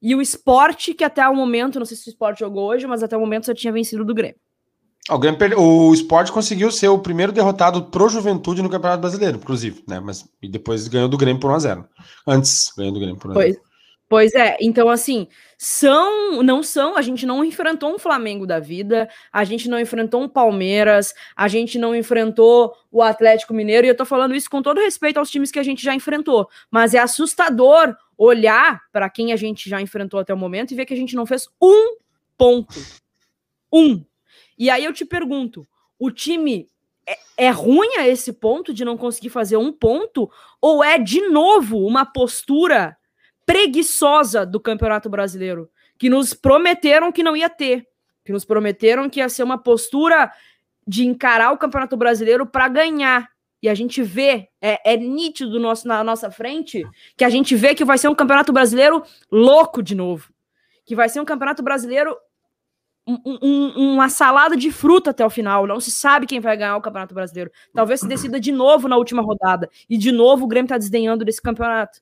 e 0.00 0.14
o 0.14 0.20
esporte, 0.20 0.94
que 0.94 1.04
até 1.04 1.26
o 1.26 1.34
momento, 1.34 1.78
não 1.78 1.86
sei 1.86 1.96
se 1.96 2.08
o 2.08 2.10
esporte 2.10 2.40
jogou 2.40 2.68
hoje, 2.68 2.86
mas 2.86 3.02
até 3.02 3.16
o 3.16 3.20
momento 3.20 3.46
só 3.46 3.54
tinha 3.54 3.72
vencido 3.72 4.04
do 4.04 4.14
Grêmio. 4.14 4.36
O, 5.08 5.18
Grêmio 5.18 5.38
perde... 5.38 5.54
o 5.54 5.94
esporte 5.94 6.32
conseguiu 6.32 6.70
ser 6.70 6.88
o 6.88 6.98
primeiro 6.98 7.32
derrotado 7.32 7.84
pro 7.84 8.08
Juventude 8.08 8.62
no 8.62 8.68
Campeonato 8.68 9.00
Brasileiro, 9.00 9.38
inclusive, 9.38 9.82
né? 9.86 10.00
Mas 10.00 10.28
e 10.42 10.48
depois 10.48 10.88
ganhou 10.88 11.08
do 11.08 11.16
Grêmio 11.16 11.40
por 11.40 11.50
1x0. 11.52 11.84
Antes 12.26 12.72
ganhou 12.76 12.92
do 12.92 12.98
Grêmio 12.98 13.16
por 13.16 13.30
1x0. 13.30 13.34
Pois, 13.34 13.56
pois 14.08 14.34
é, 14.34 14.56
então 14.60 14.88
assim, 14.88 15.28
são, 15.56 16.42
não 16.42 16.60
são, 16.60 16.96
a 16.96 17.02
gente 17.02 17.24
não 17.24 17.44
enfrentou 17.44 17.94
um 17.94 18.00
Flamengo 18.00 18.46
da 18.46 18.58
vida, 18.58 19.08
a 19.32 19.44
gente 19.44 19.68
não 19.68 19.78
enfrentou 19.78 20.22
um 20.22 20.28
Palmeiras, 20.28 21.14
a 21.36 21.46
gente 21.46 21.78
não 21.78 21.94
enfrentou 21.94 22.74
o 22.90 23.00
Atlético 23.00 23.54
Mineiro, 23.54 23.86
e 23.86 23.90
eu 23.90 23.96
tô 23.96 24.04
falando 24.04 24.34
isso 24.34 24.50
com 24.50 24.60
todo 24.60 24.80
respeito 24.80 25.18
aos 25.18 25.30
times 25.30 25.52
que 25.52 25.58
a 25.60 25.64
gente 25.64 25.84
já 25.84 25.94
enfrentou, 25.94 26.48
mas 26.68 26.94
é 26.94 26.98
assustador 26.98 27.96
olhar 28.16 28.82
para 28.92 29.10
quem 29.10 29.32
a 29.32 29.36
gente 29.36 29.68
já 29.68 29.80
enfrentou 29.80 30.18
até 30.20 30.32
o 30.32 30.38
momento 30.38 30.72
e 30.72 30.74
ver 30.74 30.86
que 30.86 30.94
a 30.94 30.96
gente 30.96 31.14
não 31.14 31.26
fez 31.26 31.48
um 31.60 31.96
ponto. 32.36 32.74
Um. 33.72 34.04
E 34.58 34.70
aí 34.70 34.84
eu 34.84 34.92
te 34.92 35.04
pergunto: 35.04 35.66
o 35.98 36.10
time 36.10 36.68
é, 37.06 37.18
é 37.36 37.50
ruim 37.50 37.96
a 37.98 38.08
esse 38.08 38.32
ponto 38.32 38.72
de 38.72 38.84
não 38.84 38.96
conseguir 38.96 39.30
fazer 39.30 39.56
um 39.56 39.72
ponto? 39.72 40.30
Ou 40.60 40.82
é 40.82 40.98
de 40.98 41.28
novo 41.28 41.78
uma 41.78 42.04
postura 42.04 42.96
preguiçosa 43.44 44.44
do 44.44 44.60
Campeonato 44.60 45.08
Brasileiro? 45.08 45.70
Que 45.98 46.10
nos 46.10 46.34
prometeram 46.34 47.12
que 47.12 47.22
não 47.22 47.36
ia 47.36 47.48
ter, 47.48 47.86
que 48.24 48.32
nos 48.32 48.44
prometeram 48.44 49.08
que 49.08 49.20
ia 49.20 49.28
ser 49.28 49.42
uma 49.42 49.58
postura 49.58 50.30
de 50.86 51.04
encarar 51.04 51.52
o 51.52 51.58
Campeonato 51.58 51.96
Brasileiro 51.96 52.46
para 52.46 52.68
ganhar. 52.68 53.28
E 53.66 53.68
a 53.68 53.74
gente 53.74 54.00
vê, 54.00 54.48
é, 54.62 54.92
é 54.92 54.96
nítido 54.96 55.58
nosso, 55.58 55.88
na 55.88 56.04
nossa 56.04 56.30
frente, 56.30 56.84
que 57.16 57.24
a 57.24 57.28
gente 57.28 57.56
vê 57.56 57.74
que 57.74 57.84
vai 57.84 57.98
ser 57.98 58.06
um 58.06 58.14
Campeonato 58.14 58.52
Brasileiro 58.52 59.02
louco 59.28 59.82
de 59.82 59.92
novo. 59.92 60.32
Que 60.84 60.94
vai 60.94 61.08
ser 61.08 61.18
um 61.18 61.24
Campeonato 61.24 61.64
Brasileiro 61.64 62.16
um, 63.04 63.18
um, 63.42 63.92
uma 63.94 64.08
salada 64.08 64.56
de 64.56 64.70
fruta 64.70 65.10
até 65.10 65.26
o 65.26 65.30
final. 65.30 65.66
Não 65.66 65.80
se 65.80 65.90
sabe 65.90 66.28
quem 66.28 66.38
vai 66.38 66.56
ganhar 66.56 66.76
o 66.76 66.80
Campeonato 66.80 67.12
Brasileiro. 67.12 67.50
Talvez 67.74 67.98
se 67.98 68.06
decida 68.06 68.38
de 68.38 68.52
novo 68.52 68.86
na 68.86 68.96
última 68.96 69.20
rodada. 69.20 69.68
E 69.90 69.98
de 69.98 70.12
novo 70.12 70.44
o 70.44 70.48
Grêmio 70.48 70.66
está 70.66 70.78
desdenhando 70.78 71.24
desse 71.24 71.42
campeonato. 71.42 72.00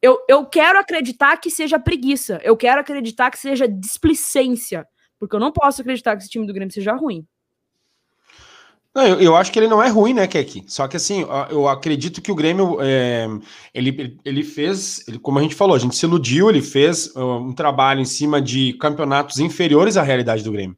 Eu, 0.00 0.24
eu 0.26 0.46
quero 0.46 0.78
acreditar 0.78 1.36
que 1.36 1.50
seja 1.50 1.78
preguiça. 1.78 2.40
Eu 2.42 2.56
quero 2.56 2.80
acreditar 2.80 3.30
que 3.30 3.38
seja 3.38 3.68
displicência. 3.68 4.88
Porque 5.18 5.36
eu 5.36 5.40
não 5.40 5.52
posso 5.52 5.82
acreditar 5.82 6.16
que 6.16 6.22
esse 6.22 6.30
time 6.30 6.46
do 6.46 6.54
Grêmio 6.54 6.72
seja 6.72 6.94
ruim. 6.94 7.26
Não, 8.92 9.06
eu, 9.06 9.20
eu, 9.20 9.36
acho 9.36 9.52
que 9.52 9.58
ele 9.58 9.68
não 9.68 9.80
é 9.80 9.88
ruim, 9.88 10.12
né, 10.12 10.26
Kek? 10.26 10.64
Só 10.66 10.88
que 10.88 10.96
assim, 10.96 11.24
eu 11.48 11.68
acredito 11.68 12.20
que 12.20 12.32
o 12.32 12.34
Grêmio 12.34 12.78
é, 12.80 13.28
ele, 13.72 14.18
ele 14.24 14.42
fez, 14.42 15.06
ele, 15.06 15.16
como 15.16 15.38
a 15.38 15.42
gente 15.42 15.54
falou, 15.54 15.76
a 15.76 15.78
gente 15.78 15.94
se 15.94 16.04
iludiu, 16.04 16.50
ele 16.50 16.60
fez 16.60 17.14
um 17.14 17.52
trabalho 17.52 18.00
em 18.00 18.04
cima 18.04 18.42
de 18.42 18.72
campeonatos 18.74 19.38
inferiores 19.38 19.96
à 19.96 20.02
realidade 20.02 20.42
do 20.42 20.50
Grêmio. 20.50 20.76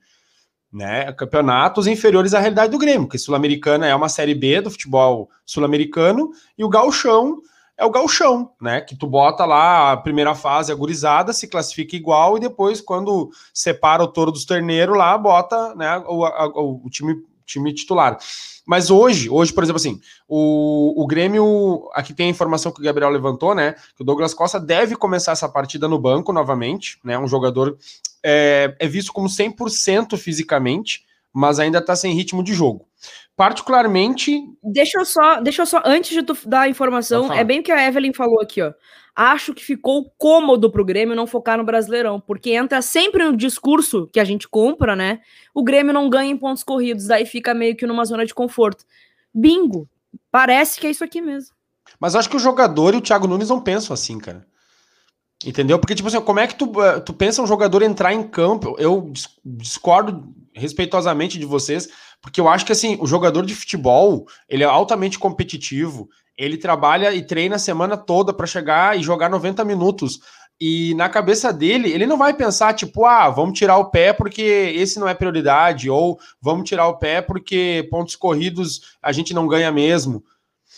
Né? 0.70 1.11
Campeonatos 1.12 1.87
inferiores 1.87 2.35
à 2.35 2.38
realidade 2.38 2.70
do 2.70 2.79
Grêmio, 2.79 3.07
porque 3.07 3.18
Sul-Americana 3.18 3.87
é 3.87 3.94
uma 3.94 4.11
série 4.11 4.35
B 4.35 4.61
do 4.61 4.70
futebol 4.70 5.31
sul-americano 5.46 6.31
e 6.57 6.64
o 6.64 6.68
Gauchão 6.68 7.40
é 7.79 7.85
o 7.85 7.90
Gauchão, 7.90 8.53
né? 8.61 8.81
Que 8.81 8.94
tu 8.94 9.07
bota 9.07 9.44
lá 9.44 9.92
a 9.92 9.96
primeira 9.96 10.35
fase 10.35 10.70
agorizada, 10.70 11.33
se 11.33 11.48
classifica 11.48 11.96
igual 11.96 12.37
e 12.37 12.40
depois, 12.40 12.81
quando 12.81 13.31
separa 13.53 14.05
o 14.05 14.09
touro 14.09 14.31
dos 14.31 14.44
terneiros 14.44 14.96
lá, 14.96 15.16
bota 15.16 15.75
né, 15.75 15.98
o, 16.07 16.25
a, 16.25 16.46
o 16.46 16.88
time 16.90 17.16
time 17.46 17.72
titular. 17.74 18.18
Mas 18.66 18.90
hoje, 18.90 19.28
hoje, 19.28 19.52
por 19.52 19.64
exemplo, 19.64 19.78
assim, 19.78 20.00
o, 20.28 21.02
o 21.02 21.07
Grêmio, 21.07 21.88
aqui 21.92 22.14
tem 22.14 22.26
a 22.26 22.31
informação 22.31 22.70
que 22.70 22.81
o 22.81 22.85
Gabriel 22.85 23.11
levantou, 23.11 23.55
né? 23.55 23.72
Que 23.96 24.02
o 24.02 24.05
Douglas 24.05 24.35
Costa 24.35 24.61
deve 24.61 24.94
começar 24.96 25.33
essa 25.33 25.48
partida 25.48 25.88
no 25.88 25.98
banco 25.98 26.33
novamente, 26.33 26.98
né? 27.05 27.18
Um 27.18 27.26
jogador 27.26 27.76
é, 28.22 28.74
é 28.78 28.87
visto 28.87 29.12
como 29.12 29.28
100% 29.28 30.16
fisicamente, 30.16 31.05
mas 31.33 31.59
ainda 31.59 31.78
está 31.78 31.96
sem 31.96 32.14
ritmo 32.14 32.42
de 32.42 32.55
jogo. 32.55 32.87
Particularmente. 33.36 34.40
Deixa 34.62 34.98
eu 34.98 35.04
só, 35.04 35.40
deixa 35.40 35.62
eu 35.62 35.66
só, 35.66 35.82
antes 35.84 36.10
de 36.10 36.22
tu 36.22 36.36
dar 36.46 36.62
a 36.62 36.68
informação, 36.68 37.32
é 37.32 37.42
bem 37.42 37.60
o 37.60 37.62
que 37.62 37.72
a 37.72 37.86
Evelyn 37.86 38.12
falou 38.12 38.40
aqui, 38.40 38.62
ó 38.62 38.72
acho 39.14 39.52
que 39.52 39.62
ficou 39.62 40.10
cômodo 40.16 40.70
pro 40.70 40.84
Grêmio 40.84 41.14
não 41.14 41.26
focar 41.26 41.58
no 41.58 41.64
Brasileirão, 41.64 42.20
porque 42.20 42.50
entra 42.50 42.80
sempre 42.80 43.24
no 43.24 43.36
discurso 43.36 44.08
que 44.12 44.18
a 44.18 44.24
gente 44.24 44.48
compra, 44.48 44.96
né? 44.96 45.20
O 45.54 45.62
Grêmio 45.62 45.92
não 45.92 46.08
ganha 46.08 46.30
em 46.30 46.36
pontos 46.36 46.62
corridos, 46.62 47.06
daí 47.06 47.26
fica 47.26 47.52
meio 47.52 47.76
que 47.76 47.86
numa 47.86 48.04
zona 48.04 48.24
de 48.24 48.34
conforto. 48.34 48.84
Bingo! 49.34 49.88
Parece 50.30 50.80
que 50.80 50.86
é 50.86 50.90
isso 50.90 51.04
aqui 51.04 51.20
mesmo. 51.20 51.54
Mas 52.00 52.14
acho 52.14 52.28
que 52.28 52.36
o 52.36 52.40
jogador 52.40 52.94
e 52.94 52.98
o 52.98 53.00
Thiago 53.00 53.26
Nunes 53.26 53.48
não 53.48 53.60
pensam 53.60 53.92
assim, 53.92 54.18
cara. 54.18 54.46
Entendeu? 55.44 55.78
Porque, 55.78 55.94
tipo 55.94 56.08
assim, 56.08 56.20
como 56.20 56.40
é 56.40 56.46
que 56.46 56.54
tu, 56.54 56.82
eh, 56.82 57.00
tu 57.00 57.12
pensa 57.12 57.42
um 57.42 57.46
jogador 57.46 57.82
entrar 57.82 58.12
em 58.12 58.22
campo? 58.22 58.76
Eu 58.78 59.12
discordo 59.44 60.32
respeitosamente 60.54 61.38
de 61.38 61.44
vocês, 61.44 61.88
porque 62.22 62.40
eu 62.40 62.48
acho 62.48 62.64
que, 62.64 62.72
assim, 62.72 62.96
o 63.00 63.06
jogador 63.06 63.44
de 63.44 63.54
futebol, 63.54 64.26
ele 64.48 64.62
é 64.62 64.66
altamente 64.66 65.18
competitivo, 65.18 66.08
ele 66.38 66.56
trabalha 66.56 67.12
e 67.12 67.26
treina 67.26 67.56
a 67.56 67.58
semana 67.58 67.96
toda 67.96 68.32
para 68.32 68.46
chegar 68.46 68.98
e 68.98 69.02
jogar 69.02 69.28
90 69.28 69.64
minutos. 69.64 70.20
E 70.61 70.94
na 70.94 71.08
cabeça 71.08 71.52
dele, 71.52 71.90
ele 71.90 72.06
não 72.06 72.16
vai 72.16 72.32
pensar, 72.32 72.72
tipo, 72.74 73.04
ah, 73.04 73.28
vamos 73.28 73.58
tirar 73.58 73.76
o 73.78 73.90
pé 73.90 74.12
porque 74.12 74.40
esse 74.42 75.00
não 75.00 75.08
é 75.08 75.14
prioridade, 75.14 75.90
ou 75.90 76.18
vamos 76.40 76.68
tirar 76.68 76.87
o 76.87 76.98
pé 76.98 77.20
porque 77.20 77.87
pontos 77.90 78.14
corridos 78.14 78.96
a 79.02 79.11
gente 79.11 79.35
não 79.35 79.48
ganha 79.48 79.72
mesmo. 79.72 80.22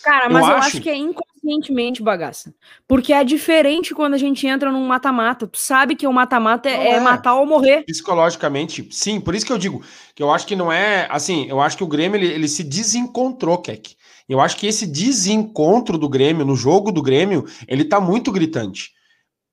Cara, 0.02 0.30
mas 0.30 0.44
eu, 0.44 0.50
eu 0.50 0.56
acho... 0.56 0.66
acho... 0.68 0.80
que 0.80 0.88
é 0.88 0.96
inconscientemente 1.44 2.02
bagaça. 2.02 2.54
Porque 2.88 3.12
é 3.12 3.22
diferente 3.22 3.94
quando 3.94 4.14
a 4.14 4.18
gente 4.18 4.46
entra 4.46 4.72
num 4.72 4.86
mata-mata. 4.86 5.46
Tu 5.46 5.58
sabe 5.58 5.94
que 5.94 6.06
o 6.06 6.12
mata-mata 6.12 6.68
é, 6.68 6.92
é, 6.92 7.00
matar 7.00 7.34
ou 7.34 7.46
morrer. 7.46 7.84
Psicologicamente, 7.84 8.88
sim. 8.90 9.20
Por 9.20 9.34
isso 9.34 9.44
que 9.44 9.52
eu 9.52 9.58
digo 9.58 9.82
que 10.14 10.22
eu 10.22 10.32
acho 10.32 10.46
que 10.46 10.56
não 10.56 10.72
é. 10.72 11.06
Assim, 11.10 11.46
eu 11.48 11.60
acho 11.60 11.76
que 11.76 11.84
o 11.84 11.88
Grêmio 11.88 12.16
ele, 12.16 12.26
ele 12.26 12.48
se 12.48 12.64
desencontrou, 12.64 13.58
Keck. 13.58 13.94
Eu 14.28 14.40
acho 14.40 14.56
que 14.56 14.66
esse 14.66 14.86
desencontro 14.86 15.98
do 15.98 16.08
Grêmio, 16.08 16.46
no 16.46 16.56
jogo 16.56 16.90
do 16.90 17.02
Grêmio, 17.02 17.44
ele 17.68 17.84
tá 17.84 18.00
muito 18.00 18.32
gritante. 18.32 18.92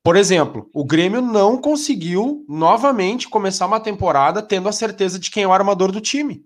Por 0.04 0.16
exemplo, 0.16 0.70
o 0.74 0.84
Grêmio 0.84 1.22
não 1.22 1.58
conseguiu 1.58 2.44
novamente 2.48 3.30
começar 3.30 3.68
uma 3.68 3.80
temporada 3.80 4.42
tendo 4.42 4.68
a 4.68 4.72
certeza 4.72 5.20
de 5.20 5.30
quem 5.30 5.44
é 5.44 5.48
o 5.48 5.54
armador 5.54 5.92
do 5.92 6.02
time. 6.02 6.44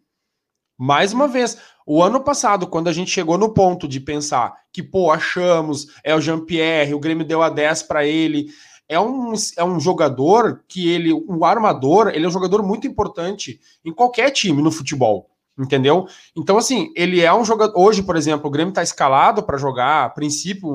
Mais 0.77 1.13
uma 1.13 1.27
vez, 1.27 1.58
o 1.86 2.02
ano 2.02 2.19
passado, 2.19 2.67
quando 2.67 2.88
a 2.88 2.93
gente 2.93 3.12
chegou 3.12 3.38
no 3.38 3.54
ponto 3.54 3.88
de 3.88 4.00
pensar 4.00 4.54
que, 4.74 4.82
pô, 4.82 5.12
achamos, 5.12 5.88
é 6.04 6.15
o 6.15 6.21
Jean-Pierre, 6.21 6.93
o 6.93 7.00
Grêmio 7.00 7.26
deu 7.26 7.43
a 7.43 7.50
10 7.50 7.84
para 7.84 8.06
ele, 8.06 8.48
é 8.89 9.00
um, 9.00 9.34
é 9.58 9.63
um 9.63 9.80
jogador 9.80 10.63
que 10.67 10.89
ele, 10.89 11.13
o 11.13 11.45
armador, 11.45 12.10
ele 12.10 12.26
é 12.26 12.28
um 12.28 12.32
jogador 12.32 12.63
muito 12.63 12.88
importante 12.88 13.60
em 13.84 13.93
qualquer 13.93 14.32
time 14.32 14.62
no 14.62 14.71
futebol. 14.71 15.30
Entendeu? 15.58 16.06
Então, 16.36 16.58
assim, 16.58 16.91
ele 16.98 17.21
é 17.21 17.34
um 17.34 17.45
jogador. 17.45 17.80
Hoje, 17.80 18.04
por 18.04 18.17
exemplo, 18.17 18.48
o 18.48 18.52
Grêmio 18.52 18.71
está 18.71 18.84
escalado 18.84 19.41
para 19.41 19.58
jogar. 19.58 20.04
A 20.04 20.10
princípio, 20.10 20.69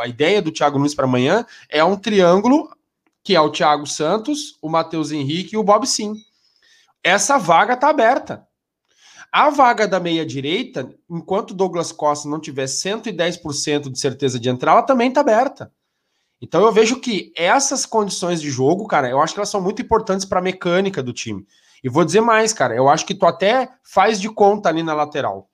a 0.00 0.08
ideia 0.08 0.42
do 0.42 0.50
Thiago 0.50 0.76
Nunes 0.76 0.92
para 0.92 1.04
amanhã 1.04 1.46
é 1.68 1.84
um 1.84 1.96
triângulo 1.96 2.68
que 3.22 3.36
é 3.36 3.40
o 3.40 3.50
Thiago 3.50 3.86
Santos, 3.86 4.58
o 4.60 4.68
Matheus 4.68 5.12
Henrique 5.12 5.54
e 5.54 5.56
o 5.56 5.62
Bob 5.62 5.86
Sim. 5.86 6.16
Essa 7.04 7.38
vaga 7.38 7.74
está 7.74 7.88
aberta. 7.88 8.44
A 9.32 9.48
vaga 9.48 9.88
da 9.88 9.98
meia-direita, 9.98 10.94
enquanto 11.08 11.54
Douglas 11.54 11.90
Costa 11.90 12.28
não 12.28 12.38
tiver 12.38 12.66
110% 12.66 13.90
de 13.90 13.98
certeza 13.98 14.38
de 14.38 14.50
entrar, 14.50 14.72
ela 14.72 14.82
também 14.82 15.08
está 15.08 15.22
aberta. 15.22 15.72
Então 16.38 16.62
eu 16.62 16.70
vejo 16.70 17.00
que 17.00 17.32
essas 17.34 17.86
condições 17.86 18.42
de 18.42 18.50
jogo, 18.50 18.86
cara, 18.86 19.08
eu 19.08 19.22
acho 19.22 19.32
que 19.32 19.40
elas 19.40 19.48
são 19.48 19.60
muito 19.60 19.80
importantes 19.80 20.26
para 20.26 20.40
a 20.40 20.42
mecânica 20.42 21.02
do 21.02 21.14
time. 21.14 21.46
E 21.82 21.88
vou 21.88 22.04
dizer 22.04 22.20
mais, 22.20 22.52
cara, 22.52 22.74
eu 22.74 22.90
acho 22.90 23.06
que 23.06 23.14
tu 23.14 23.24
até 23.24 23.70
faz 23.82 24.20
de 24.20 24.28
conta 24.28 24.68
ali 24.68 24.82
na 24.82 24.92
lateral. 24.92 25.48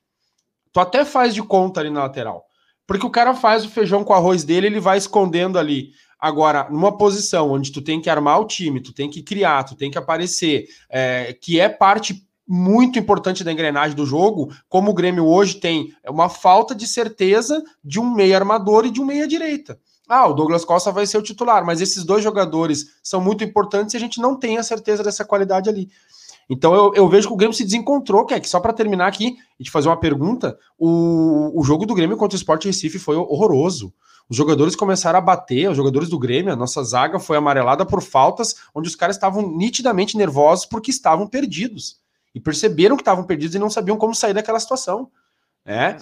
Tu 0.72 0.80
até 0.80 1.04
faz 1.04 1.32
de 1.32 1.42
conta 1.42 1.78
ali 1.78 1.90
na 1.90 2.00
lateral. 2.00 2.46
Porque 2.84 3.06
o 3.06 3.10
cara 3.10 3.34
faz 3.34 3.64
o 3.64 3.68
feijão 3.68 4.02
com 4.02 4.12
arroz 4.12 4.42
dele, 4.42 4.66
ele 4.66 4.80
vai 4.80 4.98
escondendo 4.98 5.58
ali. 5.58 5.92
Agora, 6.18 6.68
numa 6.68 6.96
posição 6.96 7.52
onde 7.52 7.70
tu 7.70 7.80
tem 7.80 8.00
que 8.00 8.10
armar 8.10 8.40
o 8.40 8.46
time, 8.46 8.80
tu 8.80 8.92
tem 8.92 9.08
que 9.08 9.22
criar, 9.22 9.62
tu 9.62 9.76
tem 9.76 9.90
que 9.90 9.98
aparecer, 9.98 10.66
é, 10.88 11.32
que 11.32 11.60
é 11.60 11.68
parte 11.68 12.27
muito 12.48 12.98
importante 12.98 13.44
da 13.44 13.52
engrenagem 13.52 13.94
do 13.94 14.06
jogo, 14.06 14.50
como 14.68 14.90
o 14.90 14.94
Grêmio 14.94 15.26
hoje 15.26 15.56
tem 15.56 15.92
uma 16.08 16.30
falta 16.30 16.74
de 16.74 16.86
certeza 16.86 17.62
de 17.84 18.00
um 18.00 18.14
meia 18.14 18.36
armador 18.36 18.86
e 18.86 18.90
de 18.90 19.00
um 19.00 19.04
meia 19.04 19.28
direita. 19.28 19.78
Ah, 20.08 20.26
o 20.26 20.32
Douglas 20.32 20.64
Costa 20.64 20.90
vai 20.90 21.06
ser 21.06 21.18
o 21.18 21.22
titular, 21.22 21.66
mas 21.66 21.82
esses 21.82 22.02
dois 22.02 22.24
jogadores 22.24 22.86
são 23.02 23.20
muito 23.20 23.44
importantes 23.44 23.92
e 23.92 23.96
a 23.98 24.00
gente 24.00 24.18
não 24.20 24.34
tem 24.34 24.56
a 24.56 24.62
certeza 24.62 25.02
dessa 25.04 25.24
qualidade 25.24 25.68
ali. 25.68 25.90
Então 26.48 26.74
eu, 26.74 26.94
eu 26.94 27.08
vejo 27.08 27.28
que 27.28 27.34
o 27.34 27.36
Grêmio 27.36 27.54
se 27.54 27.64
desencontrou, 27.64 28.24
que 28.24 28.32
é 28.32 28.40
que 28.40 28.48
só 28.48 28.58
para 28.58 28.72
terminar 28.72 29.06
aqui 29.06 29.36
e 29.60 29.64
te 29.64 29.70
fazer 29.70 29.88
uma 29.88 30.00
pergunta, 30.00 30.58
o, 30.78 31.52
o 31.54 31.62
jogo 31.62 31.84
do 31.84 31.94
Grêmio 31.94 32.16
contra 32.16 32.34
o 32.34 32.38
Sport 32.38 32.64
Recife 32.64 32.98
foi 32.98 33.16
horroroso. 33.16 33.92
Os 34.30 34.36
jogadores 34.36 34.74
começaram 34.74 35.18
a 35.18 35.22
bater, 35.22 35.70
os 35.70 35.76
jogadores 35.76 36.08
do 36.08 36.18
Grêmio, 36.18 36.52
a 36.52 36.56
nossa 36.56 36.82
zaga 36.82 37.18
foi 37.18 37.36
amarelada 37.36 37.84
por 37.84 38.02
faltas 38.02 38.56
onde 38.74 38.88
os 38.88 38.96
caras 38.96 39.16
estavam 39.16 39.56
nitidamente 39.56 40.16
nervosos 40.16 40.64
porque 40.64 40.90
estavam 40.90 41.26
perdidos. 41.26 42.00
E 42.34 42.40
perceberam 42.40 42.96
que 42.96 43.02
estavam 43.02 43.24
perdidos 43.24 43.54
e 43.54 43.58
não 43.58 43.70
sabiam 43.70 43.96
como 43.96 44.14
sair 44.14 44.34
daquela 44.34 44.60
situação. 44.60 45.10
Né? 45.64 45.96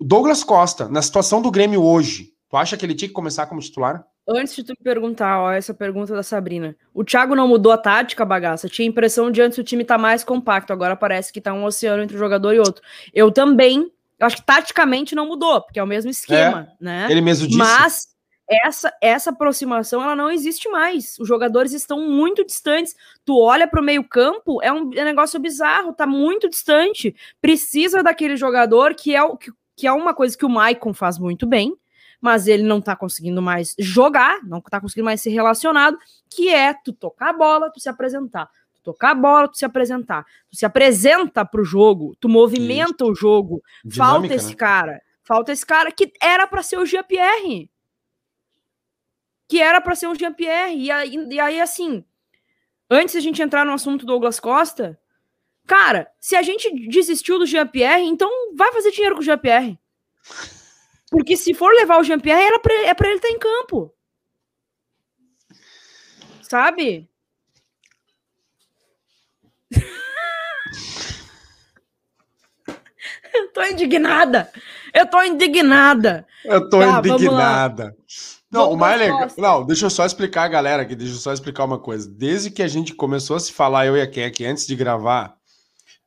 Douglas 0.00 0.42
Costa, 0.42 0.88
na 0.88 1.02
situação 1.02 1.42
do 1.42 1.50
Grêmio 1.50 1.82
hoje, 1.82 2.32
tu 2.48 2.56
acha 2.56 2.76
que 2.76 2.84
ele 2.84 2.94
tinha 2.94 3.08
que 3.08 3.14
começar 3.14 3.46
como 3.46 3.60
titular? 3.60 4.04
Antes 4.28 4.54
de 4.54 4.62
tu 4.62 4.70
me 4.70 4.84
perguntar, 4.84 5.40
ó, 5.40 5.50
essa 5.50 5.74
pergunta 5.74 6.14
da 6.14 6.22
Sabrina. 6.22 6.76
O 6.94 7.04
Thiago 7.04 7.34
não 7.34 7.48
mudou 7.48 7.72
a 7.72 7.78
tática, 7.78 8.24
bagaça? 8.24 8.68
Tinha 8.68 8.86
a 8.86 8.90
impressão 8.90 9.30
de 9.30 9.42
antes 9.42 9.58
o 9.58 9.64
time 9.64 9.84
tá 9.84 9.98
mais 9.98 10.22
compacto, 10.22 10.72
agora 10.72 10.94
parece 10.94 11.32
que 11.32 11.40
tá 11.40 11.52
um 11.52 11.64
oceano 11.64 12.02
entre 12.02 12.16
um 12.16 12.18
jogador 12.18 12.54
e 12.54 12.60
outro. 12.60 12.82
Eu 13.12 13.32
também, 13.32 13.90
eu 14.18 14.26
acho 14.26 14.36
que 14.36 14.46
taticamente 14.46 15.14
não 15.14 15.26
mudou, 15.26 15.60
porque 15.62 15.80
é 15.80 15.82
o 15.82 15.86
mesmo 15.86 16.10
esquema, 16.10 16.68
é, 16.80 16.84
né? 16.84 17.06
Ele 17.10 17.20
mesmo 17.20 17.46
disse. 17.46 17.58
Mas 17.58 18.08
essa 18.50 18.92
essa 19.00 19.30
aproximação 19.30 20.02
ela 20.02 20.16
não 20.16 20.28
existe 20.28 20.68
mais. 20.68 21.16
Os 21.20 21.28
jogadores 21.28 21.72
estão 21.72 22.08
muito 22.08 22.44
distantes. 22.44 22.96
Tu 23.24 23.38
olha 23.38 23.68
para 23.68 23.80
o 23.80 23.84
meio-campo, 23.84 24.60
é 24.60 24.72
um, 24.72 24.90
é 24.92 25.02
um 25.02 25.04
negócio 25.04 25.38
bizarro, 25.38 25.92
tá 25.92 26.06
muito 26.06 26.50
distante. 26.50 27.14
Precisa 27.40 28.02
daquele 28.02 28.36
jogador 28.36 28.94
que 28.94 29.14
é 29.14 29.22
o 29.22 29.36
que, 29.36 29.52
que 29.76 29.86
é 29.86 29.92
uma 29.92 30.12
coisa 30.12 30.36
que 30.36 30.44
o 30.44 30.48
Maicon 30.48 30.92
faz 30.92 31.16
muito 31.16 31.46
bem, 31.46 31.76
mas 32.20 32.48
ele 32.48 32.64
não 32.64 32.80
tá 32.80 32.96
conseguindo 32.96 33.40
mais 33.40 33.74
jogar, 33.78 34.40
não 34.42 34.60
tá 34.60 34.80
conseguindo 34.80 35.04
mais 35.04 35.22
ser 35.22 35.30
relacionado, 35.30 35.96
que 36.28 36.48
é 36.48 36.74
tu 36.74 36.92
tocar 36.92 37.30
a 37.30 37.32
bola, 37.32 37.70
tu 37.70 37.78
se 37.78 37.88
apresentar. 37.88 38.50
Tu 38.74 38.82
tocar 38.82 39.12
a 39.12 39.14
bola, 39.14 39.48
tu 39.48 39.58
se 39.58 39.64
apresentar. 39.64 40.24
Tu 40.50 40.56
se 40.56 40.66
apresenta 40.66 41.44
pro 41.44 41.64
jogo, 41.64 42.16
tu 42.18 42.28
movimenta 42.28 43.04
Isso. 43.04 43.12
o 43.12 43.14
jogo. 43.14 43.62
Dinâmica, 43.84 44.12
falta 44.12 44.34
esse 44.34 44.50
né? 44.50 44.56
cara. 44.56 45.02
Falta 45.22 45.52
esse 45.52 45.64
cara 45.64 45.92
que 45.92 46.12
era 46.20 46.48
para 46.48 46.62
ser 46.64 46.78
o 46.78 46.84
Jean-Pierre. 46.84 47.70
Que 49.50 49.60
era 49.60 49.80
para 49.80 49.96
ser 49.96 50.06
o 50.06 50.14
Jean-Pierre. 50.14 50.76
E 50.76 50.92
aí, 50.92 51.16
e 51.28 51.40
aí, 51.40 51.60
assim, 51.60 52.04
antes 52.88 53.16
a 53.16 53.20
gente 53.20 53.42
entrar 53.42 53.66
no 53.66 53.72
assunto 53.72 54.06
do 54.06 54.06
Douglas 54.06 54.38
Costa, 54.38 54.96
cara, 55.66 56.08
se 56.20 56.36
a 56.36 56.42
gente 56.42 56.70
desistiu 56.88 57.36
do 57.36 57.46
Jean-Pierre, 57.46 58.04
então 58.04 58.30
vai 58.54 58.72
fazer 58.72 58.92
dinheiro 58.92 59.16
com 59.16 59.20
o 59.20 59.24
Jean-Pierre. 59.24 59.76
Porque 61.10 61.36
se 61.36 61.52
for 61.52 61.74
levar 61.74 61.98
o 61.98 62.04
Jean-Pierre, 62.04 62.40
era 62.40 62.60
pra, 62.60 62.72
é 62.84 62.94
para 62.94 63.08
ele 63.08 63.16
estar 63.16 63.28
em 63.28 63.40
campo. 63.40 63.92
Sabe? 66.42 67.10
Eu 73.34 73.52
tô 73.52 73.64
indignada. 73.64 74.52
Eu 74.94 75.06
tô 75.06 75.20
indignada. 75.24 76.24
Eu 76.44 76.68
tô 76.68 76.78
tá, 76.78 77.00
indignada. 77.00 77.96
Não, 78.50 78.72
o 78.72 78.76
mais 78.76 78.98
legal. 78.98 79.28
Não, 79.38 79.64
deixa 79.64 79.86
eu 79.86 79.90
só 79.90 80.04
explicar 80.04 80.44
a 80.44 80.48
galera 80.48 80.82
aqui. 80.82 80.96
Deixa 80.96 81.14
eu 81.14 81.18
só 81.18 81.32
explicar 81.32 81.64
uma 81.64 81.78
coisa. 81.78 82.10
Desde 82.10 82.50
que 82.50 82.62
a 82.62 82.68
gente 82.68 82.94
começou 82.94 83.36
a 83.36 83.40
se 83.40 83.52
falar, 83.52 83.86
eu 83.86 83.96
e 83.96 84.02
a 84.02 84.06
Kek, 84.06 84.44
antes 84.44 84.66
de 84.66 84.74
gravar, 84.74 85.36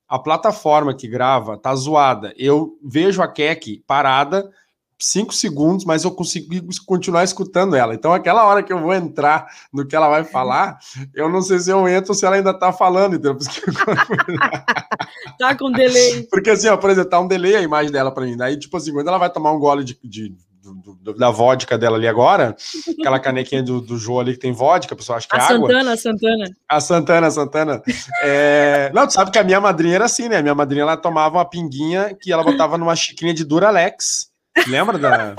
a 0.07 0.19
plataforma 0.19 0.93
que 0.93 1.07
grava 1.07 1.57
tá 1.57 1.73
zoada. 1.73 2.33
Eu 2.37 2.77
vejo 2.83 3.21
a 3.21 3.27
Kek 3.27 3.83
parada 3.87 4.51
cinco 4.99 5.33
segundos, 5.33 5.85
mas 5.85 6.03
eu 6.03 6.11
consigo 6.11 6.47
continuar 6.85 7.23
escutando 7.23 7.75
ela. 7.75 7.93
Então, 7.93 8.13
aquela 8.13 8.45
hora 8.45 8.63
que 8.63 8.71
eu 8.71 8.79
vou 8.79 8.93
entrar 8.93 9.47
no 9.71 9.85
que 9.85 9.95
ela 9.95 10.09
vai 10.09 10.23
falar, 10.23 10.77
eu 11.13 11.29
não 11.29 11.41
sei 11.41 11.59
se 11.59 11.69
eu 11.69 11.87
entro 11.87 12.11
ou 12.11 12.15
se 12.15 12.25
ela 12.25 12.35
ainda 12.35 12.53
tá 12.53 12.71
falando, 12.71 13.15
entendeu? 13.15 13.37
Porque... 13.37 13.61
tá 15.39 15.55
com 15.55 15.71
delay. 15.71 16.23
Porque 16.29 16.49
assim, 16.49 16.67
ó, 16.67 16.77
por 16.77 16.89
exemplo, 16.89 17.09
tá 17.09 17.19
um 17.19 17.27
delay 17.27 17.55
a 17.55 17.61
imagem 17.61 17.91
dela 17.91 18.11
para 18.11 18.25
mim. 18.25 18.37
Daí, 18.37 18.57
tipo 18.57 18.75
assim, 18.75 18.93
quando 18.93 19.07
ela 19.07 19.17
vai 19.17 19.29
tomar 19.29 19.51
um 19.51 19.59
gole 19.59 19.83
de, 19.83 19.97
de 20.03 20.35
do, 21.03 21.13
da 21.13 21.29
vodka 21.29 21.77
dela 21.77 21.97
ali 21.97 22.07
agora, 22.07 22.55
aquela 22.99 23.19
canequinha 23.19 23.61
do, 23.61 23.81
do 23.81 23.97
Jô 23.97 24.19
ali 24.19 24.33
que 24.33 24.39
tem 24.39 24.53
vodka, 24.53 24.93
a 24.93 24.97
pessoa 24.97 25.17
acha 25.17 25.27
que 25.27 25.35
é 25.35 25.39
a 25.39 25.45
água. 25.45 25.67
Santana, 25.69 25.93
a 25.93 25.97
Santana. 25.97 26.45
A 26.69 26.79
Santana, 26.79 27.27
a 27.27 27.31
Santana. 27.31 27.83
É... 28.23 28.91
Não, 28.93 29.05
tu 29.05 29.13
sabe 29.13 29.29
que 29.29 29.37
a 29.37 29.43
minha 29.43 29.59
madrinha 29.59 29.95
era 29.95 30.05
assim, 30.05 30.29
né? 30.29 30.37
A 30.37 30.41
minha 30.41 30.55
madrinha, 30.55 30.83
ela 30.83 30.97
tomava 30.97 31.37
uma 31.37 31.45
pinguinha 31.45 32.15
que 32.19 32.31
ela 32.31 32.43
botava 32.43 32.77
numa 32.77 32.95
xicrinha 32.95 33.33
de 33.33 33.43
Duralex 33.43 34.33
Lembra 34.67 34.97
da, 34.97 35.35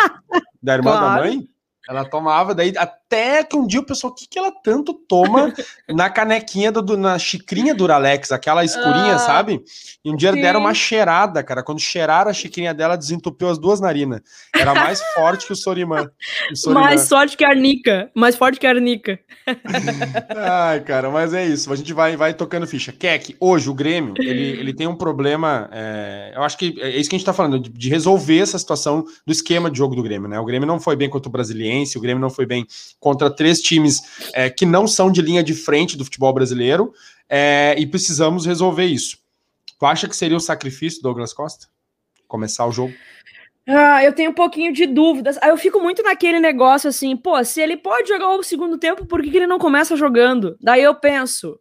da 0.62 0.74
irmã 0.74 0.90
claro. 0.92 1.06
da 1.06 1.20
mãe? 1.22 1.48
Ela 1.88 2.04
tomava, 2.04 2.54
daí 2.54 2.72
até 3.14 3.44
que 3.44 3.56
um 3.56 3.66
dia 3.66 3.78
o 3.78 3.86
pessoal, 3.86 4.12
o 4.12 4.14
que, 4.14 4.26
que 4.28 4.38
ela 4.38 4.50
tanto 4.50 4.92
toma 4.92 5.52
na 5.88 6.10
canequinha, 6.10 6.72
do, 6.72 6.96
na 6.96 7.16
xicrinha 7.16 7.72
do 7.72 7.84
Uralex, 7.84 8.32
aquela 8.32 8.64
escurinha, 8.64 9.14
ah, 9.14 9.18
sabe? 9.18 9.62
E 10.04 10.10
um 10.10 10.16
dia 10.16 10.32
sim. 10.32 10.40
deram 10.40 10.60
uma 10.60 10.74
cheirada, 10.74 11.42
cara. 11.42 11.62
Quando 11.62 11.80
cheiraram 11.80 12.30
a 12.30 12.34
xicrinha 12.34 12.74
dela, 12.74 12.96
desentupiu 12.96 13.48
as 13.48 13.58
duas 13.58 13.80
narinas. 13.80 14.20
Era 14.52 14.74
mais 14.74 15.00
forte 15.14 15.46
que 15.46 15.52
o 15.52 15.56
Sorimã. 15.56 16.10
O 16.50 16.56
Sorimã. 16.56 16.80
Mais 16.80 17.08
forte 17.08 17.36
que 17.36 17.44
a 17.44 17.48
Arnica. 17.50 18.10
Mais 18.14 18.34
forte 18.34 18.58
que 18.58 18.66
a 18.66 18.70
Arnica. 18.70 19.18
Ai, 20.36 20.80
cara, 20.80 21.10
mas 21.10 21.32
é 21.32 21.46
isso. 21.46 21.72
A 21.72 21.76
gente 21.76 21.92
vai, 21.92 22.16
vai 22.16 22.34
tocando 22.34 22.66
ficha. 22.66 22.92
Keck, 22.92 23.36
hoje 23.38 23.70
o 23.70 23.74
Grêmio, 23.74 24.14
ele, 24.18 24.58
ele 24.60 24.74
tem 24.74 24.88
um 24.88 24.96
problema. 24.96 25.68
É, 25.72 26.32
eu 26.34 26.42
acho 26.42 26.58
que 26.58 26.74
é 26.80 26.98
isso 26.98 27.08
que 27.08 27.14
a 27.14 27.18
gente 27.18 27.26
tá 27.26 27.32
falando, 27.32 27.60
de, 27.60 27.70
de 27.70 27.88
resolver 27.88 28.38
essa 28.38 28.58
situação 28.58 29.04
do 29.24 29.32
esquema 29.32 29.70
de 29.70 29.78
jogo 29.78 29.94
do 29.94 30.02
Grêmio, 30.02 30.28
né? 30.28 30.40
O 30.40 30.44
Grêmio 30.44 30.66
não 30.66 30.80
foi 30.80 30.96
bem 30.96 31.08
contra 31.08 31.28
o 31.28 31.32
Brasiliense, 31.32 31.96
o 31.96 32.00
Grêmio 32.00 32.20
não 32.20 32.30
foi 32.30 32.46
bem 32.46 32.66
contra 33.04 33.28
três 33.28 33.60
times 33.60 34.00
é, 34.32 34.48
que 34.48 34.64
não 34.64 34.86
são 34.88 35.12
de 35.12 35.20
linha 35.20 35.42
de 35.42 35.52
frente 35.52 35.94
do 35.94 36.04
futebol 36.06 36.32
brasileiro 36.32 36.94
é, 37.28 37.74
e 37.76 37.86
precisamos 37.86 38.46
resolver 38.46 38.86
isso. 38.86 39.18
Tu 39.78 39.84
acha 39.84 40.08
que 40.08 40.16
seria 40.16 40.38
o 40.38 40.40
sacrifício 40.40 41.00
do 41.00 41.02
Douglas 41.02 41.34
Costa? 41.34 41.66
Começar 42.26 42.66
o 42.66 42.72
jogo? 42.72 42.94
Ah, 43.66 44.02
eu 44.02 44.14
tenho 44.14 44.30
um 44.30 44.34
pouquinho 44.34 44.72
de 44.72 44.86
dúvidas. 44.86 45.38
Eu 45.42 45.58
fico 45.58 45.80
muito 45.80 46.02
naquele 46.02 46.40
negócio 46.40 46.88
assim, 46.88 47.14
pô, 47.14 47.44
se 47.44 47.60
ele 47.60 47.76
pode 47.76 48.08
jogar 48.08 48.30
o 48.30 48.42
segundo 48.42 48.78
tempo, 48.78 49.04
por 49.04 49.22
que, 49.22 49.30
que 49.30 49.36
ele 49.36 49.46
não 49.46 49.58
começa 49.58 49.94
jogando? 49.96 50.56
Daí 50.58 50.82
eu 50.82 50.94
penso, 50.94 51.60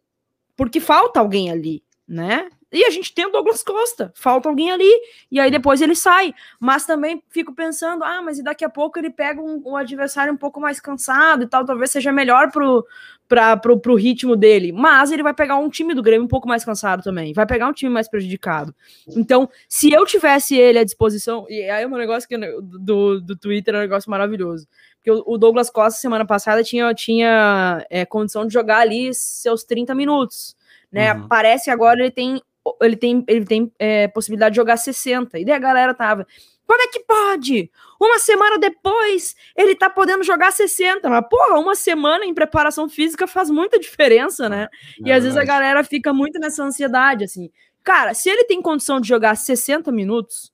porque 0.56 0.80
falta 0.80 1.20
alguém 1.20 1.50
ali, 1.50 1.82
né? 2.08 2.48
E 2.74 2.84
a 2.84 2.90
gente 2.90 3.14
tem 3.14 3.26
o 3.26 3.30
Douglas 3.30 3.62
Costa, 3.62 4.12
falta 4.14 4.48
alguém 4.48 4.72
ali, 4.72 4.90
e 5.30 5.38
aí 5.38 5.50
depois 5.50 5.80
ele 5.80 5.94
sai. 5.94 6.34
Mas 6.58 6.84
também 6.84 7.22
fico 7.30 7.54
pensando, 7.54 8.02
ah, 8.02 8.20
mas 8.20 8.38
e 8.38 8.42
daqui 8.42 8.64
a 8.64 8.68
pouco 8.68 8.98
ele 8.98 9.10
pega 9.10 9.40
um, 9.40 9.62
um 9.64 9.76
adversário 9.76 10.32
um 10.32 10.36
pouco 10.36 10.60
mais 10.60 10.80
cansado 10.80 11.44
e 11.44 11.46
tal, 11.46 11.64
talvez 11.64 11.90
seja 11.90 12.10
melhor 12.10 12.50
pro, 12.50 12.84
pra, 13.28 13.56
pro, 13.56 13.78
pro 13.78 13.94
ritmo 13.94 14.34
dele. 14.34 14.72
Mas 14.72 15.12
ele 15.12 15.22
vai 15.22 15.32
pegar 15.32 15.56
um 15.56 15.70
time 15.70 15.94
do 15.94 16.02
Grêmio 16.02 16.24
um 16.24 16.28
pouco 16.28 16.48
mais 16.48 16.64
cansado 16.64 17.02
também, 17.02 17.32
vai 17.32 17.46
pegar 17.46 17.68
um 17.68 17.72
time 17.72 17.92
mais 17.92 18.08
prejudicado. 18.08 18.74
Então, 19.08 19.48
se 19.68 19.92
eu 19.92 20.04
tivesse 20.04 20.56
ele 20.56 20.78
à 20.78 20.84
disposição, 20.84 21.46
e 21.48 21.62
aí 21.70 21.84
é 21.84 21.86
um 21.86 21.96
negócio 21.96 22.28
que 22.28 22.36
do, 22.36 23.20
do 23.20 23.36
Twitter 23.36 23.74
é 23.74 23.78
um 23.78 23.82
negócio 23.82 24.10
maravilhoso. 24.10 24.66
Porque 24.96 25.22
o 25.26 25.36
Douglas 25.36 25.68
Costa, 25.68 26.00
semana 26.00 26.26
passada, 26.26 26.64
tinha, 26.64 26.92
tinha 26.94 27.84
é, 27.90 28.06
condição 28.06 28.46
de 28.46 28.54
jogar 28.54 28.78
ali 28.78 29.12
seus 29.12 29.62
30 29.62 29.94
minutos. 29.94 30.56
Né? 30.90 31.12
Uhum. 31.12 31.28
Parece 31.28 31.64
que 31.64 31.70
agora 31.70 32.00
ele 32.00 32.10
tem 32.10 32.40
ele 32.80 32.96
tem, 32.96 33.24
ele 33.28 33.44
tem 33.44 33.72
é, 33.78 34.08
possibilidade 34.08 34.54
de 34.54 34.56
jogar 34.56 34.76
60. 34.76 35.38
E 35.38 35.44
daí 35.44 35.54
a 35.54 35.58
galera 35.58 35.94
tava. 35.94 36.26
Como 36.66 36.80
é 36.80 36.88
que 36.88 37.00
pode? 37.00 37.70
Uma 38.00 38.18
semana 38.18 38.58
depois 38.58 39.36
ele 39.54 39.74
tá 39.74 39.90
podendo 39.90 40.24
jogar 40.24 40.50
60. 40.50 41.08
Mas, 41.08 41.28
porra, 41.28 41.58
uma 41.58 41.74
semana 41.74 42.24
em 42.24 42.32
preparação 42.32 42.88
física 42.88 43.26
faz 43.26 43.50
muita 43.50 43.78
diferença, 43.78 44.48
né? 44.48 44.68
e 45.04 45.12
às 45.12 45.22
vezes 45.22 45.36
a 45.36 45.44
galera 45.44 45.84
fica 45.84 46.12
muito 46.12 46.38
nessa 46.38 46.62
ansiedade, 46.62 47.24
assim. 47.24 47.50
Cara, 47.82 48.14
se 48.14 48.30
ele 48.30 48.44
tem 48.44 48.62
condição 48.62 48.98
de 48.98 49.06
jogar 49.06 49.36
60 49.36 49.92
minutos, 49.92 50.50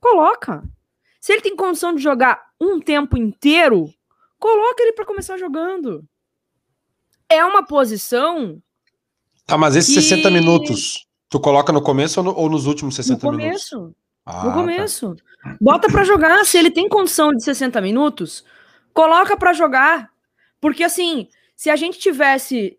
coloca. 0.00 0.64
Se 1.20 1.32
ele 1.32 1.42
tem 1.42 1.54
condição 1.54 1.94
de 1.94 2.02
jogar 2.02 2.42
um 2.58 2.80
tempo 2.80 3.18
inteiro, 3.18 3.92
coloca 4.38 4.82
ele 4.82 4.92
para 4.92 5.04
começar 5.04 5.36
jogando. 5.36 6.02
É 7.28 7.44
uma 7.44 7.62
posição. 7.64 8.62
Tá, 9.46 9.58
mas 9.58 9.76
esses 9.76 9.94
que... 9.94 10.00
60 10.00 10.30
minutos 10.30 11.03
Tu 11.34 11.40
coloca 11.40 11.72
no 11.72 11.82
começo 11.82 12.20
ou, 12.20 12.24
no, 12.26 12.38
ou 12.38 12.48
nos 12.48 12.64
últimos 12.64 12.94
60 12.94 13.26
no 13.26 13.32
começo, 13.32 13.76
minutos? 13.76 13.96
Ah, 14.24 14.44
no 14.44 14.50
tá. 14.50 14.54
começo. 14.54 15.16
Tá. 15.42 15.56
Bota 15.60 15.88
para 15.88 16.04
jogar. 16.04 16.44
Se 16.44 16.56
ele 16.56 16.70
tem 16.70 16.88
condição 16.88 17.32
de 17.34 17.42
60 17.42 17.80
minutos, 17.80 18.44
coloca 18.92 19.36
para 19.36 19.52
jogar. 19.52 20.12
Porque 20.60 20.84
assim, 20.84 21.26
se 21.56 21.70
a 21.70 21.74
gente 21.74 21.98
tivesse 21.98 22.78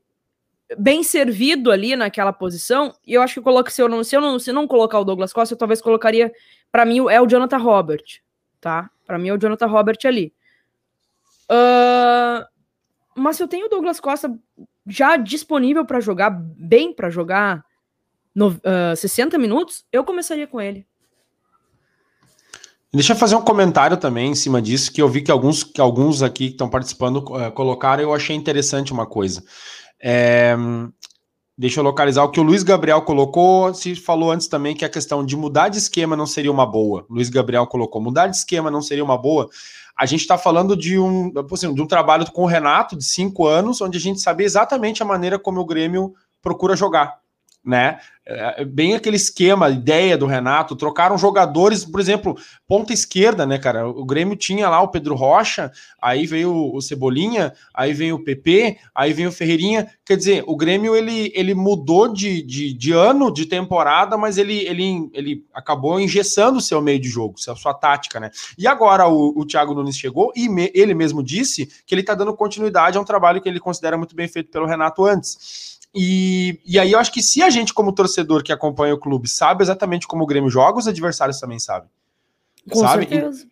bem 0.77 1.03
servido 1.03 1.69
ali 1.69 1.97
naquela 1.97 2.31
posição, 2.31 2.95
e 3.05 3.13
eu 3.13 3.21
acho 3.21 3.33
que 3.33 3.39
eu 3.39 3.43
coloco, 3.43 3.69
se 3.69 3.81
eu 3.81 3.89
não, 3.89 4.01
se 4.05 4.15
eu 4.15 4.21
não, 4.21 4.39
se 4.39 4.53
não 4.53 4.65
colocar 4.65 4.99
o 4.99 5.03
Douglas 5.03 5.33
Costa, 5.33 5.53
eu 5.53 5.57
talvez 5.57 5.81
colocaria, 5.81 6.31
para 6.71 6.85
mim, 6.85 6.99
é 7.09 7.19
o 7.19 7.27
Jonathan 7.27 7.57
Robert, 7.57 8.21
tá? 8.61 8.89
Para 9.05 9.17
mim 9.17 9.27
é 9.27 9.33
o 9.33 9.37
Jonathan 9.37 9.67
Robert 9.67 9.99
ali. 10.05 10.33
Uh, 11.51 12.47
mas 13.17 13.35
se 13.35 13.43
eu 13.43 13.49
tenho 13.49 13.65
o 13.65 13.69
Douglas 13.69 13.99
Costa 13.99 14.33
já 14.87 15.17
disponível 15.17 15.83
para 15.83 15.99
jogar, 15.99 16.29
bem 16.29 16.93
para 16.93 17.09
jogar, 17.09 17.64
no, 18.35 18.49
uh, 18.49 18.61
ah, 18.91 18.95
60 18.95 19.37
minutos, 19.37 19.85
eu 19.91 20.03
começaria 20.03 20.45
com 20.45 20.59
ele. 20.59 20.85
Deixa 22.93 23.13
eu 23.13 23.17
fazer 23.17 23.35
um 23.35 23.41
comentário 23.41 23.97
também 23.97 24.31
em 24.31 24.35
cima 24.35 24.61
disso, 24.61 24.91
que 24.91 25.01
eu 25.01 25.09
vi 25.09 25.21
que 25.21 25.31
alguns, 25.31 25.63
que 25.63 25.81
alguns 25.81 26.21
aqui 26.21 26.47
que 26.47 26.53
estão 26.53 26.69
participando 26.69 27.17
uh, 27.17 27.51
colocaram, 27.51 28.03
eu 28.03 28.13
achei 28.13 28.35
interessante 28.35 28.93
uma 28.93 29.05
coisa. 29.05 29.43
É, 30.01 30.55
deixa 31.57 31.79
eu 31.79 31.83
localizar 31.83 32.23
o 32.23 32.29
que 32.29 32.39
o 32.39 32.43
Luiz 32.43 32.63
Gabriel 32.63 33.01
colocou. 33.01 33.73
Se 33.73 33.95
falou 33.95 34.31
antes 34.31 34.47
também 34.47 34.75
que 34.75 34.85
a 34.85 34.89
questão 34.89 35.25
de 35.25 35.35
mudar 35.35 35.69
de 35.69 35.77
esquema 35.77 36.15
não 36.15 36.25
seria 36.25 36.51
uma 36.51 36.65
boa. 36.65 37.05
Luiz 37.09 37.29
Gabriel 37.29 37.67
colocou: 37.67 38.01
mudar 38.01 38.27
de 38.27 38.37
esquema 38.37 38.71
não 38.71 38.81
seria 38.81 39.03
uma 39.03 39.17
boa. 39.17 39.49
A 39.97 40.05
gente 40.05 40.21
está 40.21 40.37
falando 40.37 40.75
de 40.75 40.99
um, 40.99 41.33
assim, 41.51 41.73
de 41.73 41.81
um 41.81 41.87
trabalho 41.87 42.29
com 42.31 42.43
o 42.43 42.47
Renato 42.47 42.97
de 42.97 43.03
cinco 43.03 43.45
anos, 43.45 43.81
onde 43.81 43.97
a 43.97 44.01
gente 44.01 44.21
sabia 44.21 44.45
exatamente 44.45 45.01
a 45.01 45.05
maneira 45.05 45.39
como 45.39 45.59
o 45.59 45.65
Grêmio 45.65 46.13
procura 46.41 46.75
jogar 46.75 47.24
né? 47.65 47.97
É, 48.27 48.61
é 48.61 48.65
bem 48.65 48.95
aquele 48.95 49.15
esquema, 49.15 49.69
ideia 49.69 50.17
do 50.17 50.25
Renato, 50.25 50.75
trocaram 50.75 51.17
jogadores, 51.17 51.85
por 51.85 51.99
exemplo, 51.99 52.35
ponta 52.67 52.91
esquerda, 52.91 53.45
né, 53.45 53.57
cara? 53.57 53.87
O 53.87 54.05
Grêmio 54.05 54.35
tinha 54.35 54.67
lá 54.69 54.81
o 54.81 54.87
Pedro 54.87 55.15
Rocha, 55.15 55.71
aí 56.01 56.25
veio 56.25 56.73
o 56.73 56.81
Cebolinha, 56.81 57.53
aí 57.73 57.93
veio 57.93 58.15
o 58.15 58.23
PP, 58.23 58.77
aí 58.93 59.13
veio 59.13 59.29
o 59.29 59.31
Ferreirinha. 59.31 59.87
Quer 60.03 60.17
dizer, 60.17 60.43
o 60.47 60.55
Grêmio 60.55 60.95
ele, 60.95 61.31
ele 61.35 61.53
mudou 61.53 62.11
de, 62.11 62.41
de, 62.41 62.73
de 62.73 62.91
ano, 62.93 63.31
de 63.31 63.45
temporada, 63.45 64.17
mas 64.17 64.37
ele, 64.37 64.57
ele, 64.65 65.09
ele 65.13 65.45
acabou 65.53 65.99
engessando 65.99 66.57
o 66.57 66.61
seu 66.61 66.81
meio 66.81 66.99
de 66.99 67.09
jogo, 67.09 67.35
a 67.47 67.55
sua 67.55 67.73
tática, 67.73 68.19
né? 68.19 68.31
E 68.57 68.67
agora 68.67 69.07
o, 69.07 69.33
o 69.39 69.45
Thiago 69.45 69.73
Nunes 69.73 69.97
chegou 69.97 70.31
e 70.35 70.49
me, 70.49 70.71
ele 70.73 70.93
mesmo 70.93 71.23
disse 71.23 71.67
que 71.85 71.93
ele 71.93 72.03
tá 72.03 72.15
dando 72.15 72.35
continuidade 72.35 72.97
a 72.97 73.01
um 73.01 73.05
trabalho 73.05 73.41
que 73.41 73.49
ele 73.49 73.59
considera 73.59 73.97
muito 73.97 74.15
bem 74.15 74.27
feito 74.27 74.49
pelo 74.51 74.65
Renato 74.65 75.05
antes. 75.05 75.74
E, 75.95 76.59
e 76.65 76.77
aí 76.77 76.91
eu 76.91 76.99
acho 76.99 77.11
que 77.11 77.23
se 77.23 77.41
a 77.41 77.49
gente, 77.49 77.73
como 77.73 77.93
torcedor 77.93 78.43
que 78.43 78.51
acompanha 78.51 78.93
o 78.93 78.99
clube, 78.99 79.29
sabe 79.29 79.63
exatamente 79.63 80.05
como 80.05 80.23
o 80.23 80.27
Grêmio 80.27 80.49
joga, 80.49 80.77
os 80.77 80.87
adversários 80.87 81.39
também 81.39 81.57
sabem. 81.57 81.89
Com 82.69 82.79
sabe? 82.79 83.07
certeza. 83.07 83.47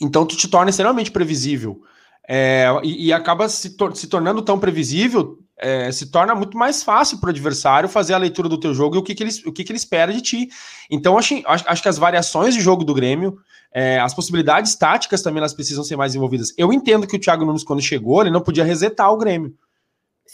Então 0.00 0.24
tu 0.24 0.34
te 0.36 0.48
torna 0.48 0.70
extremamente 0.70 1.10
previsível. 1.10 1.82
É, 2.26 2.66
e, 2.82 3.06
e, 3.06 3.12
acaba 3.12 3.48
se, 3.48 3.70
tor 3.70 3.96
se, 3.96 4.06
tornando 4.06 4.42
tão 4.42 4.58
previsível, 4.58 5.38
é, 5.56 5.90
se 5.90 6.10
torna 6.10 6.34
muito 6.34 6.58
mais 6.58 6.82
fácil 6.82 7.18
para 7.18 7.28
o 7.28 7.30
adversário 7.30 7.88
fazer 7.88 8.12
a 8.12 8.18
leitura 8.18 8.48
do 8.48 8.60
teu 8.60 8.74
jogo 8.74 8.96
e 8.96 8.98
o 8.98 9.02
que, 9.02 9.14
que, 9.14 9.22
ele, 9.22 9.32
o 9.46 9.52
que, 9.52 9.64
que 9.64 9.72
ele 9.72 9.78
espera 9.78 10.12
de 10.12 10.20
ti. 10.20 10.48
Então, 10.90 11.18
acho, 11.18 11.42
acho, 11.46 11.64
acho 11.66 11.82
que 11.82 11.88
as 11.88 11.96
variações 11.96 12.54
de 12.54 12.60
jogo 12.60 12.84
do 12.84 12.92
Grêmio, 12.92 13.38
é, 13.72 13.98
as 13.98 14.14
possibilidades 14.14 14.74
táticas 14.76 15.22
também 15.22 15.38
elas 15.38 15.54
precisam 15.54 15.82
ser 15.82 15.96
mais 15.96 16.14
envolvidas. 16.14 16.52
Eu 16.56 16.72
entendo 16.72 17.06
que 17.06 17.16
o 17.16 17.18
Thiago 17.18 17.44
Nunes, 17.44 17.64
quando 17.64 17.80
chegou, 17.80 18.20
ele 18.20 18.30
não 18.30 18.42
podia 18.42 18.64
resetar 18.64 19.10
o 19.10 19.16
Grêmio. 19.16 19.54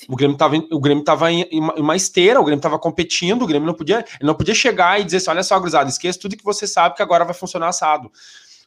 O 0.09 0.17
Grêmio 0.17 0.35
estava 0.35 0.57
o 0.57 0.81
Grêmio 0.81 1.05
tava 1.05 1.31
em, 1.31 1.49
uma 1.77 1.95
esteira, 1.95 2.41
o 2.41 2.45
Grêmio 2.45 2.59
estava 2.59 2.79
competindo, 2.79 3.43
o 3.43 3.47
Grêmio 3.47 3.67
não 3.67 3.75
podia, 3.75 4.05
não 4.21 4.35
podia 4.35 4.55
chegar 4.55 5.01
e 5.01 5.05
dizer 5.05 5.19
assim, 5.19 5.31
olha 5.31 5.43
só, 5.43 5.59
gurizada, 5.59 5.89
esqueça 5.89 6.19
tudo 6.19 6.37
que 6.37 6.45
você 6.45 6.67
sabe 6.67 6.97
que 6.97 7.03
agora 7.03 7.25
vai 7.25 7.35
funcionar 7.35 7.69
assado. 7.69 8.11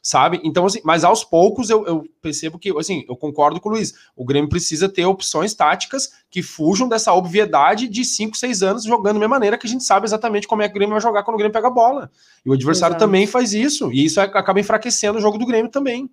Sabe? 0.00 0.40
Então, 0.44 0.64
assim, 0.64 0.80
mas 0.84 1.04
aos 1.04 1.24
poucos 1.24 1.68
eu, 1.68 1.84
eu 1.86 2.04
percebo 2.22 2.58
que, 2.58 2.72
assim, 2.78 3.04
eu 3.08 3.16
concordo 3.16 3.60
com 3.60 3.68
o 3.68 3.72
Luiz, 3.72 3.92
o 4.16 4.24
Grêmio 4.24 4.48
precisa 4.48 4.88
ter 4.88 5.04
opções 5.04 5.52
táticas 5.54 6.10
que 6.30 6.40
fujam 6.40 6.88
dessa 6.88 7.12
obviedade 7.12 7.88
de 7.88 8.04
5, 8.04 8.36
6 8.36 8.62
anos 8.62 8.84
jogando 8.84 9.14
da 9.14 9.20
mesma 9.20 9.34
maneira 9.34 9.58
que 9.58 9.66
a 9.66 9.70
gente 9.70 9.84
sabe 9.84 10.06
exatamente 10.06 10.46
como 10.46 10.62
é 10.62 10.68
que 10.68 10.72
o 10.72 10.78
Grêmio 10.78 10.94
vai 10.94 11.02
jogar 11.02 11.24
quando 11.24 11.34
o 11.34 11.38
Grêmio 11.38 11.52
pega 11.52 11.66
a 11.66 11.70
bola. 11.70 12.10
E 12.46 12.48
o 12.48 12.52
adversário 12.52 12.92
Exato. 12.94 13.04
também 13.04 13.26
faz 13.26 13.52
isso, 13.52 13.92
e 13.92 14.04
isso 14.04 14.20
acaba 14.20 14.60
enfraquecendo 14.60 15.18
o 15.18 15.20
jogo 15.20 15.36
do 15.36 15.44
Grêmio 15.44 15.70
também. 15.70 16.08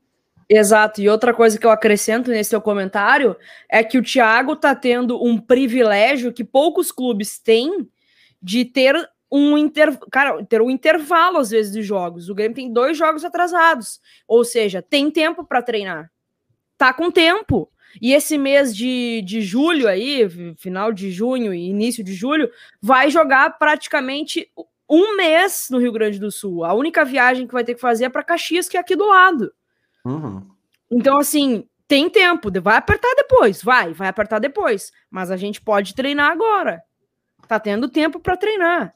Exato. 0.48 1.02
E 1.02 1.10
outra 1.10 1.34
coisa 1.34 1.58
que 1.58 1.66
eu 1.66 1.72
acrescento 1.72 2.30
nesse 2.30 2.52
seu 2.52 2.62
comentário 2.62 3.36
é 3.70 3.84
que 3.84 3.98
o 3.98 4.04
Thiago 4.04 4.56
tá 4.56 4.76
tendo 4.76 5.24
um 5.24 5.38
privilégio 5.38 6.32
que 6.32 6.44
poucos 6.44 6.92
clubes 6.92 7.40
têm 7.40 7.90
de 8.42 8.64
ter 8.64 8.96
um 9.32 9.58
inter... 9.58 9.98
cara, 10.12 10.46
ter 10.46 10.62
um 10.62 10.70
intervalo 10.70 11.40
às 11.40 11.50
vezes 11.50 11.74
de 11.74 11.82
jogos. 11.82 12.30
O 12.30 12.36
Grêmio 12.36 12.56
tem 12.56 12.72
dois 12.72 12.98
jogos 12.98 13.26
atrasados, 13.26 14.00
ou 14.28 14.46
seja, 14.46 14.82
tem 14.82 15.10
tempo 15.10 15.44
para 15.44 15.64
treinar. 15.64 16.12
Tá 16.78 16.94
com 16.94 17.10
tempo. 17.10 17.70
E 18.02 18.14
esse 18.14 18.38
mês 18.38 18.76
de, 18.76 19.24
de 19.26 19.42
julho 19.42 19.88
aí, 19.88 20.28
final 20.58 20.92
de 20.92 21.10
junho 21.12 21.54
e 21.54 21.70
início 21.70 22.04
de 22.04 22.14
julho, 22.14 22.52
vai 22.82 23.10
jogar 23.10 23.58
praticamente 23.58 24.48
um 24.88 25.16
mês 25.16 25.68
no 25.72 25.80
Rio 25.80 25.92
Grande 25.92 26.20
do 26.20 26.30
Sul. 26.30 26.64
A 26.64 26.74
única 26.74 27.04
viagem 27.04 27.48
que 27.48 27.54
vai 27.54 27.64
ter 27.64 27.74
que 27.74 27.82
fazer 27.82 28.06
é 28.06 28.10
para 28.10 28.24
Caxias, 28.24 28.70
que 28.70 28.78
é 28.78 28.80
aqui 28.80 28.96
do 28.96 29.08
lado. 29.08 29.52
Uhum. 30.06 30.48
Então, 30.92 31.18
assim, 31.18 31.68
tem 31.88 32.10
tempo, 32.10 32.50
vai 32.62 32.78
apertar 32.78 33.14
depois, 33.16 33.62
vai, 33.62 33.92
vai 33.94 34.08
apertar 34.08 34.40
depois, 34.40 34.92
mas 35.10 35.32
a 35.32 35.38
gente 35.38 35.60
pode 35.60 35.96
treinar 35.96 36.32
agora. 36.32 36.84
Tá 37.48 37.60
tendo 37.60 37.90
tempo 37.90 38.20
para 38.20 38.38
treinar. 38.38 38.96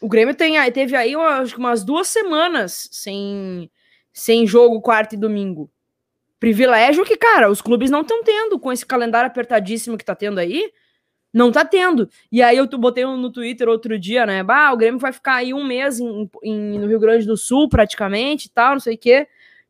O 0.00 0.08
Grêmio 0.08 0.34
tem, 0.34 0.54
teve 0.70 0.94
aí 0.96 1.16
umas, 1.16 1.52
umas 1.54 1.84
duas 1.84 2.08
semanas 2.08 2.88
sem, 2.92 3.70
sem 4.12 4.46
jogo 4.46 4.80
quarta 4.80 5.14
e 5.14 5.18
domingo. 5.18 5.70
Privilégio 6.38 7.04
que, 7.04 7.16
cara, 7.16 7.50
os 7.50 7.60
clubes 7.60 7.90
não 7.90 8.02
estão 8.02 8.22
tendo 8.22 8.58
com 8.60 8.70
esse 8.70 8.86
calendário 8.86 9.26
apertadíssimo 9.26 9.98
que 9.98 10.04
tá 10.04 10.14
tendo 10.14 10.38
aí. 10.38 10.70
Não 11.34 11.50
tá 11.50 11.64
tendo. 11.64 12.08
E 12.30 12.42
aí 12.42 12.56
eu 12.56 12.66
botei 12.68 13.04
no 13.04 13.32
Twitter 13.32 13.68
outro 13.68 13.98
dia, 13.98 14.24
né? 14.24 14.42
Bah, 14.42 14.72
o 14.72 14.76
Grêmio 14.76 15.00
vai 15.00 15.12
ficar 15.12 15.36
aí 15.36 15.52
um 15.52 15.64
mês 15.64 15.98
em, 15.98 16.30
em 16.44 16.78
no 16.78 16.86
Rio 16.86 17.00
Grande 17.00 17.26
do 17.26 17.36
Sul, 17.36 17.68
praticamente, 17.68 18.46
e 18.46 18.50
tal, 18.50 18.74
não 18.74 18.80
sei 18.80 18.94
o 18.94 18.98
quê 18.98 19.26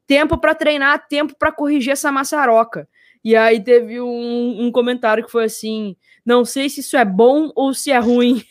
tempo 0.09 0.39
para 0.39 0.55
treinar, 0.55 1.07
tempo 1.07 1.37
para 1.39 1.53
corrigir 1.53 1.93
essa 1.93 2.11
maçaroca. 2.11 2.89
E 3.23 3.37
aí 3.37 3.63
teve 3.63 4.01
um, 4.01 4.67
um, 4.67 4.73
comentário 4.73 5.25
que 5.25 5.31
foi 5.31 5.45
assim: 5.45 5.95
não 6.25 6.45
sei 6.45 6.69
se 6.71 6.81
isso 6.81 6.97
é 6.97 7.05
bom 7.05 7.53
ou 7.55 7.75
se 7.75 7.93
é 7.93 7.99
ruim. 7.99 8.43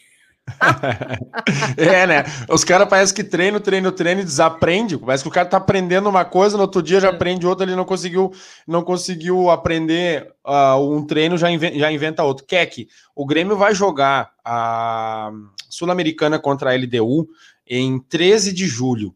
é, 1.75 2.07
né? 2.07 2.23
Os 2.47 2.63
caras 2.63 2.87
parecem 2.87 3.15
que 3.15 3.23
treinam, 3.23 3.59
treinam, 3.59 3.91
treinam 3.91 4.21
e 4.21 4.25
desaprende. 4.25 4.97
Parece 4.97 5.23
que 5.23 5.29
o 5.29 5.31
cara 5.31 5.47
tá 5.47 5.57
aprendendo 5.57 6.07
uma 6.07 6.23
coisa, 6.23 6.55
no 6.55 6.63
outro 6.63 6.81
dia 6.81 7.01
já 7.01 7.07
é. 7.07 7.11
aprende 7.11 7.47
outra, 7.47 7.65
ele 7.65 7.75
não 7.75 7.83
conseguiu, 7.83 8.31
não 8.65 8.83
conseguiu 8.83 9.49
aprender 9.49 10.31
uh, 10.45 10.79
um 10.79 11.05
treino, 11.05 11.37
já, 11.37 11.49
inventa, 11.49 11.77
já 11.77 11.91
inventa 11.91 12.23
outro. 12.23 12.45
Keck, 12.45 12.87
o 13.15 13.25
Grêmio 13.25 13.57
vai 13.57 13.73
jogar 13.73 14.31
a 14.45 15.31
Sul-Americana 15.69 16.39
contra 16.39 16.71
a 16.71 16.75
LDU 16.77 17.27
em 17.67 17.99
13 17.99 18.53
de 18.53 18.67
julho. 18.67 19.13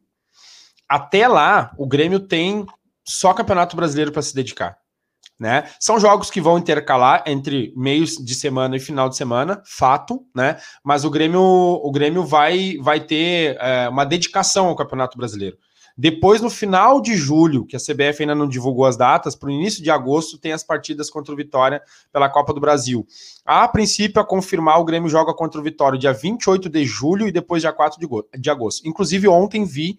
Até 0.91 1.25
lá, 1.25 1.71
o 1.77 1.87
Grêmio 1.87 2.19
tem 2.19 2.65
só 3.07 3.33
Campeonato 3.33 3.77
Brasileiro 3.77 4.11
para 4.11 4.21
se 4.21 4.35
dedicar. 4.35 4.77
Né? 5.39 5.63
São 5.79 5.97
jogos 5.97 6.29
que 6.29 6.41
vão 6.41 6.57
intercalar 6.57 7.23
entre 7.25 7.73
meios 7.77 8.17
de 8.17 8.35
semana 8.35 8.75
e 8.75 8.79
final 8.79 9.07
de 9.07 9.15
semana, 9.15 9.63
fato, 9.65 10.21
né? 10.35 10.57
Mas 10.83 11.05
o 11.05 11.09
Grêmio, 11.09 11.41
o 11.41 11.91
Grêmio 11.91 12.25
vai, 12.25 12.75
vai 12.81 12.99
ter 12.99 13.55
é, 13.61 13.87
uma 13.87 14.03
dedicação 14.03 14.67
ao 14.67 14.75
Campeonato 14.75 15.17
Brasileiro. 15.17 15.57
Depois, 15.97 16.41
no 16.41 16.49
final 16.49 16.99
de 16.99 17.15
julho, 17.15 17.65
que 17.65 17.77
a 17.77 17.79
CBF 17.79 18.21
ainda 18.21 18.35
não 18.35 18.47
divulgou 18.47 18.85
as 18.85 18.97
datas, 18.97 19.33
para 19.33 19.47
o 19.47 19.51
início 19.51 19.81
de 19.81 19.89
agosto, 19.89 20.37
tem 20.37 20.51
as 20.51 20.63
partidas 20.63 21.09
contra 21.09 21.33
o 21.33 21.37
Vitória 21.37 21.81
pela 22.11 22.29
Copa 22.29 22.53
do 22.53 22.59
Brasil. 22.59 23.07
A 23.45 23.65
princípio, 23.67 24.21
a 24.21 24.25
confirmar, 24.25 24.79
o 24.79 24.85
Grêmio 24.85 25.09
joga 25.09 25.33
contra 25.33 25.59
o 25.59 25.63
Vitória 25.63 25.97
dia 25.97 26.11
28 26.11 26.69
de 26.69 26.83
julho 26.85 27.27
e 27.27 27.31
depois 27.31 27.61
dia 27.61 27.71
4 27.71 27.97
de 28.37 28.49
agosto. 28.49 28.85
Inclusive, 28.85 29.29
ontem 29.29 29.63
vi 29.63 29.97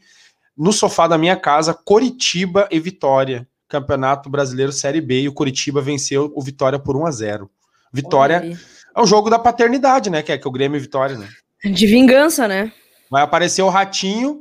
no 0.56 0.72
sofá 0.72 1.06
da 1.06 1.18
minha 1.18 1.36
casa, 1.36 1.74
Coritiba 1.74 2.68
e 2.70 2.78
Vitória. 2.78 3.46
Campeonato 3.68 4.28
Brasileiro 4.28 4.70
Série 4.70 5.00
B. 5.00 5.22
E 5.22 5.28
o 5.28 5.32
Coritiba 5.32 5.80
venceu 5.80 6.30
o 6.34 6.42
Vitória 6.42 6.78
por 6.78 6.94
1 6.94 7.06
a 7.06 7.10
0 7.10 7.50
Vitória 7.92 8.58
é 8.94 9.00
um 9.00 9.06
jogo 9.06 9.30
da 9.30 9.38
paternidade, 9.38 10.10
né? 10.10 10.22
Que 10.22 10.32
é 10.32 10.38
que 10.38 10.48
o 10.48 10.50
Grêmio 10.50 10.76
e 10.76 10.80
Vitória, 10.80 11.16
né? 11.16 11.28
De 11.64 11.86
vingança, 11.86 12.46
né? 12.46 12.72
Vai 13.10 13.22
aparecer 13.22 13.62
o 13.62 13.68
Ratinho 13.68 14.40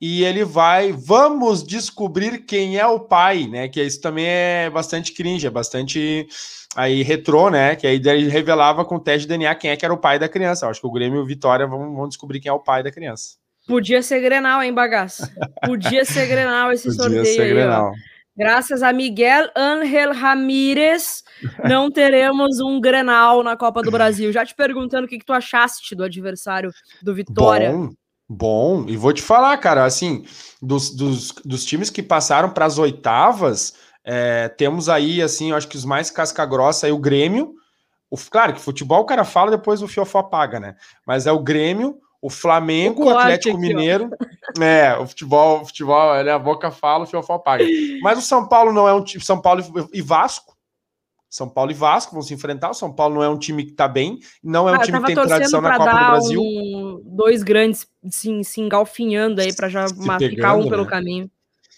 e 0.00 0.24
ele 0.24 0.44
vai. 0.44 0.92
Vamos 0.92 1.62
descobrir 1.62 2.38
quem 2.38 2.78
é 2.78 2.86
o 2.86 3.00
pai, 3.00 3.46
né? 3.46 3.68
Que 3.68 3.82
isso 3.82 4.00
também 4.00 4.26
é 4.26 4.70
bastante 4.70 5.12
cringe, 5.12 5.46
é 5.46 5.50
bastante 5.50 6.26
aí 6.74 7.02
retrô, 7.02 7.50
né? 7.50 7.76
Que 7.76 7.86
aí 7.86 7.96
ele 7.96 8.28
revelava 8.28 8.84
com 8.84 8.96
o 8.96 9.00
teste 9.00 9.22
de 9.22 9.28
DNA 9.28 9.54
quem 9.54 9.70
é 9.70 9.76
que 9.76 9.84
era 9.84 9.94
o 9.94 9.98
pai 9.98 10.18
da 10.18 10.28
criança. 10.28 10.66
Eu 10.66 10.70
acho 10.70 10.80
que 10.80 10.86
o 10.86 10.92
Grêmio 10.92 11.18
e 11.18 11.22
o 11.22 11.26
Vitória 11.26 11.66
vão, 11.66 11.94
vão 11.94 12.08
descobrir 12.08 12.40
quem 12.40 12.50
é 12.50 12.52
o 12.52 12.60
pai 12.60 12.82
da 12.82 12.90
criança. 12.90 13.41
Podia 13.72 14.02
ser 14.02 14.20
Grenal, 14.20 14.62
hein, 14.62 14.74
bagaço? 14.74 15.22
Podia 15.64 16.04
ser 16.04 16.26
Grenal 16.26 16.72
esse 16.72 16.88
Podia 16.88 17.02
sorteio 17.04 17.24
ser 17.24 17.40
aí, 17.40 17.48
Grenal. 17.54 17.86
Ó. 17.86 17.92
Graças 18.36 18.82
a 18.82 18.92
Miguel 18.92 19.48
Ángel 19.56 20.12
Ramírez, 20.12 21.24
não 21.66 21.90
teremos 21.90 22.60
um 22.60 22.78
Grenal 22.78 23.42
na 23.42 23.56
Copa 23.56 23.80
do 23.80 23.90
Brasil. 23.90 24.30
Já 24.30 24.44
te 24.44 24.54
perguntando 24.54 25.06
o 25.06 25.08
que, 25.08 25.18
que 25.18 25.24
tu 25.24 25.32
achaste 25.32 25.94
do 25.94 26.04
adversário 26.04 26.70
do 27.02 27.14
Vitória. 27.14 27.72
Bom, 27.72 27.88
bom. 28.28 28.84
E 28.88 28.94
vou 28.94 29.10
te 29.10 29.22
falar, 29.22 29.56
cara, 29.56 29.86
assim, 29.86 30.26
dos, 30.60 30.94
dos, 30.94 31.32
dos 31.42 31.64
times 31.64 31.88
que 31.88 32.02
passaram 32.02 32.50
para 32.50 32.66
as 32.66 32.76
oitavas, 32.76 33.72
é, 34.04 34.48
temos 34.50 34.90
aí, 34.90 35.22
assim, 35.22 35.52
eu 35.52 35.56
acho 35.56 35.68
que 35.68 35.78
os 35.78 35.86
mais 35.86 36.10
casca-grossa 36.10 36.86
aí, 36.86 36.92
o 36.92 36.98
Grêmio. 36.98 37.54
O, 38.10 38.18
claro 38.18 38.52
que 38.52 38.60
futebol 38.60 39.00
o 39.00 39.06
cara 39.06 39.24
fala, 39.24 39.50
depois 39.50 39.80
o 39.80 39.88
fiofó 39.88 40.18
apaga, 40.18 40.60
né? 40.60 40.76
Mas 41.06 41.26
é 41.26 41.32
o 41.32 41.38
Grêmio, 41.38 41.98
o 42.22 42.30
Flamengo, 42.30 43.04
o 43.04 43.10
Atlético 43.10 43.56
aqui, 43.56 43.66
Mineiro. 43.66 44.08
Ó. 44.56 44.62
É, 44.62 44.96
o 44.96 45.06
futebol, 45.08 45.62
o 45.62 45.66
futebol, 45.66 46.22
né, 46.22 46.30
a 46.30 46.38
boca 46.38 46.70
fala, 46.70 47.02
o 47.02 47.06
fiofó 47.06 47.36
paga. 47.36 47.64
Mas 48.00 48.16
o 48.18 48.22
São 48.22 48.46
Paulo 48.46 48.72
não 48.72 48.86
é 48.86 48.94
um 48.94 49.02
time. 49.02 49.24
São 49.24 49.40
Paulo 49.40 49.60
e 49.92 50.00
Vasco. 50.00 50.56
São 51.28 51.48
Paulo 51.48 51.72
e 51.72 51.74
Vasco 51.74 52.12
vão 52.12 52.22
se 52.22 52.32
enfrentar. 52.32 52.70
O 52.70 52.74
São 52.74 52.92
Paulo 52.92 53.16
não 53.16 53.22
é 53.24 53.28
um 53.28 53.38
time 53.38 53.64
que 53.64 53.72
tá 53.72 53.88
bem, 53.88 54.20
não 54.44 54.68
é 54.68 54.72
um 54.72 54.74
ah, 54.76 54.78
time 54.78 55.00
que 55.00 55.06
tem 55.06 55.14
tradição 55.16 55.60
na 55.60 55.76
Copa 55.76 55.90
do 55.90 55.96
Brasil. 55.96 56.42
Um, 56.42 57.02
dois 57.04 57.42
grandes 57.42 57.88
se, 58.08 58.44
se 58.44 58.60
engalfinhando 58.60 59.40
aí 59.40 59.52
para 59.52 59.68
já 59.68 59.86
ficar 59.88 60.54
um 60.54 60.68
pelo 60.68 60.84
né? 60.84 60.90
caminho. 60.90 61.30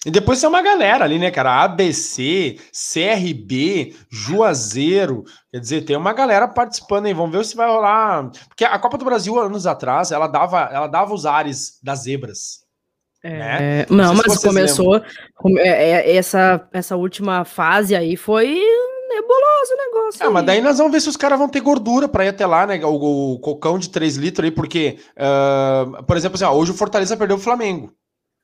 E 0.05 0.11
depois 0.11 0.41
tem 0.41 0.49
uma 0.49 0.63
galera 0.63 1.05
ali, 1.05 1.19
né, 1.19 1.31
cara? 1.31 1.63
ABC, 1.63 2.59
CRB, 2.73 3.95
Juazeiro. 4.11 5.25
Quer 5.51 5.61
dizer, 5.61 5.85
tem 5.85 5.97
uma 5.97 6.13
galera 6.13 6.47
participando 6.47 7.07
aí. 7.07 7.15
Vamos 7.15 7.37
ver 7.37 7.45
se 7.45 7.57
vai 7.57 7.69
rolar. 7.69 8.31
Porque 8.49 8.65
a 8.65 8.79
Copa 8.79 8.99
do 8.99 9.05
Brasil, 9.05 9.39
anos 9.39 9.67
atrás, 9.67 10.13
ela 10.13 10.27
dava, 10.27 10.69
ela 10.73 10.87
dava 10.87 11.15
os 11.15 11.25
ares 11.25 11.79
das 11.83 12.01
zebras. 12.01 12.65
É, 13.23 13.31
né? 13.39 13.87
Não, 13.89 14.13
não 14.13 14.15
mas 14.15 14.39
começou. 14.39 14.97
É, 15.57 16.13
é, 16.13 16.17
essa, 16.17 16.69
essa 16.73 16.97
última 16.97 17.45
fase 17.45 17.97
aí 17.97 18.17
foi 18.17 18.61
faz 19.65 19.71
o 19.71 19.77
negócio. 19.77 20.27
Ah, 20.27 20.31
mas 20.31 20.45
daí 20.45 20.61
nós 20.61 20.79
vamos 20.79 20.93
ver 20.93 21.01
se 21.01 21.09
os 21.09 21.17
caras 21.17 21.39
vão 21.39 21.49
ter 21.49 21.61
gordura 21.61 22.09
para 22.09 22.25
ir 22.25 22.29
até 22.29 22.47
lá, 22.47 22.67
né? 22.67 22.81
O, 22.85 23.35
o, 23.35 23.39
cocão 23.39 23.79
de 23.79 23.89
3 23.89 24.17
litros 24.17 24.45
aí, 24.45 24.51
porque, 24.51 24.99
uh, 25.17 26.03
por 26.05 26.17
exemplo, 26.17 26.37
assim, 26.37 26.45
ó, 26.45 26.53
hoje 26.53 26.73
o 26.73 26.75
Fortaleza 26.75 27.17
perdeu 27.17 27.37
o 27.37 27.41
Flamengo. 27.41 27.93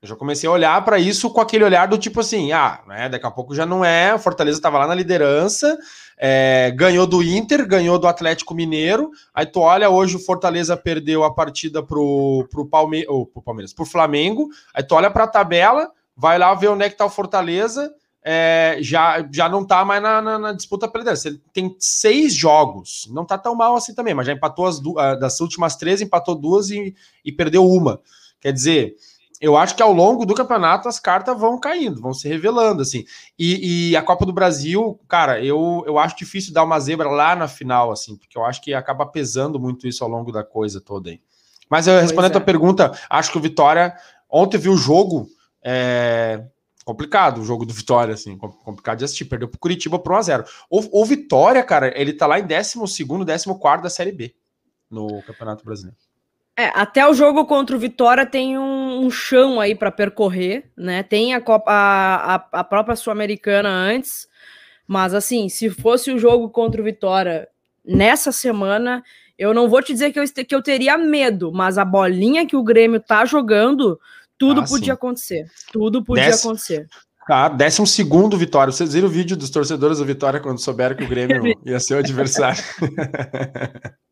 Eu 0.03 0.09
já 0.09 0.17
comecei 0.17 0.49
a 0.49 0.53
olhar 0.53 0.83
para 0.83 0.99
isso 0.99 1.29
com 1.29 1.43
aquele 1.43 1.63
olhar 1.63 1.87
do 1.87 1.99
tipo 1.99 2.21
assim, 2.21 2.53
ah, 2.53 2.81
né, 2.87 3.07
daqui 3.11 3.27
a 3.27 3.31
pouco 3.31 3.55
já 3.55 3.67
não 3.67 3.85
é. 3.85 4.15
O 4.15 4.19
Fortaleza 4.19 4.57
estava 4.57 4.79
lá 4.79 4.87
na 4.87 4.95
liderança, 4.95 5.79
é, 6.17 6.73
ganhou 6.75 7.07
do 7.07 7.23
Inter, 7.23 7.69
ganhou 7.69 7.99
do 7.99 8.09
Atlético 8.09 8.55
Mineiro. 8.55 9.11
Aí 9.35 9.45
tu 9.45 9.61
olha, 9.61 9.91
hoje 9.91 10.17
o 10.17 10.19
Fortaleza 10.19 10.75
perdeu 10.75 11.23
a 11.23 11.35
partida 11.35 11.83
pro, 11.83 12.49
pro, 12.51 12.65
Palme 12.65 13.05
oh, 13.11 13.27
pro 13.27 13.43
Palmeiras, 13.43 13.75
pro 13.75 13.85
Flamengo. 13.85 14.49
Aí 14.73 14.83
tu 14.83 14.95
olha 14.95 15.11
para 15.11 15.25
a 15.25 15.29
tabela, 15.29 15.91
vai 16.17 16.39
lá 16.39 16.55
ver 16.55 16.69
onde 16.69 16.85
é 16.85 16.89
que 16.89 16.97
tá 16.97 17.05
o 17.05 17.11
Fortaleza. 17.11 17.93
É, 18.23 18.79
já, 18.81 19.27
já 19.31 19.51
não 19.51 19.67
tá 19.67 19.85
mais 19.85 20.03
na, 20.03 20.23
na, 20.23 20.39
na 20.39 20.53
disputa 20.53 20.89
pela 20.89 21.03
liderança. 21.03 21.29
Ele 21.29 21.43
tem 21.53 21.77
seis 21.79 22.33
jogos, 22.33 23.07
não 23.11 23.27
tá 23.27 23.37
tão 23.37 23.55
mal 23.55 23.77
assim 23.77 23.95
também, 23.95 24.15
mas 24.15 24.27
já 24.27 24.33
empatou 24.33 24.67
as 24.67 24.81
duas, 24.81 25.05
ah, 25.05 25.15
das 25.15 25.41
últimas 25.41 25.77
três, 25.77 26.01
empatou 26.01 26.35
duas 26.35 26.71
e, 26.71 26.95
e 27.23 27.31
perdeu 27.31 27.67
uma. 27.67 28.01
Quer 28.41 28.53
dizer, 28.53 28.95
eu 29.41 29.57
acho 29.57 29.75
que 29.75 29.83
ao 29.83 29.93
longo 29.93 30.27
do 30.27 30.35
campeonato 30.35 30.87
as 30.87 31.01
cartas 31.01 31.39
vão 31.39 31.59
caindo, 31.59 32.01
vão 32.01 32.13
se 32.13 32.29
revelando, 32.29 32.83
assim. 32.83 33.05
E, 33.39 33.91
e, 33.91 33.97
a 33.97 34.03
Copa 34.03 34.27
do 34.27 34.33
Brasil, 34.33 35.01
cara, 35.09 35.43
eu, 35.43 35.83
eu 35.87 35.99
acho 35.99 36.17
difícil 36.17 36.53
dar 36.53 36.63
uma 36.63 36.79
zebra 36.79 37.09
lá 37.09 37.35
na 37.35 37.49
final, 37.49 37.91
assim, 37.91 38.17
porque 38.17 38.37
eu 38.37 38.45
acho 38.45 38.61
que 38.61 38.75
acaba 38.75 39.07
pesando 39.07 39.59
muito 39.59 39.89
isso 39.89 40.05
ao 40.05 40.11
longo 40.11 40.31
da 40.31 40.45
coisa 40.45 40.81
toda 40.81 41.09
aí. 41.09 41.21
Mas 41.71 41.87
eu 41.87 41.99
respondendo 42.01 42.33
é. 42.33 42.37
a 42.37 42.41
tua 42.41 42.45
pergunta, 42.45 42.93
acho 43.09 43.33
que 43.33 43.39
o 43.39 43.41
Vitória, 43.41 43.97
ontem 44.29 44.59
viu 44.59 44.73
o 44.73 44.77
jogo, 44.77 45.27
é 45.63 46.45
complicado 46.85 47.41
o 47.41 47.45
jogo 47.45 47.65
do 47.65 47.73
Vitória, 47.73 48.15
assim, 48.15 48.37
complicado 48.37 48.99
de 48.99 49.05
assistir, 49.05 49.25
perdeu 49.25 49.49
pro 49.49 49.61
Curitiba 49.61 49.99
por 49.99 50.13
1x0. 50.13 50.45
O, 50.69 51.03
o 51.03 51.05
Vitória, 51.05 51.63
cara, 51.63 51.93
ele 51.99 52.13
tá 52.13 52.27
lá 52.27 52.39
em 52.39 52.47
12 52.47 52.79
º 53.05 53.61
14 53.61 53.83
da 53.83 53.89
Série 53.89 54.13
B 54.13 54.35
no 54.91 55.23
Campeonato 55.23 55.65
Brasileiro. 55.65 55.97
É, 56.61 56.71
até 56.75 57.09
o 57.09 57.15
jogo 57.15 57.47
contra 57.47 57.75
o 57.75 57.79
Vitória 57.79 58.27
tem 58.27 58.59
um, 58.59 59.07
um 59.07 59.11
chão 59.11 59.59
aí 59.59 59.75
para 59.75 59.91
percorrer, 59.91 60.71
né? 60.77 61.03
Tem 61.03 61.33
a, 61.33 61.41
Copa, 61.41 61.71
a, 61.73 62.35
a, 62.35 62.61
a 62.61 62.65
própria 62.65 62.95
Sul-Americana 62.95 63.71
antes, 63.71 64.29
mas 64.87 65.15
assim, 65.15 65.49
se 65.49 65.71
fosse 65.71 66.13
o 66.13 66.19
jogo 66.19 66.51
contra 66.51 66.79
o 66.79 66.85
Vitória 66.85 67.49
nessa 67.83 68.31
semana, 68.31 69.03
eu 69.39 69.55
não 69.55 69.71
vou 69.71 69.81
te 69.83 69.95
dizer 69.95 70.13
que 70.13 70.21
eu, 70.21 70.25
que 70.27 70.55
eu 70.55 70.63
teria 70.63 70.99
medo, 70.99 71.51
mas 71.51 71.79
a 71.79 71.85
bolinha 71.85 72.47
que 72.47 72.57
o 72.57 72.63
Grêmio 72.63 73.01
tá 73.01 73.25
jogando, 73.25 73.99
tudo 74.37 74.61
ah, 74.61 74.65
podia 74.65 74.85
sim. 74.85 74.91
acontecer. 74.91 75.47
Tudo 75.73 76.05
podia 76.05 76.27
Desce, 76.27 76.47
acontecer. 76.47 76.87
Ah, 77.27 77.49
décimo 77.49 77.87
segundo 77.87 78.37
Vitória. 78.37 78.71
Vocês 78.71 78.93
viram 78.93 79.09
o 79.09 79.11
vídeo 79.11 79.35
dos 79.35 79.49
torcedores 79.49 79.97
do 79.97 80.05
Vitória 80.05 80.39
quando 80.39 80.59
souberam 80.59 80.95
que 80.95 81.05
o 81.05 81.09
Grêmio 81.09 81.43
ia 81.65 81.81
ser 81.81 81.95
o 81.95 81.99
adversário? 82.01 82.63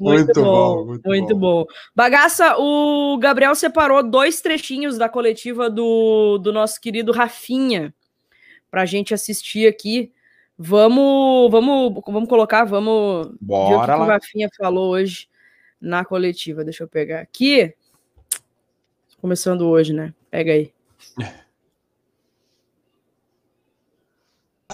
Muito, 0.00 0.24
muito 0.24 0.42
bom, 0.42 0.76
bom, 0.76 0.84
muito, 0.86 1.06
muito 1.08 1.36
bom. 1.36 1.64
bom. 1.64 1.66
Bagaça, 1.94 2.56
o 2.58 3.18
Gabriel 3.18 3.54
separou 3.54 4.02
dois 4.02 4.40
trechinhos 4.40 4.96
da 4.96 5.10
coletiva 5.10 5.68
do, 5.68 6.38
do 6.38 6.54
nosso 6.54 6.80
querido 6.80 7.12
Rafinha 7.12 7.94
para 8.70 8.80
a 8.80 8.86
gente 8.86 9.12
assistir 9.12 9.68
aqui. 9.68 10.10
Vamos, 10.56 11.50
vamos, 11.50 12.02
vamos 12.06 12.28
colocar, 12.30 12.64
vamos 12.64 13.30
Bora 13.38 13.68
ver 13.68 13.76
o 13.76 13.80
que, 13.80 13.86
que 13.86 13.98
o 13.98 14.04
Rafinha 14.04 14.48
falou 14.56 14.90
hoje 14.92 15.28
na 15.78 16.02
coletiva. 16.02 16.64
Deixa 16.64 16.84
eu 16.84 16.88
pegar 16.88 17.20
aqui. 17.20 17.74
Começando 19.20 19.68
hoje, 19.68 19.92
né? 19.92 20.14
Pega 20.30 20.52
aí. 20.52 20.72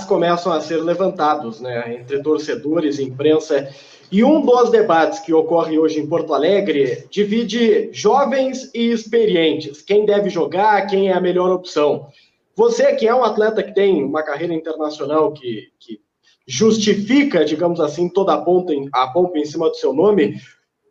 Começam 0.06 0.52
a 0.52 0.60
ser 0.60 0.76
levantados, 0.76 1.60
né? 1.60 1.94
Entre 1.94 2.22
torcedores, 2.22 3.00
imprensa 3.00 3.68
e 4.10 4.22
um 4.22 4.40
dos 4.40 4.70
debates 4.70 5.18
que 5.18 5.34
ocorre 5.34 5.78
hoje 5.78 6.00
em 6.00 6.06
Porto 6.06 6.32
Alegre 6.32 7.06
divide 7.10 7.90
jovens 7.92 8.70
e 8.74 8.90
experientes. 8.90 9.82
Quem 9.82 10.06
deve 10.06 10.30
jogar, 10.30 10.86
quem 10.86 11.08
é 11.08 11.12
a 11.12 11.20
melhor 11.20 11.50
opção. 11.50 12.06
Você, 12.54 12.94
que 12.94 13.06
é 13.06 13.14
um 13.14 13.24
atleta 13.24 13.62
que 13.62 13.74
tem 13.74 14.02
uma 14.04 14.22
carreira 14.22 14.54
internacional 14.54 15.32
que, 15.32 15.68
que 15.78 16.00
justifica, 16.46 17.44
digamos 17.44 17.80
assim, 17.80 18.08
toda 18.08 18.34
a 18.34 18.40
pompa, 18.40 18.72
em, 18.72 18.88
a 18.92 19.08
pompa 19.08 19.38
em 19.38 19.44
cima 19.44 19.68
do 19.68 19.76
seu 19.76 19.92
nome, 19.92 20.40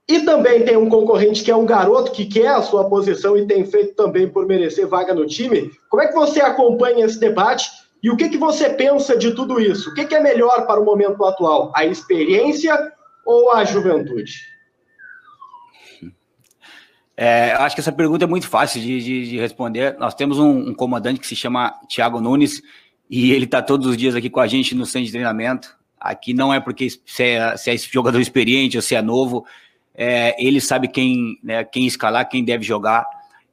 e 0.08 0.20
também 0.20 0.64
tem 0.64 0.78
um 0.78 0.90
concorrente 0.90 1.44
que 1.44 1.50
é 1.50 1.56
um 1.56 1.66
garoto 1.66 2.12
que 2.12 2.26
quer 2.26 2.50
a 2.50 2.62
sua 2.62 2.88
posição 2.88 3.36
e 3.36 3.48
tem 3.48 3.66
feito 3.66 3.96
também 3.96 4.28
por 4.28 4.46
merecer 4.46 4.88
vaga 4.88 5.16
no 5.16 5.26
time. 5.26 5.72
Como 5.90 6.04
é 6.04 6.08
que 6.08 6.14
você 6.14 6.42
acompanha 6.42 7.06
esse 7.06 7.20
debate 7.20 7.68
e 8.04 8.12
o 8.12 8.16
que, 8.16 8.30
que 8.30 8.38
você 8.38 8.70
pensa 8.70 9.18
de 9.18 9.32
tudo 9.34 9.60
isso? 9.60 9.90
O 9.90 9.94
que, 9.96 10.06
que 10.06 10.14
é 10.14 10.20
melhor 10.20 10.68
para 10.68 10.80
o 10.80 10.86
momento 10.86 11.26
atual? 11.26 11.72
A 11.76 11.86
experiência 11.86 12.94
ou 13.26 13.52
a 13.52 13.64
juventude? 13.66 14.56
É, 17.18 17.54
acho 17.54 17.76
que 17.76 17.82
essa 17.82 17.94
pergunta 17.94 18.26
é 18.26 18.28
muito 18.28 18.48
fácil 18.48 18.82
de, 18.82 19.02
de, 19.02 19.30
de 19.30 19.38
responder. 19.38 19.98
Nós 19.98 20.14
temos 20.14 20.38
um, 20.38 20.70
um, 20.70 20.74
comandante 20.74 21.20
que 21.20 21.28
se 21.28 21.36
chama 21.36 21.72
Thiago 21.88 22.20
Nunes 22.20 22.62
e 23.10 23.32
ele 23.32 23.46
está 23.46 23.62
todos 23.62 23.88
os 23.88 23.96
dias 23.96 24.16
aqui 24.16 24.30
com 24.30 24.42
a 24.42 24.48
gente 24.48 24.76
no 24.76 24.86
centro 24.86 25.06
de 25.06 25.12
treinamento. 25.12 25.76
Aqui 25.98 26.34
não 26.34 26.54
é 26.54 26.60
porque 26.60 26.90
se 26.90 27.24
é, 27.24 27.56
se 27.56 27.72
é 27.72 27.78
jogador 27.78 28.20
experiente 28.20 28.78
ou 28.78 28.82
se 28.82 28.96
é 28.96 29.02
novo, 29.02 29.46
é, 29.94 30.36
ele 30.44 30.60
sabe 30.60 30.90
quem, 30.90 31.40
né, 31.42 31.64
quem 31.64 31.88
escalar, 31.88 32.28
quem 32.28 32.44
deve 32.44 32.64
jogar. 32.64 33.06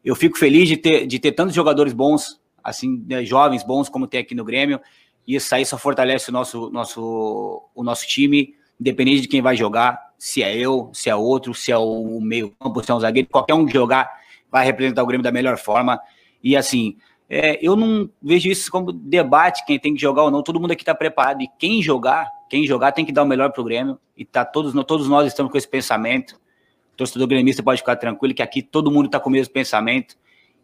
Eu 0.05 0.17
fico 0.17 0.37
feliz 0.37 0.69
de 0.69 0.77
ter, 0.77 1.07
de 1.07 1.21
ter 1.21 1.33
tantos 1.33 1.55
jogadores 1.55 1.93
bons, 1.93 2.41
assim, 2.65 3.05
né, 3.09 3.25
jovens 3.25 3.63
bons 3.63 3.89
como 3.89 4.09
tem 4.09 4.21
aqui 4.21 4.35
no 4.35 4.45
Grêmio, 4.45 4.81
e 5.27 5.37
isso 5.37 5.55
aí 5.55 5.65
só 5.65 5.79
fortalece 5.79 6.31
o 6.31 6.33
nosso, 6.33 6.69
nosso, 6.71 7.63
o 7.75 7.85
nosso 7.85 8.09
time 8.09 8.55
independente 8.83 9.23
de 9.23 9.29
quem 9.29 9.41
vai 9.41 9.57
jogar, 9.57 10.11
se 10.19 10.43
é 10.43 10.57
eu, 10.57 10.91
se 10.93 11.09
é 11.09 11.15
outro, 11.15 11.55
se 11.55 11.71
é 11.71 11.79
o 11.79 12.21
meio 12.21 12.51
campo, 12.59 12.83
se 12.83 12.91
é 12.91 12.95
um 12.95 13.01
zagueiro, 13.01 13.29
qualquer 13.29 13.55
um 13.55 13.65
que 13.65 13.73
jogar 13.73 14.11
vai 14.51 14.65
representar 14.65 15.03
o 15.03 15.07
Grêmio 15.07 15.23
da 15.23 15.31
melhor 15.31 15.57
forma. 15.57 16.01
E 16.43 16.57
assim, 16.57 16.97
é, 17.31 17.59
eu 17.65 17.77
não 17.77 18.11
vejo 18.21 18.51
isso 18.51 18.71
como 18.71 18.93
debate, 18.93 19.65
quem 19.65 19.79
tem 19.79 19.95
que 19.95 20.01
jogar 20.01 20.25
ou 20.25 20.31
não, 20.31 20.43
todo 20.43 20.61
mundo 20.61 20.73
aqui 20.73 20.83
está 20.83 20.95
preparado. 20.95 21.43
E 21.43 21.49
quem 21.59 21.81
jogar, 21.81 22.29
quem 22.51 22.67
jogar 22.67 22.91
tem 22.91 23.05
que 23.05 23.13
dar 23.13 23.23
o 23.23 23.27
melhor 23.27 23.53
para 23.53 23.61
o 23.61 23.65
Grêmio. 23.65 23.99
E 24.17 24.25
tá 24.25 24.45
todos, 24.45 24.75
todos 24.85 25.09
nós 25.09 25.29
estamos 25.29 25.51
com 25.51 25.57
esse 25.57 25.69
pensamento. 25.69 26.33
O 26.93 26.97
torcedor 26.97 27.29
gremista 27.29 27.63
pode 27.63 27.81
ficar 27.81 27.97
tranquilo 27.97 28.35
que 28.35 28.43
aqui 28.43 28.63
todo 28.63 28.91
mundo 28.91 29.07
está 29.07 29.21
com 29.21 29.31
o 29.31 29.33
mesmo 29.33 29.53
pensamento. 29.55 30.17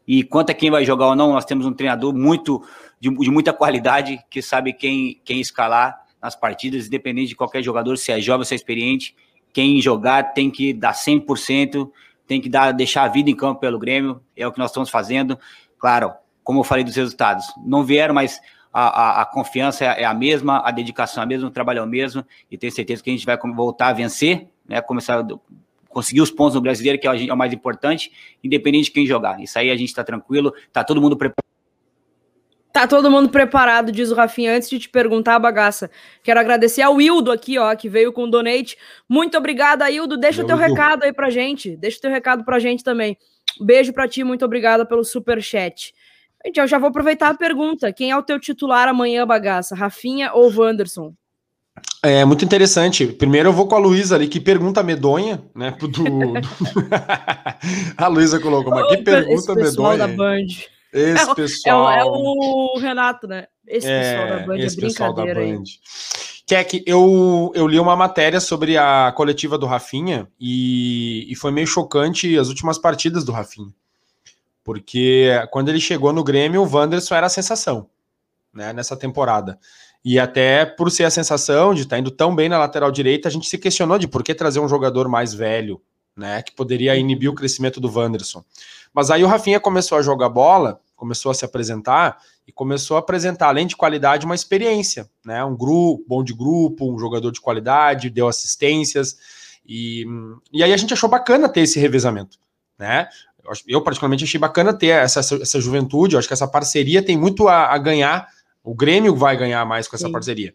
E 0.07 0.25
quanto 0.25 0.51
a 0.51 0.55
quem 0.55 0.71
vai 0.71 0.85
jogar 0.85 1.07
ou 1.07 1.17
não, 1.17 1.35
nós 1.35 1.45
temos 1.45 1.65
um 1.65 1.73
treinador 1.73 2.13
muito 2.15 2.63
de, 3.01 3.11
de 3.11 3.31
muita 3.31 3.53
qualidade 3.53 4.19
que 4.29 4.43
sabe 4.43 4.73
quem, 4.73 5.21
quem 5.25 5.41
escalar 5.41 6.08
nas 6.23 6.35
partidas, 6.35 6.87
independente 6.87 7.29
de 7.29 7.37
qualquer 7.37 7.63
jogador, 7.63 7.97
se 7.97 8.13
é 8.13 8.21
jovem 8.21 8.41
ou 8.41 8.45
se 8.45 8.55
é 8.55 8.57
experiente, 8.57 9.15
quem 9.53 9.81
jogar 9.81 10.35
tem 10.35 10.51
que 10.51 10.73
dar 10.73 10.93
100%, 10.93 11.91
tem 12.27 12.41
que 12.41 12.49
dar, 12.49 12.73
deixar 12.73 13.05
a 13.05 13.09
vida 13.09 13.31
em 13.31 13.35
campo 13.35 13.61
pelo 13.61 13.79
Grêmio, 13.79 14.21
é 14.37 14.47
o 14.47 14.53
que 14.53 14.59
nós 14.59 14.71
estamos 14.71 14.91
fazendo. 14.91 15.39
Claro, 15.79 16.13
como 16.45 16.61
eu 16.61 16.65
falei 16.65 16.85
dos 16.85 16.97
resultados, 16.97 17.47
não 17.65 17.85
vieram, 17.85 18.15
mas 18.15 18.41
a, 18.73 18.83
a, 18.83 19.23
a 19.23 19.25
confiança 19.25 19.85
é 19.85 20.05
a 20.05 20.15
mesma, 20.15 20.61
a 20.65 20.71
dedicação 20.71 21.23
é 21.23 21.25
a 21.25 21.27
mesma, 21.27 21.49
o 21.49 21.51
trabalho 21.51 21.79
é 21.79 21.83
o 21.83 21.87
mesmo, 21.87 22.25
e 22.51 22.59
tenho 22.59 22.73
certeza 22.73 23.03
que 23.03 23.11
a 23.11 23.13
gente 23.13 23.25
vai 23.25 23.39
voltar 23.55 23.89
a 23.89 23.93
vencer, 23.93 24.49
né, 24.69 24.81
começar 24.81 25.27
conseguir 25.89 26.21
os 26.21 26.31
pontos 26.31 26.55
no 26.55 26.61
brasileiro, 26.61 26.99
que 26.99 27.09
é 27.09 27.33
o 27.33 27.37
mais 27.37 27.53
importante, 27.53 28.13
independente 28.45 28.85
de 28.85 28.91
quem 28.93 29.07
jogar. 29.07 29.41
Isso 29.41 29.59
aí 29.59 29.71
a 29.71 29.77
gente 29.77 29.89
está 29.89 30.05
tranquilo, 30.05 30.53
está 30.69 30.85
todo 30.85 31.01
mundo 31.01 31.17
preparado 31.17 31.48
Tá 32.79 32.87
todo 32.87 33.11
mundo 33.11 33.29
preparado, 33.29 33.91
diz 33.91 34.13
o 34.13 34.15
Rafinha. 34.15 34.55
Antes 34.55 34.71
de 34.71 34.79
te 34.79 34.89
perguntar, 34.89 35.37
bagaça, 35.41 35.91
quero 36.23 36.39
agradecer 36.39 36.81
ao 36.81 37.01
Hildo 37.01 37.33
aqui, 37.33 37.59
ó, 37.59 37.75
que 37.75 37.89
veio 37.89 38.13
com 38.13 38.23
o 38.23 38.31
donate. 38.31 38.79
Muito 39.09 39.37
obrigada, 39.37 39.91
Hildo. 39.91 40.17
Deixa 40.17 40.45
o 40.45 40.47
teu 40.47 40.57
recado 40.57 41.03
aí 41.03 41.13
pra 41.13 41.29
gente. 41.29 41.77
Deixa 41.77 41.99
o 41.99 42.01
teu 42.03 42.11
recado 42.13 42.45
pra 42.45 42.61
gente 42.61 42.85
também. 42.85 43.19
Beijo 43.61 43.93
pra 43.93 44.07
ti, 44.07 44.23
muito 44.23 44.45
obrigada 44.45 44.87
pelo 44.87 45.03
super 45.03 45.43
chat. 45.43 45.93
Gente, 46.47 46.61
eu 46.61 46.69
já 46.69 46.79
vou 46.79 46.91
aproveitar 46.91 47.31
a 47.31 47.35
pergunta. 47.35 47.93
Quem 47.93 48.13
é 48.13 48.17
o 48.17 48.23
teu 48.23 48.39
titular 48.39 48.87
amanhã, 48.87 49.27
bagaça? 49.27 49.75
Rafinha 49.75 50.33
ou 50.33 50.49
Wanderson? 50.49 51.13
É 52.01 52.25
muito 52.25 52.45
interessante. 52.45 53.09
Primeiro 53.09 53.49
eu 53.49 53.53
vou 53.53 53.67
com 53.67 53.75
a 53.75 53.79
Luísa 53.79 54.15
ali, 54.15 54.29
que 54.29 54.39
pergunta 54.39 54.85
medonha, 54.85 55.43
né? 55.53 55.77
Do, 55.81 55.89
do... 55.91 56.05
a 57.99 58.07
Luísa 58.07 58.39
colocou, 58.39 58.73
mas 58.73 58.87
que 58.87 58.99
pergunta 58.99 59.53
medonha. 59.57 59.99
Da 59.99 60.07
Band. 60.07 60.47
Esse 60.93 61.31
é, 61.31 61.35
pessoal. 61.35 61.91
É, 61.91 62.01
é, 62.01 62.05
o 62.05 62.79
Renato, 62.79 63.27
né? 63.27 63.47
Esse 63.67 63.89
é, 63.89 64.01
pessoal 64.01 64.29
da 64.29 64.47
Band 64.47 64.57
é 64.57 64.65
esse 64.65 64.79
é 64.79 64.81
pessoal 64.81 65.15
da 65.15 65.25
Band. 65.27 65.63
Keck, 66.47 66.83
eu, 66.87 67.53
eu 67.55 67.69
li 67.69 67.79
uma 67.79 67.95
matéria 67.95 68.41
sobre 68.41 68.79
a 68.79 69.13
coletiva 69.15 69.59
do 69.59 69.67
Rafinha 69.67 70.27
e, 70.41 71.31
e 71.31 71.37
foi 71.37 71.51
meio 71.51 71.67
chocante 71.67 72.39
as 72.39 72.49
últimas 72.49 72.79
partidas 72.79 73.23
do 73.23 73.33
Rafinha. 73.33 73.73
Porque 74.65 75.29
quando 75.51 75.69
ele 75.69 75.81
chegou 75.81 76.13
no 76.13 76.25
Grêmio, 76.25 76.63
o 76.63 76.69
Wanderson 76.71 77.15
era 77.15 77.27
a 77.27 77.31
sensação 77.31 77.89
né, 78.53 78.73
nessa 78.73 78.97
temporada. 78.97 79.59
E 80.05 80.19
até 80.19 80.65
por 80.65 80.91
ser 80.91 81.05
a 81.05 81.11
sensação 81.11 81.75
de 81.75 81.83
estar 81.83 81.97
tá 81.97 82.01
indo 82.01 82.11
tão 82.11 82.35
bem 82.35 82.49
na 82.49 82.59
lateral 82.59 82.91
direita, 82.91 83.29
a 83.29 83.31
gente 83.31 83.49
se 83.49 83.59
questionou 83.59 83.99
de 83.99 84.09
por 84.09 84.23
que 84.23 84.35
trazer 84.35 84.61
um 84.61 84.69
jogador 84.69 85.09
mais 85.09 85.35
velho, 85.35 85.81
né, 86.17 86.43
que 86.43 86.53
poderia 86.53 86.97
inibir 86.97 87.31
o 87.31 87.35
crescimento 87.35 87.81
do 87.81 87.93
Wanderson. 87.93 88.45
Mas 88.93 89.11
aí 89.11 89.25
o 89.25 89.27
Rafinha 89.27 89.61
começou 89.61 89.99
a 89.99 90.03
jogar 90.03 90.29
bola 90.29 90.81
começou 90.99 91.31
a 91.31 91.35
se 91.35 91.45
apresentar 91.45 92.19
e 92.47 92.53
começou 92.53 92.97
a 92.97 93.01
apresentar, 93.01 93.49
além 93.49 93.67
de 93.67 93.77
qualidade, 93.77 94.27
uma 94.27 94.35
experiência, 94.35 95.09
né? 95.25 95.43
Um 95.45 95.57
grupo, 95.57 96.05
bom 96.07 96.25
de 96.25 96.35
grupo, 96.35 96.93
um 96.93 96.99
jogador 96.99 97.31
de 97.31 97.41
qualidade, 97.41 98.11
deu 98.11 98.27
assistências. 98.27 99.17
E, 99.65 100.05
e 100.53 100.63
aí 100.63 100.73
a 100.73 100.77
gente 100.77 100.93
achou 100.93 101.09
bacana 101.09 101.49
ter 101.49 101.61
esse 101.61 101.79
revezamento, 101.79 102.39
né? 102.77 103.09
Eu, 103.67 103.81
particularmente, 103.83 104.25
achei 104.25 104.39
bacana 104.39 104.75
ter 104.75 104.89
essa, 104.89 105.21
essa 105.21 105.61
juventude, 105.61 106.15
eu 106.15 106.19
acho 106.19 106.29
que 106.29 106.35
essa 106.35 106.49
parceria 106.49 107.03
tem 107.03 107.17
muito 107.17 107.49
a, 107.49 107.73
a 107.73 107.79
ganhar 107.79 108.29
o 108.69 108.75
Grêmio 108.75 109.17
vai 109.17 109.35
ganhar 109.35 109.65
mais 109.65 109.89
com 109.89 109.97
essa 109.97 110.09
Sim. 110.09 110.13
parceria. 110.13 110.53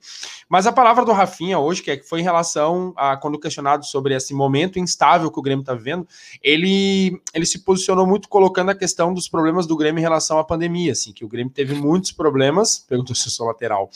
Mas 0.48 0.68
a 0.68 0.72
palavra 0.72 1.04
do 1.04 1.12
Rafinha 1.12 1.58
hoje, 1.58 1.82
que, 1.82 1.90
é, 1.90 1.98
que 1.98 2.08
foi 2.08 2.20
em 2.20 2.24
relação 2.24 2.94
a 2.96 3.18
quando 3.18 3.40
questionado 3.40 3.84
sobre 3.86 4.14
esse 4.14 4.36
momento 4.36 4.78
instável 4.78 5.32
que 5.32 5.40
o 5.40 5.42
Grêmio 5.42 5.62
está 5.64 5.74
vivendo, 5.74 6.08
ele, 6.40 7.20
ele 7.34 7.46
se 7.46 7.64
posicionou 7.64 8.06
muito 8.06 8.30
colocando 8.30 8.70
a 8.70 8.76
questão 8.76 9.16
dos 9.16 9.28
problemas 9.28 9.66
do 9.66 9.76
Grêmio 9.76 10.00
em 10.00 10.04
relação 10.04 10.38
à 10.38 10.44
pandemia, 10.44 10.92
assim, 10.92 11.12
que 11.12 11.26
o 11.26 11.28
Grêmio 11.28 11.52
teve 11.52 11.74
muitos 11.74 12.12
problemas. 12.12 12.78
Perguntou 12.88 13.16
se 13.16 13.28
eu 13.28 13.32
sou 13.32 13.48
lateral. 13.48 13.90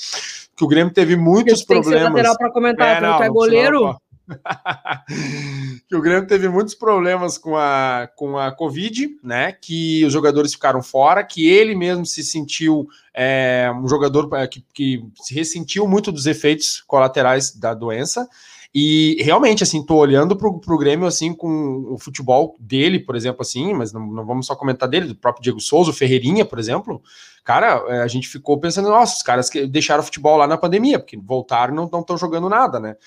Que 0.55 0.63
o 0.63 0.67
Grêmio 0.67 0.91
teve 0.91 1.15
muitos 1.15 1.63
problemas. 1.63 1.91
Tem 1.91 1.99
que 1.99 2.05
ser 2.05 2.09
lateral 2.09 2.37
para 2.39 2.51
comentar, 2.51 2.97
é, 2.97 3.01
não, 3.01 3.21
é 3.21 3.29
goleiro. 3.29 3.95
Que 5.87 5.95
o 5.95 6.01
Grêmio 6.01 6.27
teve 6.27 6.47
muitos 6.47 6.73
problemas 6.73 7.37
com 7.37 7.55
a, 7.55 8.09
com 8.15 8.37
a 8.37 8.51
Covid, 8.51 9.17
né? 9.23 9.51
Que 9.51 10.05
os 10.05 10.13
jogadores 10.13 10.53
ficaram 10.53 10.81
fora, 10.81 11.23
que 11.23 11.47
ele 11.47 11.75
mesmo 11.75 12.05
se 12.05 12.23
sentiu 12.23 12.87
é, 13.13 13.71
um 13.75 13.87
jogador 13.87 14.29
é, 14.35 14.47
que, 14.47 14.63
que 14.73 15.03
se 15.15 15.33
ressentiu 15.33 15.87
muito 15.87 16.11
dos 16.11 16.25
efeitos 16.25 16.81
colaterais 16.81 17.53
da 17.53 17.73
doença. 17.73 18.27
E 18.73 19.17
realmente, 19.23 19.63
assim, 19.63 19.83
tô 19.83 19.95
olhando 19.95 20.35
pro, 20.35 20.59
pro 20.59 20.77
Grêmio, 20.77 21.07
assim, 21.07 21.33
com 21.33 21.93
o 21.93 21.97
futebol 21.97 22.55
dele, 22.59 22.99
por 22.99 23.15
exemplo, 23.15 23.41
assim, 23.41 23.73
mas 23.73 23.91
não, 23.91 24.05
não 24.05 24.25
vamos 24.25 24.45
só 24.45 24.55
comentar 24.55 24.87
dele, 24.87 25.07
do 25.07 25.15
próprio 25.15 25.41
Diego 25.41 25.59
Souza, 25.59 25.89
o 25.89 25.93
Ferreirinha, 25.93 26.45
por 26.45 26.59
exemplo. 26.59 27.01
Cara, 27.43 27.83
é, 27.87 28.01
a 28.01 28.07
gente 28.07 28.27
ficou 28.27 28.59
pensando, 28.59 28.89
nossa, 28.89 29.15
os 29.15 29.23
caras 29.23 29.49
que 29.49 29.65
deixaram 29.65 30.01
o 30.01 30.05
futebol 30.05 30.37
lá 30.37 30.45
na 30.45 30.57
pandemia, 30.57 30.99
porque 30.99 31.17
voltaram 31.17 31.73
e 31.73 31.75
não 31.75 31.85
estão 31.85 32.17
jogando 32.17 32.49
nada, 32.49 32.79
né? 32.79 32.97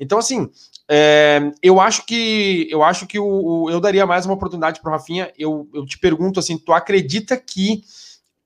Então, 0.00 0.18
assim, 0.18 0.50
é, 0.92 1.52
eu 1.62 1.80
acho 1.80 2.04
que 2.04 2.66
eu 2.68 2.82
acho 2.82 3.06
que 3.06 3.16
o, 3.16 3.24
o 3.24 3.70
eu 3.70 3.78
daria 3.78 4.04
mais 4.04 4.26
uma 4.26 4.34
oportunidade 4.34 4.80
para 4.80 4.88
o 4.90 4.92
Rafinha. 4.92 5.32
Eu, 5.38 5.68
eu 5.72 5.86
te 5.86 5.96
pergunto 5.96 6.40
assim, 6.40 6.58
tu 6.58 6.72
acredita 6.72 7.36
que 7.36 7.84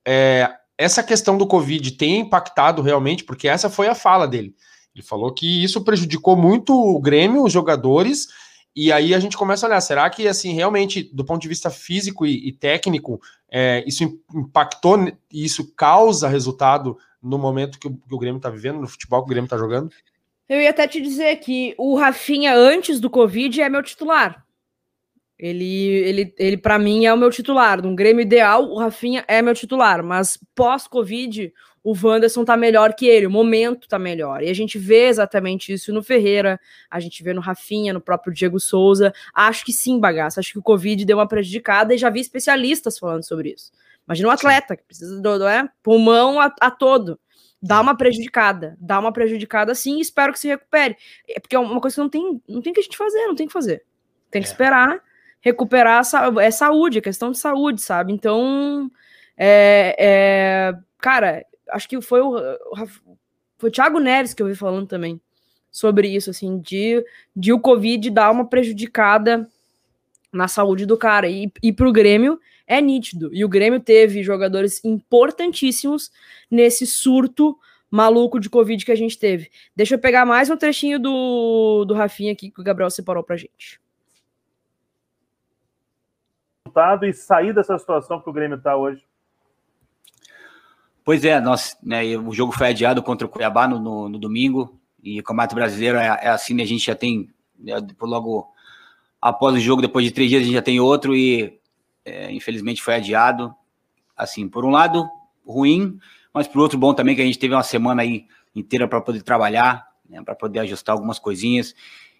é, 0.07 0.51
essa 0.77 1.03
questão 1.03 1.39
do 1.39 1.47
Covid 1.47 1.93
tem 1.93 2.21
impactado 2.21 2.83
realmente? 2.83 3.25
Porque 3.25 3.49
essa 3.49 3.71
foi 3.71 3.89
a 3.89 3.95
fala 3.95 4.29
dele. 4.29 4.55
Ele 4.95 5.03
falou 5.03 5.33
que 5.33 5.65
isso 5.65 5.83
prejudicou 5.83 6.37
muito 6.37 6.75
o 6.75 7.01
Grêmio, 7.01 7.45
os 7.45 7.53
jogadores, 7.53 8.29
e 8.77 8.93
aí 8.93 9.15
a 9.15 9.21
gente 9.21 9.39
começa 9.39 9.65
a 9.65 9.69
olhar, 9.71 9.81
será 9.81 10.11
que 10.11 10.29
assim 10.29 10.53
realmente, 10.53 11.03
do 11.15 11.25
ponto 11.25 11.41
de 11.41 11.49
vista 11.49 11.71
físico 11.71 12.27
e, 12.27 12.49
e 12.49 12.53
técnico, 12.53 13.23
é, 13.51 13.83
isso 13.87 14.05
impactou 14.35 14.99
isso 15.33 15.73
causa 15.75 16.29
resultado 16.29 16.99
no 17.23 17.39
momento 17.39 17.79
que 17.79 17.89
o, 17.89 17.97
que 17.97 18.15
o 18.15 18.19
Grêmio 18.19 18.37
está 18.37 18.51
vivendo, 18.51 18.81
no 18.81 18.87
futebol 18.87 19.23
que 19.23 19.29
o 19.29 19.31
Grêmio 19.31 19.47
está 19.47 19.57
jogando? 19.57 19.89
Eu 20.49 20.61
ia 20.61 20.71
até 20.71 20.87
te 20.87 21.01
dizer 21.01 21.37
que 21.37 21.75
o 21.79 21.97
Rafinha, 21.97 22.55
antes 22.55 23.01
do 23.01 23.09
Covid, 23.09 23.63
é 23.63 23.69
meu 23.69 23.83
titular. 23.83 24.45
Ele, 25.39 25.87
ele, 25.87 26.35
ele 26.39 26.57
para 26.57 26.79
mim, 26.79 27.07
é 27.07 27.13
o 27.13 27.17
meu 27.17 27.31
titular. 27.31 27.83
No 27.83 27.95
Grêmio 27.95 28.23
ideal, 28.23 28.65
o 28.71 28.79
Rafinha 28.79 29.25
é 29.27 29.41
meu 29.41 29.55
titular. 29.55 30.05
Mas 30.05 30.39
pós-Covid, 30.55 31.53
o 31.83 31.95
Wanderson 32.01 32.45
tá 32.45 32.59
melhor 32.59 32.95
que 32.95 33.07
ele. 33.07 33.27
O 33.27 33.31
momento 33.31 33.89
tá 33.89 33.99
melhor. 33.99 34.43
E 34.43 34.51
a 34.51 34.55
gente 34.55 34.79
vê 34.79 35.07
exatamente 35.07 35.73
isso 35.73 35.93
no 35.95 36.03
Ferreira, 36.03 36.61
a 36.91 37.01
gente 37.01 37.23
vê 37.23 37.33
no 37.33 37.41
Rafinha, 37.41 37.95
no 37.95 38.01
próprio 38.01 38.33
Diego 38.33 38.61
Souza. 38.61 39.15
Acho 39.33 39.65
que 39.65 39.73
sim, 39.73 39.99
bagaço. 39.99 40.39
Acho 40.39 40.53
que 40.53 40.59
o 40.59 40.63
Covid 40.63 41.07
deu 41.07 41.17
uma 41.17 41.27
prejudicada 41.29 41.95
e 41.95 41.99
já 41.99 42.11
vi 42.11 42.21
especialistas 42.21 42.99
falando 42.99 43.25
sobre 43.27 43.55
isso. 43.55 43.73
Imagina 44.07 44.29
um 44.29 44.33
atleta 44.33 44.77
que 44.77 44.85
precisa 44.85 45.21
do, 45.21 45.39
do 45.39 45.49
é, 45.49 45.67
pulmão 45.83 46.39
a, 46.39 46.55
a 46.61 46.71
todo 46.71 47.19
dá 47.67 47.81
uma 47.81 47.97
prejudicada, 47.97 48.77
dá 48.79 48.99
uma 48.99 49.13
prejudicada 49.13 49.75
sim, 49.75 50.01
espero 50.01 50.33
que 50.33 50.39
se 50.39 50.49
recupere. 50.49 50.97
É 51.29 51.41
porque 51.41 51.57
é 51.57 51.59
uma 51.59 51.81
coisa 51.81 51.95
que 51.95 52.01
não 52.01 52.09
tem, 52.09 52.43
não 52.49 52.63
tem 52.63 52.73
que 52.73 52.81
a 52.81 52.83
gente 52.83 52.97
fazer, 52.97 53.27
não 53.27 53.35
tem 53.35 53.47
que 53.47 53.53
fazer. 53.53 53.85
Tem 54.31 54.43
que 54.43 54.49
é. 54.49 54.51
esperar 54.51 55.03
recuperar 55.45 56.03
é 56.41 56.51
saúde, 56.51 56.99
é 56.99 57.03
questão 57.03 57.31
de 57.31 57.39
saúde, 57.39 57.83
sabe? 57.83 58.15
Então, 58.15 58.91
é, 59.37 59.95
é, 59.99 60.79
cara, 60.99 61.45
acho 61.71 61.87
que 61.87 62.01
foi 62.01 62.23
o, 62.23 62.33
foi 63.59 63.69
o 63.69 63.73
Thiago 63.73 64.01
Neves 64.01 64.33
que 64.33 64.43
eu 64.43 64.47
vi 64.47 64.55
falando 64.55 64.87
também 64.87 65.21
sobre 65.71 66.09
isso, 66.09 66.31
assim, 66.31 66.59
de, 66.61 67.05
de 67.37 67.53
o 67.53 67.61
Covid 67.61 68.09
dar 68.09 68.31
uma 68.31 68.47
prejudicada 68.49 69.47
na 70.33 70.49
saúde 70.49 70.87
do 70.87 70.97
cara. 70.97 71.29
E, 71.29 71.53
e 71.63 71.75
pro 71.75 71.93
Grêmio 71.93 72.41
é 72.67 72.81
nítido. 72.81 73.31
E 73.33 73.45
o 73.45 73.49
Grêmio 73.49 73.81
teve 73.81 74.23
jogadores 74.23 74.85
importantíssimos 74.85 76.11
nesse 76.51 76.87
surto 76.87 77.59
maluco 77.91 78.41
de 78.41 78.51
Covid 78.51 78.85
que 78.85 78.93
a 78.93 78.97
gente 78.97 79.19
teve. 79.19 79.51
Deixa 79.77 79.95
eu 79.95 79.99
pegar 79.99 80.27
mais 80.27 80.51
um 80.51 80.57
trechinho 80.57 80.99
do, 80.99 81.85
do 81.85 81.95
Rafinha 81.95 82.33
aqui 82.33 82.51
que 82.51 82.61
o 82.61 82.65
Gabriel 82.65 82.91
separou 82.91 83.23
pra 83.23 83.37
gente. 83.37 83.81
E 87.03 87.13
sair 87.13 87.55
dessa 87.55 87.79
situação 87.79 88.21
que 88.21 88.29
o 88.29 88.33
Grêmio 88.33 88.61
tá 88.61 88.77
hoje. 88.77 89.05
Pois 91.05 91.25
é, 91.25 91.39
nós, 91.39 91.77
né, 91.83 92.03
o 92.17 92.33
jogo 92.33 92.51
foi 92.51 92.69
adiado 92.69 93.03
contra 93.03 93.27
o 93.27 93.31
Cuiabá 93.31 93.69
no, 93.69 93.79
no, 93.79 94.09
no 94.09 94.19
domingo, 94.19 94.81
e 95.03 95.21
o 95.21 95.23
Campeonato 95.23 95.55
Brasileiro 95.55 95.99
é, 95.99 96.07
é, 96.07 96.29
assim, 96.29 96.55
né, 96.55 96.63
a 96.63 96.67
gente 96.67 96.87
já 96.87 96.95
tem, 96.95 97.29
né, 97.59 97.75
logo 98.01 98.51
após 99.21 99.55
o 99.55 99.61
jogo, 99.61 99.83
depois 99.83 100.07
de 100.07 100.11
três 100.11 100.31
dias, 100.31 100.41
a 100.41 100.45
gente 100.45 100.55
já 100.55 100.63
tem 100.63 100.81
outro, 100.81 101.15
e 101.15 101.61
é, 102.05 102.31
infelizmente 102.33 102.83
foi 102.83 102.95
adiado. 102.95 103.55
Assim, 104.17 104.49
por 104.49 104.65
um 104.65 104.71
lado, 104.71 105.09
ruim, 105.45 105.99
mas 106.33 106.47
por 106.47 106.61
outro, 106.61 106.79
bom 106.79 106.95
também 106.95 107.15
que 107.15 107.23
a 107.23 107.25
gente 107.25 107.39
teve 107.39 107.55
uma 107.55 107.63
semana 107.63 108.03
aí 108.03 108.27
inteira 108.55 108.87
para 108.87 109.01
poder 109.01 109.23
trabalhar, 109.23 109.87
né, 110.09 110.23
para 110.23 110.35
poder 110.35 110.61
ajustar 110.61 110.95
algumas 110.95 111.19
coisinhas. 111.19 111.75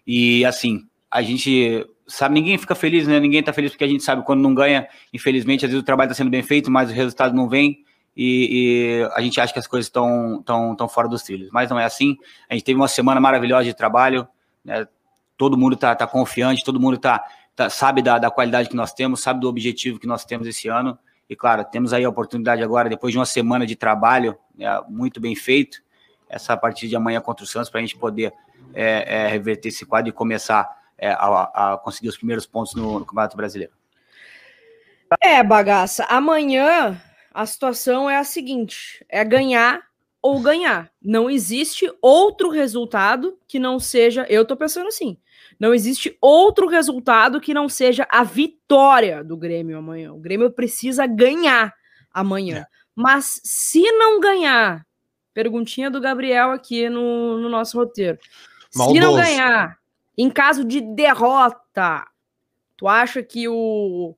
E 0.05 0.43
assim, 0.45 0.87
a 1.09 1.21
gente 1.21 1.87
sabe, 2.07 2.35
ninguém 2.35 2.57
fica 2.57 2.75
feliz, 2.75 3.07
né? 3.07 3.19
Ninguém 3.19 3.41
tá 3.41 3.53
feliz 3.53 3.71
porque 3.71 3.83
a 3.83 3.87
gente 3.87 4.03
sabe 4.03 4.23
quando 4.23 4.41
não 4.41 4.53
ganha. 4.53 4.87
Infelizmente, 5.13 5.65
às 5.65 5.71
vezes 5.71 5.81
o 5.81 5.85
trabalho 5.85 6.07
está 6.07 6.15
sendo 6.15 6.29
bem 6.29 6.43
feito, 6.43 6.69
mas 6.69 6.89
o 6.89 6.93
resultado 6.93 7.35
não 7.35 7.49
vem. 7.49 7.83
E, 8.15 9.01
e, 9.01 9.09
a 9.13 9.21
gente 9.21 9.39
acha 9.41 9.51
que 9.51 9.59
as 9.59 9.67
coisas 9.67 9.87
estão 9.87 10.41
tão, 10.45 10.75
tão 10.75 10.87
fora 10.87 11.07
dos 11.07 11.23
trilhos. 11.23 11.49
Mas 11.51 11.69
não 11.69 11.79
é 11.79 11.85
assim. 11.85 12.17
A 12.49 12.53
gente 12.53 12.63
teve 12.63 12.79
uma 12.79 12.87
semana 12.87 13.19
maravilhosa 13.19 13.65
de 13.65 13.73
trabalho, 13.73 14.27
né? 14.63 14.87
todo 15.37 15.57
mundo 15.57 15.73
está 15.73 15.95
tá 15.95 16.07
confiante, 16.07 16.63
todo 16.63 16.79
mundo 16.79 16.95
está 16.95 17.23
tá, 17.55 17.69
sabe 17.69 18.01
da, 18.01 18.17
da 18.17 18.29
qualidade 18.29 18.69
que 18.69 18.75
nós 18.75 18.93
temos, 18.93 19.21
sabe 19.21 19.39
do 19.39 19.47
objetivo 19.47 19.99
que 19.99 20.07
nós 20.07 20.25
temos 20.25 20.47
esse 20.47 20.67
ano. 20.67 20.97
E 21.29 21.35
claro, 21.35 21.63
temos 21.63 21.93
aí 21.93 22.03
a 22.03 22.09
oportunidade 22.09 22.61
agora, 22.61 22.89
depois 22.89 23.11
de 23.11 23.17
uma 23.17 23.25
semana 23.25 23.65
de 23.65 23.75
trabalho 23.75 24.37
né, 24.55 24.67
muito 24.87 25.19
bem 25.19 25.35
feito, 25.35 25.81
essa 26.29 26.55
partida 26.55 26.89
de 26.89 26.95
amanhã 26.95 27.21
contra 27.21 27.43
o 27.43 27.47
Santos, 27.47 27.69
para 27.69 27.79
a 27.79 27.81
gente 27.81 27.97
poder 27.97 28.33
é, 28.73 29.23
é, 29.23 29.27
reverter 29.27 29.69
esse 29.69 29.85
quadro 29.85 30.09
e 30.09 30.11
começar 30.11 30.69
é, 30.97 31.09
a, 31.11 31.73
a, 31.73 31.77
conseguir 31.77 32.09
os 32.09 32.17
primeiros 32.17 32.45
pontos 32.45 32.75
no, 32.75 32.99
no 32.99 33.05
Campeonato 33.05 33.37
Brasileiro. 33.37 33.73
É, 35.21 35.43
bagaça. 35.43 36.05
Amanhã 36.05 36.99
a 37.33 37.45
situação 37.45 38.09
é 38.09 38.17
a 38.17 38.23
seguinte: 38.23 39.05
é 39.09 39.23
ganhar 39.23 39.81
ou 40.21 40.39
ganhar. 40.39 40.91
Não 41.01 41.29
existe 41.29 41.91
outro 42.01 42.49
resultado 42.49 43.37
que 43.47 43.59
não 43.59 43.79
seja. 43.79 44.25
Eu 44.29 44.45
tô 44.45 44.55
pensando 44.55 44.87
assim. 44.87 45.17
Não 45.59 45.73
existe 45.73 46.17
outro 46.21 46.67
resultado 46.67 47.39
que 47.39 47.53
não 47.53 47.69
seja 47.69 48.07
a 48.11 48.23
vitória 48.23 49.23
do 49.23 49.37
Grêmio 49.37 49.77
amanhã. 49.77 50.13
O 50.13 50.19
Grêmio 50.19 50.51
precisa 50.51 51.05
ganhar 51.05 51.73
amanhã. 52.13 52.59
É. 52.59 52.65
Mas 52.93 53.41
se 53.43 53.81
não 53.91 54.19
ganhar, 54.19 54.85
perguntinha 55.33 55.89
do 55.89 55.99
Gabriel 55.99 56.51
aqui 56.51 56.89
no, 56.89 57.37
no 57.37 57.49
nosso 57.49 57.77
roteiro. 57.77 58.17
Maldoso. 58.73 58.95
Se 58.95 59.05
não 59.05 59.15
ganhar, 59.15 59.77
em 60.17 60.29
caso 60.29 60.63
de 60.63 60.81
derrota, 60.81 62.05
tu 62.77 62.87
acha 62.87 63.21
que 63.21 63.47
o, 63.47 64.15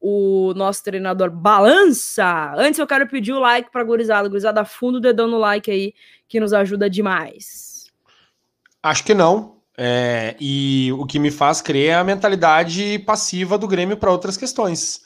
o 0.00 0.52
nosso 0.54 0.82
treinador 0.84 1.30
balança? 1.30 2.54
Antes 2.56 2.78
eu 2.78 2.86
quero 2.86 3.06
pedir 3.06 3.32
o 3.32 3.40
like 3.40 3.70
para 3.70 3.84
gurizada. 3.84 4.28
Gurizada, 4.28 4.64
fundo 4.64 4.96
o 4.96 5.00
dedão 5.00 5.28
no 5.28 5.38
like 5.38 5.70
aí, 5.70 5.94
que 6.26 6.40
nos 6.40 6.52
ajuda 6.52 6.88
demais. 6.88 7.90
Acho 8.82 9.04
que 9.04 9.14
não. 9.14 9.57
É, 9.80 10.34
e 10.40 10.92
o 10.98 11.06
que 11.06 11.20
me 11.20 11.30
faz 11.30 11.62
crer 11.62 11.90
é 11.90 11.94
a 11.94 12.02
mentalidade 12.02 12.98
passiva 13.06 13.56
do 13.56 13.68
Grêmio 13.68 13.96
para 13.96 14.10
outras 14.10 14.36
questões, 14.36 15.00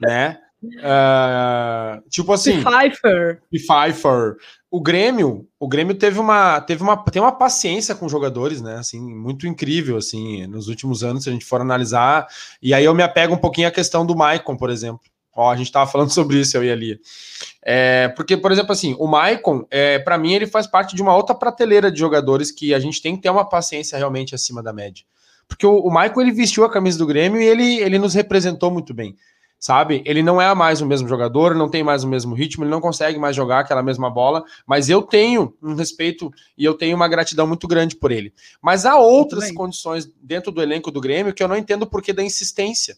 né? 0.00 0.40
Uh, 0.60 2.02
tipo 2.10 2.32
assim, 2.32 2.60
Pfeiffer. 2.64 3.40
Pfeiffer. 3.48 4.34
O 4.68 4.80
Grêmio, 4.80 5.46
o 5.58 5.68
Grêmio 5.68 5.94
teve 5.94 6.18
uma, 6.18 6.60
teve 6.60 6.82
uma, 6.82 6.96
tem 6.96 7.22
uma 7.22 7.30
paciência 7.30 7.94
com 7.94 8.08
jogadores, 8.08 8.60
né? 8.60 8.78
Assim, 8.78 9.00
muito 9.00 9.46
incrível, 9.46 9.96
assim, 9.96 10.48
nos 10.48 10.66
últimos 10.66 11.04
anos, 11.04 11.22
se 11.22 11.30
a 11.30 11.32
gente 11.32 11.44
for 11.44 11.60
analisar. 11.60 12.26
E 12.60 12.74
aí 12.74 12.84
eu 12.84 12.94
me 12.94 13.04
apego 13.04 13.34
um 13.34 13.38
pouquinho 13.38 13.68
à 13.68 13.70
questão 13.70 14.04
do 14.04 14.16
Maicon, 14.16 14.56
por 14.56 14.68
exemplo. 14.68 15.00
Ó, 15.40 15.52
a 15.52 15.56
gente 15.56 15.70
tava 15.70 15.88
falando 15.88 16.10
sobre 16.12 16.40
isso, 16.40 16.56
eu 16.56 16.64
e 16.64 16.70
ali. 16.70 17.00
É, 17.64 18.08
porque, 18.08 18.36
por 18.36 18.50
exemplo, 18.50 18.72
assim, 18.72 18.96
o 18.98 19.06
Maicon, 19.06 19.64
é, 19.70 20.00
para 20.00 20.18
mim, 20.18 20.32
ele 20.32 20.48
faz 20.48 20.66
parte 20.66 20.96
de 20.96 21.02
uma 21.02 21.14
outra 21.14 21.32
prateleira 21.32 21.92
de 21.92 21.98
jogadores 22.00 22.50
que 22.50 22.74
a 22.74 22.80
gente 22.80 23.00
tem 23.00 23.14
que 23.14 23.22
ter 23.22 23.30
uma 23.30 23.48
paciência 23.48 23.96
realmente 23.96 24.34
acima 24.34 24.60
da 24.62 24.72
média. 24.72 25.04
Porque 25.46 25.64
o, 25.64 25.78
o 25.78 25.90
Maicon, 25.92 26.22
ele 26.22 26.32
vestiu 26.32 26.64
a 26.64 26.70
camisa 26.70 26.98
do 26.98 27.06
Grêmio 27.06 27.40
e 27.40 27.44
ele, 27.46 27.78
ele 27.78 28.00
nos 28.00 28.14
representou 28.14 28.68
muito 28.68 28.92
bem. 28.92 29.14
sabe? 29.60 30.02
Ele 30.04 30.22
não 30.22 30.40
é 30.40 30.52
mais 30.54 30.80
o 30.80 30.86
mesmo 30.86 31.08
jogador, 31.08 31.54
não 31.54 31.68
tem 31.68 31.84
mais 31.84 32.02
o 32.02 32.08
mesmo 32.08 32.34
ritmo, 32.34 32.64
ele 32.64 32.70
não 32.70 32.80
consegue 32.80 33.16
mais 33.16 33.36
jogar 33.36 33.60
aquela 33.60 33.82
mesma 33.82 34.10
bola, 34.10 34.44
mas 34.66 34.88
eu 34.88 35.02
tenho 35.02 35.54
um 35.62 35.74
respeito 35.74 36.32
e 36.56 36.64
eu 36.64 36.74
tenho 36.74 36.96
uma 36.96 37.08
gratidão 37.08 37.46
muito 37.46 37.68
grande 37.68 37.94
por 37.94 38.10
ele. 38.10 38.32
Mas 38.60 38.84
há 38.84 38.96
outras 38.98 39.52
condições 39.52 40.10
dentro 40.20 40.50
do 40.50 40.60
elenco 40.60 40.90
do 40.90 41.00
Grêmio 41.00 41.32
que 41.32 41.42
eu 41.42 41.48
não 41.48 41.56
entendo 41.56 41.82
o 41.82 41.86
porquê 41.86 42.12
da 42.12 42.22
insistência. 42.22 42.96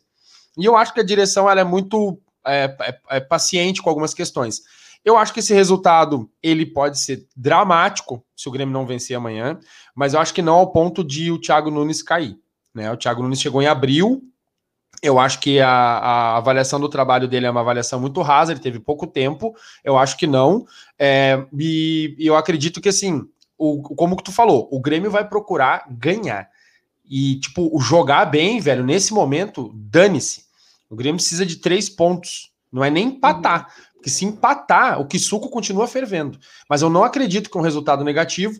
E 0.58 0.64
eu 0.64 0.76
acho 0.76 0.92
que 0.92 1.00
a 1.00 1.04
direção 1.04 1.48
ela 1.50 1.60
é 1.60 1.64
muito 1.64 2.18
é, 2.46 2.76
é, 2.80 3.00
é 3.16 3.20
paciente 3.20 3.82
com 3.82 3.88
algumas 3.88 4.14
questões. 4.14 4.60
Eu 5.04 5.16
acho 5.16 5.32
que 5.32 5.40
esse 5.40 5.54
resultado 5.54 6.30
ele 6.42 6.66
pode 6.66 6.98
ser 6.98 7.26
dramático 7.34 8.24
se 8.36 8.48
o 8.48 8.52
Grêmio 8.52 8.72
não 8.72 8.86
vencer 8.86 9.16
amanhã, 9.16 9.58
mas 9.94 10.14
eu 10.14 10.20
acho 10.20 10.34
que 10.34 10.42
não 10.42 10.54
ao 10.54 10.72
ponto 10.72 11.02
de 11.02 11.30
o 11.32 11.40
Thiago 11.40 11.70
Nunes 11.70 12.02
cair. 12.02 12.36
Né? 12.74 12.90
O 12.92 12.96
Thiago 12.96 13.22
Nunes 13.22 13.40
chegou 13.40 13.62
em 13.62 13.66
abril, 13.66 14.22
eu 15.02 15.18
acho 15.18 15.40
que 15.40 15.60
a, 15.60 15.70
a, 15.70 16.36
avaliação 16.36 16.78
do 16.78 16.88
trabalho 16.88 17.26
dele 17.26 17.46
é 17.46 17.50
uma 17.50 17.60
avaliação 17.60 17.98
muito 17.98 18.20
rasa, 18.20 18.52
ele 18.52 18.60
teve 18.60 18.78
pouco 18.78 19.06
tempo, 19.06 19.54
eu 19.82 19.96
acho 19.96 20.16
que 20.16 20.26
não. 20.26 20.66
É, 20.98 21.42
e, 21.58 22.14
e, 22.18 22.26
eu 22.26 22.36
acredito 22.36 22.80
que, 22.80 22.90
assim, 22.90 23.22
o, 23.56 23.82
como 23.82 24.16
que 24.16 24.24
tu 24.24 24.32
falou, 24.32 24.68
o 24.70 24.80
Grêmio 24.80 25.10
vai 25.10 25.26
procurar 25.26 25.86
ganhar. 25.90 26.48
E, 27.08 27.40
tipo, 27.40 27.78
jogar 27.80 28.26
bem, 28.26 28.60
velho, 28.60 28.84
nesse 28.84 29.12
momento, 29.14 29.72
dane-se. 29.74 30.44
O 30.90 30.96
Grêmio 30.96 31.18
precisa 31.18 31.46
de 31.46 31.56
três 31.56 31.88
pontos, 31.88 32.50
não 32.72 32.84
é 32.84 32.90
nem 32.90 33.06
empatar. 33.06 33.60
Uhum. 33.60 33.90
Porque 33.94 34.10
se 34.10 34.24
empatar, 34.24 35.00
o 35.00 35.06
que 35.06 35.18
suco 35.18 35.48
continua 35.48 35.86
fervendo. 35.86 36.38
Mas 36.68 36.82
eu 36.82 36.90
não 36.90 37.04
acredito 37.04 37.48
que 37.48 37.56
um 37.56 37.60
resultado 37.60 38.02
negativo, 38.02 38.58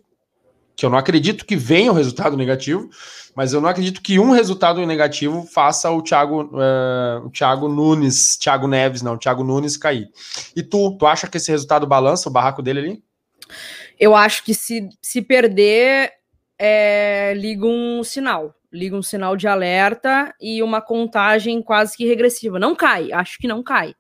que 0.76 0.86
eu 0.86 0.90
não 0.90 0.98
acredito 0.98 1.44
que 1.44 1.56
venha 1.56 1.90
um 1.90 1.94
resultado 1.94 2.36
negativo, 2.36 2.88
mas 3.34 3.52
eu 3.52 3.60
não 3.60 3.68
acredito 3.68 4.00
que 4.00 4.18
um 4.18 4.30
resultado 4.30 4.84
negativo 4.86 5.42
faça 5.42 5.90
o 5.90 6.02
Thiago, 6.02 6.42
uh, 6.44 7.26
o 7.26 7.30
Thiago 7.30 7.68
Nunes, 7.68 8.36
Thiago 8.36 8.68
Neves, 8.68 9.02
não, 9.02 9.14
o 9.14 9.18
Thiago 9.18 9.42
Nunes 9.42 9.76
cair. 9.76 10.08
E 10.54 10.62
tu, 10.62 10.96
tu 10.98 11.06
acha 11.06 11.26
que 11.26 11.36
esse 11.36 11.50
resultado 11.50 11.86
balança 11.86 12.28
o 12.28 12.32
barraco 12.32 12.62
dele 12.62 12.78
ali? 12.78 13.02
Eu 13.98 14.14
acho 14.14 14.44
que 14.44 14.54
se, 14.54 14.88
se 15.02 15.20
perder, 15.20 16.12
é, 16.58 17.34
liga 17.34 17.66
um 17.66 18.04
sinal. 18.04 18.54
Liga 18.72 18.96
um 18.96 19.02
sinal 19.02 19.36
de 19.36 19.48
alerta 19.48 20.34
e 20.40 20.62
uma 20.62 20.80
contagem 20.80 21.60
quase 21.62 21.96
que 21.96 22.06
regressiva. 22.06 22.58
Não 22.58 22.74
cai, 22.74 23.12
acho 23.12 23.38
que 23.38 23.48
não 23.48 23.62
cai. 23.62 23.94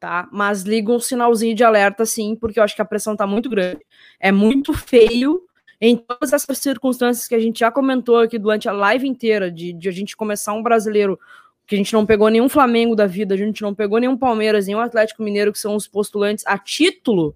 Tá? 0.00 0.28
Mas 0.32 0.62
liga 0.62 0.90
um 0.90 0.98
sinalzinho 0.98 1.54
de 1.54 1.62
alerta, 1.62 2.04
sim, 2.04 2.34
porque 2.34 2.58
eu 2.58 2.64
acho 2.64 2.74
que 2.74 2.82
a 2.82 2.84
pressão 2.84 3.16
tá 3.16 3.26
muito 3.26 3.48
grande. 3.48 3.80
É 4.18 4.32
muito 4.32 4.72
feio 4.72 5.40
em 5.80 5.96
todas 5.96 6.32
essas 6.32 6.58
circunstâncias 6.58 7.26
que 7.26 7.34
a 7.34 7.40
gente 7.40 7.60
já 7.60 7.70
comentou 7.70 8.18
aqui 8.18 8.38
durante 8.38 8.68
a 8.68 8.72
live 8.72 9.06
inteira, 9.06 9.50
de, 9.50 9.72
de 9.72 9.88
a 9.88 9.92
gente 9.92 10.16
começar 10.16 10.52
um 10.52 10.62
brasileiro 10.62 11.18
que 11.66 11.74
a 11.74 11.78
gente 11.78 11.92
não 11.92 12.04
pegou 12.04 12.28
nenhum 12.28 12.48
Flamengo 12.48 12.94
da 12.94 13.06
vida, 13.06 13.34
a 13.34 13.38
gente 13.38 13.62
não 13.62 13.74
pegou 13.74 13.98
nenhum 13.98 14.16
Palmeiras, 14.16 14.66
nenhum 14.66 14.80
Atlético 14.80 15.22
Mineiro, 15.22 15.52
que 15.52 15.58
são 15.58 15.74
os 15.74 15.88
postulantes 15.88 16.46
a 16.46 16.58
título, 16.58 17.34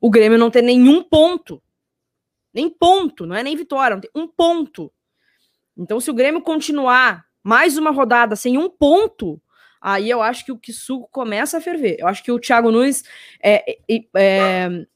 o 0.00 0.10
Grêmio 0.10 0.38
não 0.38 0.50
tem 0.50 0.62
nenhum 0.62 1.02
ponto. 1.02 1.62
Nem 2.52 2.68
ponto, 2.68 3.26
não 3.26 3.36
é 3.36 3.42
nem 3.42 3.56
vitória, 3.56 3.96
não 3.96 4.00
tem 4.00 4.10
um 4.14 4.26
ponto. 4.26 4.92
Então, 5.78 6.00
se 6.00 6.10
o 6.10 6.14
Grêmio 6.14 6.42
continuar 6.42 7.24
mais 7.42 7.78
uma 7.78 7.90
rodada 7.90 8.34
sem 8.34 8.58
um 8.58 8.68
ponto, 8.68 9.40
aí 9.80 10.10
eu 10.10 10.20
acho 10.20 10.44
que 10.44 10.52
o 10.52 10.58
Kisuko 10.58 11.08
começa 11.10 11.58
a 11.58 11.60
ferver. 11.60 11.96
Eu 11.98 12.08
acho 12.08 12.22
que 12.22 12.32
o 12.32 12.38
Thiago 12.38 12.70
Nunes 12.70 13.04
é, 13.42 13.76
é, 13.88 14.00
é 14.16 14.86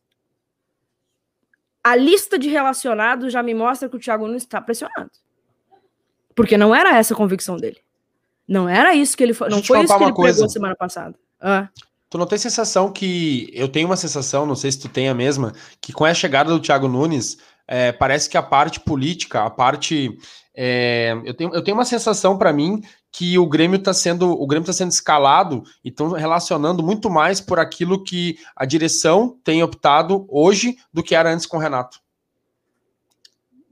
a 1.85 1.97
lista 1.97 2.39
de 2.39 2.49
relacionados 2.49 3.33
já 3.33 3.43
me 3.43 3.55
mostra 3.55 3.89
que 3.89 3.97
o 3.97 4.01
Thiago 4.01 4.26
Nunes 4.26 4.43
está 4.43 4.61
pressionado. 4.61 5.11
Porque 6.35 6.57
não 6.57 6.74
era 6.74 6.97
essa 6.97 7.14
a 7.14 7.16
convicção 7.16 7.57
dele. 7.57 7.78
Não 8.47 8.68
era 8.68 8.95
isso 8.95 9.16
que 9.16 9.22
ele 9.22 9.35
foi. 9.35 9.49
Não 9.49 9.62
foi 9.62 9.83
isso 9.83 9.97
que 9.97 10.05
ele 10.05 10.12
coisa. 10.12 10.35
pregou 10.35 10.49
semana 10.49 10.76
passada. 10.76 11.14
Ah. 11.41 11.68
Tu 12.09 12.18
não 12.18 12.26
tem 12.26 12.39
sensação 12.39 12.93
que. 12.93 13.51
Eu 13.53 13.68
tenho 13.68 13.89
uma 13.89 13.97
sensação, 13.97 14.47
não 14.47 14.55
sei 14.55 14.70
se 14.70 14.80
tu 14.80 14.89
tem 14.89 15.09
a 15.09 15.14
mesma, 15.14 15.53
que 15.80 15.93
com 15.93 16.05
a 16.05 16.12
chegada 16.12 16.51
do 16.51 16.61
Thiago 16.61 16.89
Nunes, 16.89 17.39
é, 17.66 17.93
parece 17.93 18.28
que 18.28 18.37
a 18.37 18.43
parte 18.43 18.80
política, 18.80 19.45
a 19.45 19.51
parte. 19.51 20.16
É, 20.55 21.18
eu, 21.24 21.34
tenho, 21.34 21.55
eu 21.55 21.62
tenho 21.62 21.76
uma 21.76 21.84
sensação 21.84 22.36
para 22.36 22.53
mim 22.53 22.82
que 23.11 23.38
o 23.38 23.46
Grêmio 23.46 23.78
está 23.78 23.94
sendo 23.94 24.30
o 24.30 24.46
Grêmio 24.46 24.64
está 24.64 24.72
sendo 24.72 24.90
escalado 24.90 25.62
e 25.82 25.88
estão 25.88 26.11
relacionando 26.11 26.82
muito 26.82 27.09
mais 27.09 27.40
por 27.40 27.59
aquilo 27.59 28.03
que 28.05 28.36
a 28.55 28.66
direção 28.66 29.38
tem 29.42 29.62
optado 29.62 30.26
hoje 30.28 30.76
do 30.92 31.03
que 31.03 31.14
era 31.14 31.32
antes 31.32 31.46
com 31.46 31.57
o 31.57 31.61
Renato. 31.61 32.00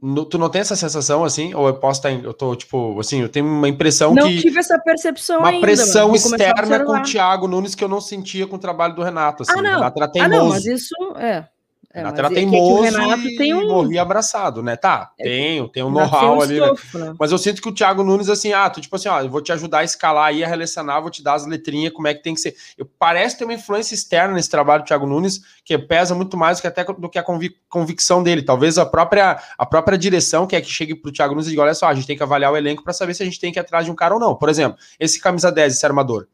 No, 0.03 0.25
tu 0.25 0.39
não 0.39 0.49
tem 0.49 0.63
essa 0.63 0.75
sensação 0.75 1.25
assim? 1.25 1.53
Ou 1.53 1.69
eu 1.69 1.75
posso 1.75 1.99
estar. 1.99 2.11
Eu 2.11 2.33
tô, 2.33 2.57
tipo, 2.57 2.99
assim, 2.99 3.21
eu 3.21 3.29
tenho 3.29 3.45
uma 3.45 3.69
impressão 3.69 4.15
não 4.15 4.27
que. 4.27 4.35
Não 4.37 4.41
tive 4.41 4.59
essa 4.59 4.79
percepção 4.79 5.41
uma 5.41 5.49
ainda. 5.49 5.59
Uma 5.59 5.67
pressão 5.67 6.15
externa 6.15 6.85
com 6.87 6.93
o 6.93 7.03
Thiago 7.03 7.47
Nunes 7.47 7.75
que 7.75 7.85
eu 7.85 7.89
não 7.89 8.01
sentia 8.01 8.47
com 8.47 8.57
o 8.57 8.59
trabalho 8.59 8.95
do 8.95 9.03
Renato. 9.03 9.43
Assim. 9.43 9.53
Ah, 9.53 9.61
não. 9.61 9.73
O 9.73 9.75
Renato 9.75 10.03
era 10.03 10.11
teimoso. 10.11 10.35
Ah, 10.35 10.39
não, 10.39 10.49
mas 10.49 10.65
isso. 10.65 10.95
É. 11.19 11.47
É, 11.93 11.99
Renato 11.99 12.21
era 12.21 12.29
é 12.29 12.35
teimoso 12.35 12.85
é 12.85 12.91
Renato 12.91 13.23
e 13.23 13.37
tem 13.37 13.53
um... 13.53 13.67
morri 13.67 13.99
abraçado, 13.99 14.63
né? 14.63 14.77
Tá, 14.77 15.11
é, 15.19 15.25
tenho, 15.25 15.69
tem 15.69 15.83
um 15.83 15.91
know-how 15.91 16.41
ali. 16.41 16.61
Né? 16.61 16.69
Né? 16.95 17.15
Mas 17.19 17.33
eu 17.33 17.39
sinto 17.39 17.61
que 17.61 17.69
o 17.69 17.75
Thiago 17.75 18.05
Nunes, 18.05 18.29
assim, 18.29 18.53
ah, 18.53 18.71
tu, 18.71 18.81
tipo 18.81 18.95
assim, 18.95 19.09
ó, 19.09 19.21
eu 19.21 19.29
vou 19.29 19.43
te 19.43 19.51
ajudar 19.51 19.81
a 19.81 19.85
escalar 19.85 20.27
aí, 20.27 20.45
a 20.45 20.47
relacionar, 20.47 21.01
vou 21.01 21.11
te 21.11 21.21
dar 21.21 21.35
as 21.35 21.45
letrinhas, 21.45 21.93
como 21.93 22.07
é 22.07 22.15
que 22.15 22.23
tem 22.23 22.35
que 22.35 22.41
ser. 22.41 22.55
Eu, 22.79 22.87
parece 22.87 23.37
ter 23.37 23.45
uma 23.45 23.55
influência 23.55 23.93
externa 23.95 24.35
nesse 24.35 24.49
trabalho 24.49 24.85
do 24.85 24.87
Thiago 24.87 25.05
Nunes, 25.05 25.41
que 25.65 25.77
pesa 25.77 26.15
muito 26.15 26.37
mais 26.37 26.59
do 26.59 26.61
que 26.61 26.69
até 26.69 26.85
do 26.85 27.09
que 27.09 27.19
a 27.19 27.23
convic 27.25 27.57
convicção 27.69 28.23
dele. 28.23 28.43
Talvez 28.43 28.79
a 28.79 28.87
própria, 28.87 29.41
a 29.59 29.67
própria 29.67 29.99
direção 29.99 30.47
que 30.47 30.55
é 30.55 30.61
que 30.61 30.71
chegue 30.71 30.95
pro 30.95 31.11
Thiago 31.11 31.35
Nunes 31.35 31.49
e 31.49 31.51
diga, 31.51 31.63
olha 31.63 31.75
só, 31.75 31.87
a 31.87 31.95
gente 31.95 32.07
tem 32.07 32.17
que 32.17 32.23
avaliar 32.23 32.53
o 32.53 32.57
elenco 32.57 32.85
para 32.85 32.93
saber 32.93 33.15
se 33.15 33.23
a 33.23 33.27
gente 33.27 33.41
tem 33.41 33.53
que 33.53 33.59
ir 33.59 33.63
atrás 33.63 33.85
de 33.85 33.91
um 33.91 33.97
cara 33.97 34.15
ou 34.15 34.21
não. 34.21 34.37
Por 34.37 34.49
exemplo, 34.49 34.79
esse 34.99 35.21
camisa 35.21 35.51
10, 35.51 35.75
esse 35.75 35.85
armador. 35.85 36.29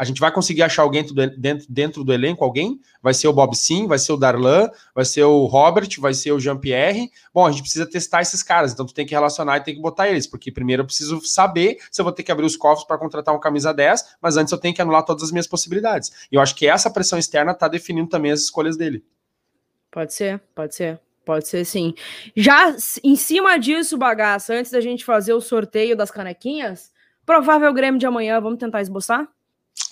A 0.00 0.04
gente 0.04 0.18
vai 0.18 0.32
conseguir 0.32 0.62
achar 0.62 0.80
alguém 0.80 1.04
dentro, 1.36 1.66
dentro 1.68 2.02
do 2.02 2.10
elenco, 2.10 2.42
alguém? 2.42 2.80
Vai 3.02 3.12
ser 3.12 3.28
o 3.28 3.34
Bob 3.34 3.54
Sim, 3.54 3.86
vai 3.86 3.98
ser 3.98 4.12
o 4.12 4.16
Darlan, 4.16 4.70
vai 4.94 5.04
ser 5.04 5.24
o 5.24 5.44
Robert, 5.44 5.90
vai 5.98 6.14
ser 6.14 6.32
o 6.32 6.40
Jean-Pierre. 6.40 7.10
Bom, 7.34 7.44
a 7.44 7.50
gente 7.50 7.60
precisa 7.60 7.84
testar 7.84 8.22
esses 8.22 8.42
caras, 8.42 8.72
então 8.72 8.86
tu 8.86 8.94
tem 8.94 9.04
que 9.04 9.12
relacionar 9.12 9.58
e 9.58 9.60
tem 9.60 9.74
que 9.74 9.80
botar 9.82 10.08
eles, 10.08 10.26
porque 10.26 10.50
primeiro 10.50 10.80
eu 10.80 10.86
preciso 10.86 11.20
saber 11.20 11.76
se 11.90 12.00
eu 12.00 12.04
vou 12.04 12.14
ter 12.14 12.22
que 12.22 12.32
abrir 12.32 12.46
os 12.46 12.56
cofres 12.56 12.86
para 12.86 12.96
contratar 12.96 13.34
um 13.34 13.38
camisa 13.38 13.74
10, 13.74 14.16
mas 14.22 14.38
antes 14.38 14.50
eu 14.50 14.56
tenho 14.56 14.74
que 14.74 14.80
anular 14.80 15.04
todas 15.04 15.24
as 15.24 15.30
minhas 15.30 15.46
possibilidades. 15.46 16.10
E 16.32 16.36
eu 16.36 16.40
acho 16.40 16.54
que 16.54 16.66
essa 16.66 16.88
pressão 16.88 17.18
externa 17.18 17.52
está 17.52 17.68
definindo 17.68 18.08
também 18.08 18.32
as 18.32 18.40
escolhas 18.40 18.78
dele. 18.78 19.04
Pode 19.90 20.14
ser, 20.14 20.40
pode 20.54 20.74
ser. 20.74 20.98
Pode 21.26 21.46
ser 21.46 21.62
sim. 21.66 21.92
Já 22.34 22.74
em 23.04 23.16
cima 23.16 23.58
disso, 23.58 23.98
bagaça, 23.98 24.54
antes 24.54 24.72
da 24.72 24.80
gente 24.80 25.04
fazer 25.04 25.34
o 25.34 25.42
sorteio 25.42 25.94
das 25.94 26.10
canequinhas, 26.10 26.90
provável 27.26 27.70
Grêmio 27.74 28.00
de 28.00 28.06
amanhã, 28.06 28.40
vamos 28.40 28.58
tentar 28.58 28.80
esboçar? 28.80 29.28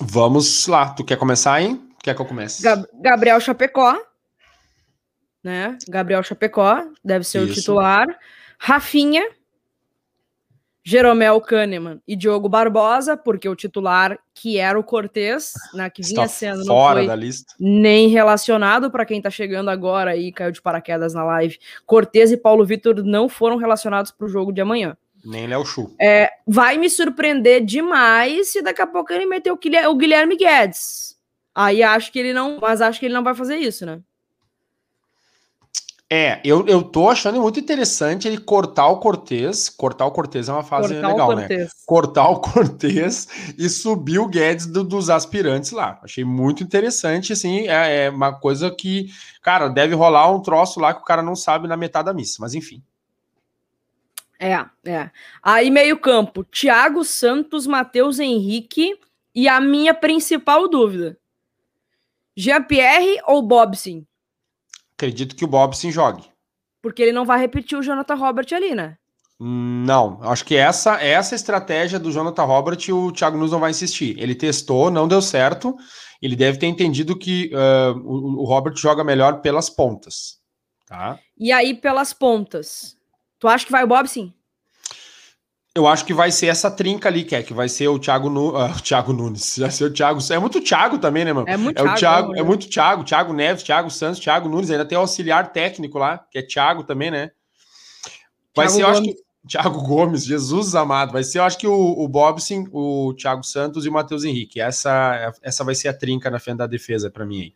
Vamos 0.01 0.66
lá. 0.66 0.91
Tu 0.91 1.05
quer 1.05 1.16
começar, 1.16 1.61
hein? 1.61 1.89
Quer 2.03 2.14
que 2.14 2.22
eu 2.22 2.26
comece? 2.26 2.62
Gab 2.62 2.87
Gabriel 3.01 3.41
Chapecó. 3.41 3.97
Né? 5.43 5.76
Gabriel 5.89 6.22
Chapecó 6.22 6.85
deve 7.05 7.24
ser 7.24 7.43
Isso. 7.43 7.53
o 7.53 7.55
titular. 7.55 8.07
Rafinha, 8.59 9.24
Jeromel 10.83 11.41
Kahneman 11.41 12.01
e 12.09 12.16
Diogo 12.16 12.49
Barbosa, 12.49 13.16
porque 13.16 13.49
o 13.49 13.55
titular, 13.55 14.18
que 14.35 14.59
era 14.59 14.79
o 14.79 14.83
Cortez, 14.83 15.53
né, 15.74 15.91
que 15.91 16.03
vinha 16.03 16.24
Está 16.24 16.29
sendo 16.29 16.64
fora 16.64 17.05
da 17.07 17.14
lista. 17.14 17.55
nem 17.61 18.09
relacionado 18.09 18.91
para 18.91 19.05
quem 19.05 19.18
está 19.18 19.31
chegando 19.31 19.68
agora 19.68 20.16
e 20.16 20.33
caiu 20.33 20.51
de 20.51 20.62
paraquedas 20.62 21.12
na 21.12 21.22
live. 21.24 21.59
Cortez 21.85 22.33
e 22.33 22.37
Paulo 22.37 22.64
Vitor 22.64 23.05
não 23.05 23.29
foram 23.29 23.57
relacionados 23.57 24.11
para 24.11 24.26
o 24.26 24.29
jogo 24.31 24.51
de 24.51 24.61
amanhã. 24.61 24.97
Nem 25.29 25.47
Léo 25.47 25.64
Chu. 25.66 25.95
É, 26.01 26.31
vai 26.47 26.79
me 26.79 26.89
surpreender 26.89 27.62
demais 27.62 28.49
se 28.49 28.62
daqui 28.62 28.81
a 28.81 28.87
pouco 28.87 29.12
ele 29.12 29.26
meter 29.26 29.53
o 29.53 29.95
Guilherme 29.95 30.37
Guedes. 30.37 31.18
Aí 31.55 31.83
acho 31.83 32.11
que 32.11 32.18
ele 32.18 32.33
não. 32.33 32.59
Mas 32.59 32.81
acho 32.81 32.99
que 32.99 33.05
ele 33.05 33.14
não 33.14 33.22
vai 33.22 33.35
fazer 33.35 33.57
isso, 33.57 33.85
né? 33.85 34.01
É, 36.11 36.41
eu, 36.43 36.66
eu 36.66 36.83
tô 36.83 37.11
achando 37.11 37.39
muito 37.39 37.61
interessante 37.61 38.26
ele 38.26 38.39
cortar 38.39 38.87
o 38.87 39.01
Cortez. 39.01 39.68
Cortar 39.68 40.07
o 40.07 40.11
Cortez 40.11 40.49
é 40.49 40.53
uma 40.53 40.62
fase 40.62 40.95
cortar 40.95 41.09
legal, 41.09 41.37
né? 41.37 41.49
Cortar 41.85 42.29
o 42.31 42.41
Cortez 42.41 43.29
e 43.59 43.68
subir 43.68 44.18
o 44.18 44.26
Guedes 44.26 44.64
do, 44.64 44.83
dos 44.83 45.11
aspirantes 45.11 45.72
lá. 45.72 46.01
Achei 46.03 46.24
muito 46.24 46.62
interessante, 46.62 47.35
assim. 47.35 47.68
É, 47.68 48.05
é, 48.05 48.11
uma 48.11 48.33
coisa 48.33 48.70
que, 48.70 49.11
cara, 49.43 49.68
deve 49.68 49.95
rolar 49.95 50.33
um 50.33 50.41
troço 50.41 50.81
lá 50.81 50.95
que 50.95 51.03
o 51.03 51.05
cara 51.05 51.22
não 51.22 51.37
sabe 51.37 51.68
na 51.68 51.76
metade 51.76 52.07
da 52.07 52.14
missa, 52.14 52.39
mas 52.41 52.55
enfim. 52.55 52.83
É, 54.39 54.55
é. 54.84 55.11
Aí, 55.43 55.70
meio-campo: 55.70 56.45
Thiago 56.45 57.05
Santos, 57.05 57.66
Matheus 57.66 58.18
Henrique 58.18 58.99
e 59.34 59.49
a 59.49 59.61
minha 59.61 59.93
principal 59.93 60.68
dúvida: 60.68 61.18
Jean-Pierre 62.36 63.20
ou 63.26 63.43
Bobson? 63.43 64.05
Acredito 64.95 65.34
que 65.34 65.45
o 65.45 65.49
Bobson 65.49 65.91
jogue. 65.91 66.24
Porque 66.80 67.03
ele 67.03 67.12
não 67.12 67.24
vai 67.24 67.39
repetir 67.39 67.76
o 67.76 67.82
Jonathan 67.82 68.14
Robert 68.14 68.47
ali, 68.53 68.74
né? 68.74 68.97
Não, 69.41 70.18
acho 70.22 70.45
que 70.45 70.57
essa 70.57 71.01
essa 71.01 71.36
estratégia 71.36 71.99
do 71.99 72.11
Jonathan 72.11 72.43
Robert 72.43 72.78
o 72.91 73.12
Thiago 73.12 73.36
Nunes 73.36 73.53
não 73.53 73.61
vai 73.61 73.70
insistir. 73.70 74.18
Ele 74.18 74.34
testou, 74.34 74.91
não 74.91 75.07
deu 75.07 75.22
certo. 75.22 75.76
Ele 76.20 76.34
deve 76.34 76.59
ter 76.59 76.66
entendido 76.66 77.16
que 77.16 77.53
uh, 77.55 77.97
o, 78.01 78.43
o 78.43 78.45
Robert 78.45 78.76
joga 78.76 79.05
melhor 79.05 79.41
pelas 79.41 79.70
pontas. 79.70 80.39
Tá? 80.86 81.20
E 81.39 81.53
aí, 81.53 81.74
pelas 81.74 82.12
pontas, 82.12 82.97
Tu 83.39 83.49
acha 83.49 83.64
que 83.64 83.72
vai 83.72 83.84
o 83.84 83.86
Bob 83.86 84.09
sim? 84.09 84.32
Eu 85.74 85.86
acho 85.86 86.05
que 86.05 86.12
vai 86.12 86.32
ser 86.32 86.49
essa 86.49 86.70
trinca 86.70 87.09
ali, 87.09 87.22
que 87.24 87.36
é 87.36 87.43
que 87.43 87.55
vai 87.55 87.68
ser 87.68 87.86
o 87.86 88.01
Thiago, 88.01 88.28
nu... 88.28 88.51
uh, 88.51 88.64
o 88.64 88.82
Thiago 88.82 89.12
Nunes. 89.12 89.59
Vai 89.61 89.70
ser 89.70 89.84
o 89.84 89.93
Thiago. 89.93 90.18
É 90.32 90.39
muito 90.39 90.61
Thiago 90.61 90.99
também, 90.99 91.24
né, 91.24 91.32
mano? 91.32 91.49
É 91.49 91.57
muito 91.57 91.78
é 91.78 91.82
Thiago. 91.82 91.99
Thiago 91.99 92.34
é, 92.34 92.41
é 92.41 92.43
muito 92.43 92.68
Thiago, 92.68 93.05
Thiago 93.05 93.32
Neves, 93.32 93.62
Thiago 93.62 93.89
Santos, 93.89 94.18
Thiago 94.18 94.49
Nunes. 94.49 94.70
Ainda 94.70 94.84
tem 94.84 94.99
o 94.99 95.03
auxiliar 95.03 95.53
técnico 95.53 95.97
lá, 95.97 96.18
que 96.18 96.39
é 96.39 96.43
Thiago 96.43 96.82
também, 96.82 97.12
né? 97.12 97.30
Vai 98.57 98.66
Thiago 98.66 98.70
ser, 98.70 98.82
eu 98.82 98.89
acho 98.89 99.03
que. 99.03 99.14
Thiago 99.49 99.80
Gomes, 99.82 100.24
Jesus 100.24 100.74
amado. 100.74 101.12
Vai 101.12 101.22
ser, 101.22 101.39
eu 101.39 101.45
acho 101.45 101.57
que 101.57 101.66
o, 101.66 101.72
o 101.72 102.09
Bobson, 102.09 102.66
o 102.72 103.14
Thiago 103.14 103.45
Santos 103.45 103.86
e 103.86 103.89
o 103.89 103.93
Matheus 103.93 104.24
Henrique. 104.24 104.61
Essa, 104.61 105.32
essa 105.43 105.64
vai 105.64 105.76
ser 105.76 105.89
a 105.89 105.95
trinca 105.95 106.28
na 106.28 106.41
frente 106.41 106.59
da 106.59 106.66
defesa 106.66 107.09
para 107.09 107.24
mim 107.24 107.41
aí. 107.41 107.55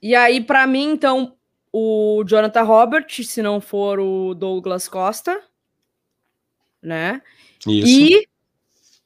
E 0.00 0.14
aí, 0.14 0.40
para 0.40 0.66
mim, 0.66 0.90
então, 0.90 1.34
o 1.72 2.24
Jonathan 2.26 2.62
Robert, 2.62 3.06
se 3.08 3.42
não 3.42 3.60
for 3.60 3.98
o 4.00 4.34
Douglas 4.34 4.88
Costa, 4.88 5.40
né? 6.82 7.22
Isso. 7.66 7.86
E 7.86 8.28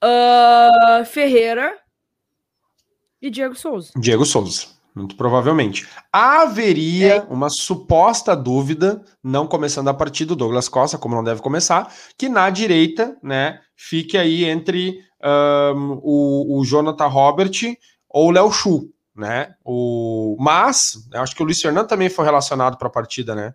uh, 0.03 1.05
Ferreira 1.05 1.79
e 3.21 3.31
Diego 3.31 3.55
Souza. 3.55 3.93
Diego 3.97 4.25
Souza, 4.25 4.67
muito 4.95 5.17
provavelmente. 5.17 5.89
Haveria 6.13 7.17
é. 7.17 7.21
uma 7.23 7.49
suposta 7.49 8.37
dúvida, 8.37 9.03
não 9.23 9.47
começando 9.47 9.89
a 9.89 9.95
partir 9.95 10.25
do 10.25 10.37
Douglas 10.37 10.69
Costa, 10.69 10.99
como 10.99 11.15
não 11.15 11.25
deve 11.25 11.41
começar, 11.41 11.93
que 12.19 12.29
na 12.29 12.51
direita, 12.51 13.17
né, 13.23 13.61
fique 13.77 14.19
aí 14.19 14.45
entre 14.45 15.01
um, 15.23 16.01
o, 16.03 16.59
o 16.59 16.65
Jonathan 16.65 17.07
Robert 17.07 17.53
ou 18.09 18.29
o 18.29 18.31
Léo 18.31 18.51
Chu, 18.51 18.91
né? 19.15 19.55
O, 19.65 20.37
mas, 20.41 21.09
acho 21.15 21.35
que 21.35 21.43
o 21.43 21.45
Luiz 21.45 21.61
Fernando 21.61 21.89
também 21.89 22.09
foi 22.09 22.25
relacionado 22.25 22.77
para 22.77 22.89
a 22.89 22.93
partida, 22.93 23.35
né? 23.35 23.55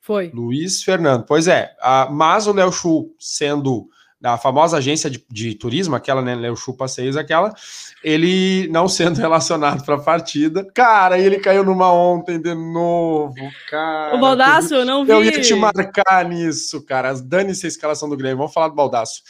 Foi. 0.00 0.30
Luiz 0.32 0.82
Fernando. 0.82 1.24
Pois 1.26 1.48
é, 1.48 1.76
a, 1.80 2.08
mas 2.10 2.46
o 2.46 2.52
Léo 2.52 2.72
Chu 2.72 3.14
sendo 3.18 3.88
da 4.20 4.36
famosa 4.36 4.78
agência 4.78 5.08
de, 5.08 5.24
de 5.30 5.54
turismo, 5.54 5.94
aquela, 5.94 6.20
né, 6.20 6.34
Léo 6.34 6.56
Chu 6.56 6.74
Passeios, 6.74 7.16
aquela, 7.16 7.54
ele 8.02 8.66
não 8.68 8.88
sendo 8.88 9.16
relacionado 9.20 9.84
para 9.84 9.94
a 9.94 10.00
partida. 10.00 10.66
Cara, 10.74 11.18
ele 11.18 11.38
caiu 11.38 11.64
numa 11.64 11.92
ontem 11.92 12.40
de 12.40 12.54
novo, 12.54 13.34
cara. 13.70 14.16
O 14.16 14.20
Baldaço, 14.20 14.74
eu 14.74 14.84
não 14.84 15.04
vi. 15.04 15.12
Eu 15.12 15.24
ia 15.24 15.40
te 15.40 15.54
marcar 15.54 16.24
nisso, 16.24 16.84
cara. 16.84 17.14
Dane-se 17.14 17.66
a 17.66 17.68
escalação 17.68 18.08
do 18.08 18.16
Grêmio. 18.16 18.38
Vamos 18.38 18.52
falar 18.52 18.68
do 18.68 18.74
Baldaço. 18.74 19.22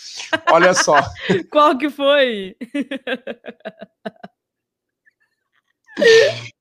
Olha 0.51 0.73
só. 0.73 0.97
Qual 1.51 1.77
que 1.77 1.91
foi? 1.91 2.57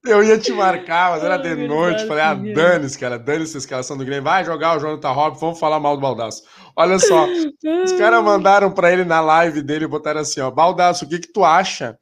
Eu 0.05 0.23
ia 0.23 0.38
te 0.38 0.51
marcar, 0.53 1.11
mas 1.11 1.23
era 1.23 1.38
de 1.38 1.67
noite. 1.67 2.07
Falei, 2.07 2.23
ah, 2.23 2.33
dane-se, 2.33 2.97
cara, 2.97 3.19
dane-se 3.19 3.57
a 3.57 3.59
escalação 3.59 3.97
do 3.97 4.05
Grêmio. 4.05 4.23
Vai 4.23 4.45
jogar 4.45 4.77
o 4.77 4.79
Jonathan 4.79 5.11
Robson, 5.11 5.39
vamos 5.39 5.59
falar 5.59 5.79
mal 5.79 5.95
do 5.95 6.01
Baldaço. 6.01 6.43
Olha 6.75 6.97
só, 6.97 7.27
os 7.27 7.91
caras 7.97 8.23
mandaram 8.23 8.71
para 8.71 8.91
ele 8.91 9.03
na 9.03 9.19
live 9.19 9.61
dele, 9.61 9.88
botaram 9.88 10.21
assim, 10.21 10.39
ó, 10.39 10.49
Baldaço, 10.49 11.05
o 11.05 11.09
que 11.09 11.19
que 11.19 11.31
tu 11.31 11.43
acha 11.43 11.97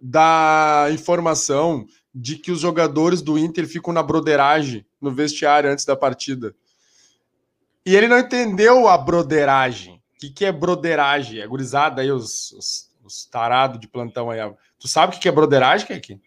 da 0.00 0.88
informação 0.90 1.86
de 2.14 2.36
que 2.36 2.50
os 2.50 2.60
jogadores 2.60 3.22
do 3.22 3.38
Inter 3.38 3.66
ficam 3.66 3.92
na 3.92 4.02
broderagem 4.02 4.84
no 5.00 5.12
vestiário 5.12 5.70
antes 5.70 5.84
da 5.84 5.94
partida? 5.94 6.54
E 7.84 7.94
ele 7.94 8.08
não 8.08 8.18
entendeu 8.18 8.88
a 8.88 8.98
broderagem. 8.98 10.02
O 10.16 10.18
que, 10.18 10.30
que 10.30 10.44
é 10.44 10.50
broderagem? 10.50 11.40
É 11.40 11.46
gurizada 11.46 12.02
aí, 12.02 12.10
os, 12.10 12.50
os, 12.52 12.90
os 13.04 13.24
tarados 13.26 13.78
de 13.78 13.86
plantão 13.86 14.30
aí. 14.30 14.40
Tu 14.80 14.88
sabe 14.88 15.14
o 15.14 15.20
que 15.20 15.28
é 15.28 15.32
broderagem, 15.32 15.86
Keki? 15.86 16.20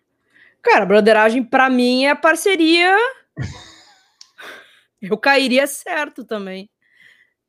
Cara, 0.62 0.86
broderagem 0.86 1.44
para 1.44 1.70
mim 1.70 2.06
é 2.06 2.16
parceria. 2.16 2.96
Eu 5.02 5.18
cairia 5.18 5.66
certo 5.66 6.26
também. 6.26 6.70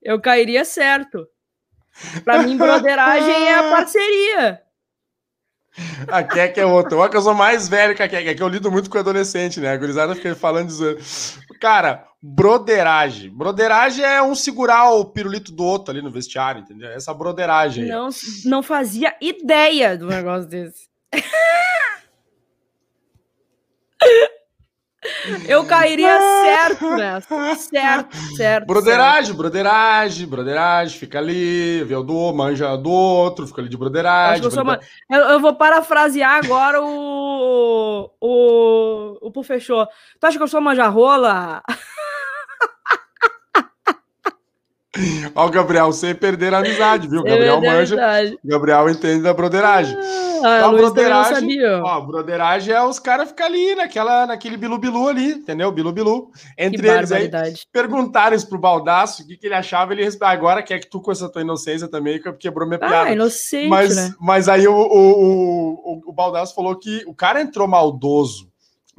Eu 0.01 0.21
cairia 0.21 0.65
certo. 0.65 1.27
Para 2.25 2.43
mim, 2.43 2.57
broderagem 2.57 3.49
é 3.49 3.55
a 3.59 3.71
parceria. 3.71 4.63
A 6.09 6.23
Kek 6.23 6.59
é 6.59 6.67
outra. 6.67 6.97
Olha 6.97 7.11
que 7.11 7.17
eu 7.17 7.23
sou 7.23 7.35
mais 7.35 7.69
velho 7.69 7.95
que 7.95 8.03
a 8.03 8.09
Kek. 8.09 8.29
É 8.29 8.35
que 8.35 8.43
eu 8.43 8.49
lido 8.49 8.71
muito 8.71 8.91
com 8.91 8.99
adolescente, 8.99 9.61
né? 9.61 9.71
A 9.73 9.77
gurizada 9.77 10.15
fica 10.15 10.35
falando 10.35 10.69
disso. 10.69 11.41
Cara, 11.61 12.07
broderagem. 12.21 13.31
Broderagem 13.31 14.05
é 14.05 14.23
um 14.23 14.35
segurar 14.35 14.91
o 14.91 15.05
pirulito 15.05 15.53
do 15.53 15.65
outro 15.65 15.93
ali 15.93 16.03
no 16.03 16.11
vestiário, 16.11 16.63
entendeu? 16.63 16.89
Essa 16.91 17.15
broderagem. 17.15 17.87
Não, 17.87 18.09
não 18.45 18.63
fazia 18.63 19.15
ideia 19.21 19.97
do 19.97 20.07
negócio 20.07 20.49
desse. 20.49 20.89
Eu 25.49 25.65
cairia 25.65 26.19
certo 26.45 26.91
nessa. 26.91 27.55
Certo, 27.57 28.17
certo. 28.37 28.67
Broderagem, 28.67 29.25
certo. 29.25 29.37
broderagem, 29.37 30.27
broderagem, 30.27 30.99
fica 30.99 31.19
ali, 31.19 31.83
vê 31.85 31.95
o 31.95 32.03
do, 32.03 32.33
manja 32.35 32.77
do 32.77 32.91
outro, 32.91 33.47
fica 33.47 33.63
ali 33.63 33.71
de 33.71 33.79
broderagem. 33.79 34.45
Eu, 34.45 34.51
eu, 35.11 35.29
eu, 35.31 35.41
vou 35.41 35.55
parafrasear 35.55 36.45
agora 36.45 36.83
o. 36.83 38.11
O. 38.21 39.19
O 39.23 39.31
Pufechou. 39.31 39.87
Tu 40.19 40.27
acha 40.27 40.37
que 40.37 40.43
eu 40.43 40.49
sou 40.49 40.61
manja 40.61 40.87
rola? 40.89 41.63
Ó, 45.37 45.47
o 45.47 45.51
Gabriel, 45.51 45.93
sem 45.93 46.13
perder 46.15 46.53
a 46.53 46.59
amizade, 46.59 47.07
viu? 47.07 47.23
Gabriel 47.23 47.61
manja. 47.61 47.97
Gabriel 48.45 48.91
entende 48.91 49.23
da 49.23 49.33
broderagem. 49.33 49.97
Ah, 50.43 50.67
a 50.67 50.69
broderagem, 50.71 51.65
ó, 51.83 52.01
broderagem 52.01 52.75
é 52.75 52.83
os 52.83 52.99
caras 52.99 53.29
ficar 53.29 53.45
ali 53.45 53.75
naquela, 53.77 54.27
naquele 54.27 54.57
bilu-bilu 54.57 55.07
ali, 55.07 55.33
entendeu? 55.33 55.71
Bilu-bilu. 55.71 56.31
Entre 56.59 56.89
eles 56.89 57.13
aí, 57.13 57.31
perguntaram 57.71 58.35
isso 58.35 58.49
pro 58.49 58.59
Baldaço 58.59 59.23
o 59.23 59.27
que, 59.27 59.37
que 59.37 59.47
ele 59.47 59.55
achava, 59.55 59.93
ele 59.93 60.03
respondeu, 60.03 60.35
agora 60.35 60.63
quer 60.63 60.81
que 60.81 60.91
tu 60.91 61.01
com 61.01 61.13
essa 61.13 61.29
tua 61.29 61.43
inocência 61.43 61.89
também, 61.89 62.21
quebrou 62.39 62.67
minha 62.67 62.79
piada. 62.79 63.11
Ah, 63.11 63.13
inocente, 63.13 63.69
mas, 63.69 63.95
né? 63.95 64.13
Mas 64.19 64.49
aí 64.49 64.67
o, 64.67 64.75
o, 64.75 65.73
o, 65.73 66.03
o 66.07 66.13
Baldaço 66.13 66.55
falou 66.55 66.75
que 66.77 67.05
o 67.07 67.15
cara 67.15 67.41
entrou 67.41 67.69
maldoso 67.69 68.51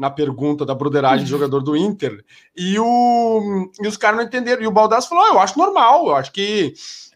na 0.01 0.09
pergunta 0.09 0.65
da 0.65 0.73
broderagem 0.73 1.23
de 1.23 1.29
jogador 1.29 1.61
do 1.61 1.77
Inter, 1.77 2.25
e, 2.57 2.79
o, 2.79 3.69
e 3.79 3.87
os 3.87 3.95
caras 3.95 4.17
não 4.17 4.25
entenderam. 4.25 4.63
E 4.63 4.67
o 4.67 4.71
Baldasso 4.71 5.07
falou: 5.07 5.23
ah, 5.25 5.29
eu 5.35 5.39
acho 5.39 5.59
normal, 5.59 6.07
eu 6.07 6.15
acho 6.15 6.31
que 6.31 6.73